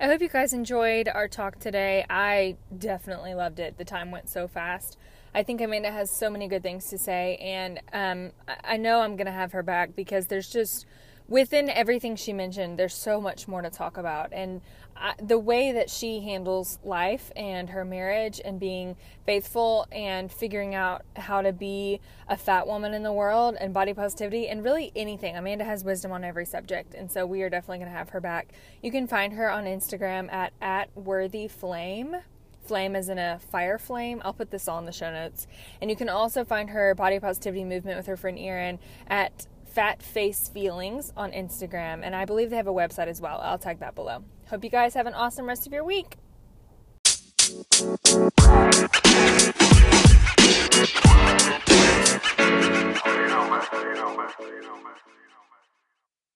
I 0.00 0.06
hope 0.06 0.22
you 0.22 0.28
guys 0.30 0.54
enjoyed 0.54 1.08
our 1.08 1.28
talk 1.28 1.58
today. 1.58 2.06
I 2.08 2.56
definitely 2.76 3.34
loved 3.34 3.60
it. 3.60 3.76
The 3.76 3.84
time 3.84 4.10
went 4.10 4.30
so 4.30 4.48
fast. 4.48 4.96
I 5.34 5.42
think 5.42 5.60
Amanda 5.60 5.90
has 5.90 6.10
so 6.10 6.30
many 6.30 6.48
good 6.48 6.62
things 6.62 6.88
to 6.88 6.96
say, 6.96 7.36
and 7.36 7.80
um, 7.92 8.32
I 8.64 8.78
know 8.78 9.00
I'm 9.00 9.16
going 9.16 9.26
to 9.26 9.32
have 9.32 9.52
her 9.52 9.62
back 9.62 9.94
because 9.94 10.28
there's 10.28 10.48
just 10.48 10.86
within 11.28 11.68
everything 11.68 12.16
she 12.16 12.32
mentioned, 12.32 12.78
there's 12.78 12.94
so 12.94 13.20
much 13.20 13.48
more 13.48 13.62
to 13.62 13.70
talk 13.70 13.96
about. 13.96 14.32
And 14.32 14.60
I, 14.96 15.14
the 15.22 15.38
way 15.38 15.72
that 15.72 15.90
she 15.90 16.20
handles 16.20 16.78
life 16.84 17.30
and 17.36 17.70
her 17.70 17.84
marriage 17.84 18.40
and 18.44 18.58
being 18.58 18.96
faithful 19.24 19.86
and 19.90 20.32
figuring 20.32 20.74
out 20.74 21.02
how 21.16 21.42
to 21.42 21.52
be 21.52 22.00
a 22.28 22.36
fat 22.36 22.66
woman 22.66 22.94
in 22.94 23.02
the 23.02 23.12
world 23.12 23.56
and 23.60 23.74
body 23.74 23.92
positivity 23.92 24.48
and 24.48 24.64
really 24.64 24.92
anything. 24.96 25.36
Amanda 25.36 25.64
has 25.64 25.84
wisdom 25.84 26.12
on 26.12 26.24
every 26.24 26.46
subject, 26.46 26.94
and 26.94 27.10
so 27.10 27.26
we 27.26 27.42
are 27.42 27.50
definitely 27.50 27.78
going 27.78 27.90
to 27.90 27.96
have 27.96 28.10
her 28.10 28.20
back. 28.20 28.52
You 28.82 28.90
can 28.90 29.06
find 29.06 29.32
her 29.34 29.50
on 29.50 29.64
Instagram 29.64 30.32
at 30.32 30.52
at 30.62 30.96
worthy 30.96 31.48
flame. 31.48 32.16
Flame 32.64 32.96
is 32.96 33.08
in 33.08 33.18
a 33.18 33.38
fire 33.38 33.78
flame. 33.78 34.20
I'll 34.24 34.32
put 34.32 34.50
this 34.50 34.66
all 34.66 34.78
in 34.78 34.86
the 34.86 34.92
show 34.92 35.12
notes. 35.12 35.46
And 35.80 35.88
you 35.88 35.96
can 35.96 36.08
also 36.08 36.44
find 36.44 36.70
her 36.70 36.94
body 36.94 37.20
positivity 37.20 37.64
movement 37.64 37.96
with 37.96 38.06
her 38.06 38.16
friend 38.16 38.38
Erin 38.38 38.80
at 39.06 39.46
Fat 39.76 40.02
Face 40.02 40.48
Feelings 40.48 41.12
on 41.18 41.32
Instagram, 41.32 42.00
and 42.02 42.16
I 42.16 42.24
believe 42.24 42.48
they 42.48 42.56
have 42.56 42.66
a 42.66 42.72
website 42.72 43.08
as 43.08 43.20
well. 43.20 43.40
I'll 43.42 43.58
tag 43.58 43.80
that 43.80 43.94
below. 43.94 44.24
Hope 44.48 44.64
you 44.64 44.70
guys 44.70 44.94
have 44.94 45.06
an 45.06 45.12
awesome 45.12 45.44
rest 45.44 45.66
of 45.66 45.72
your 45.74 45.84
week. 45.84 46.16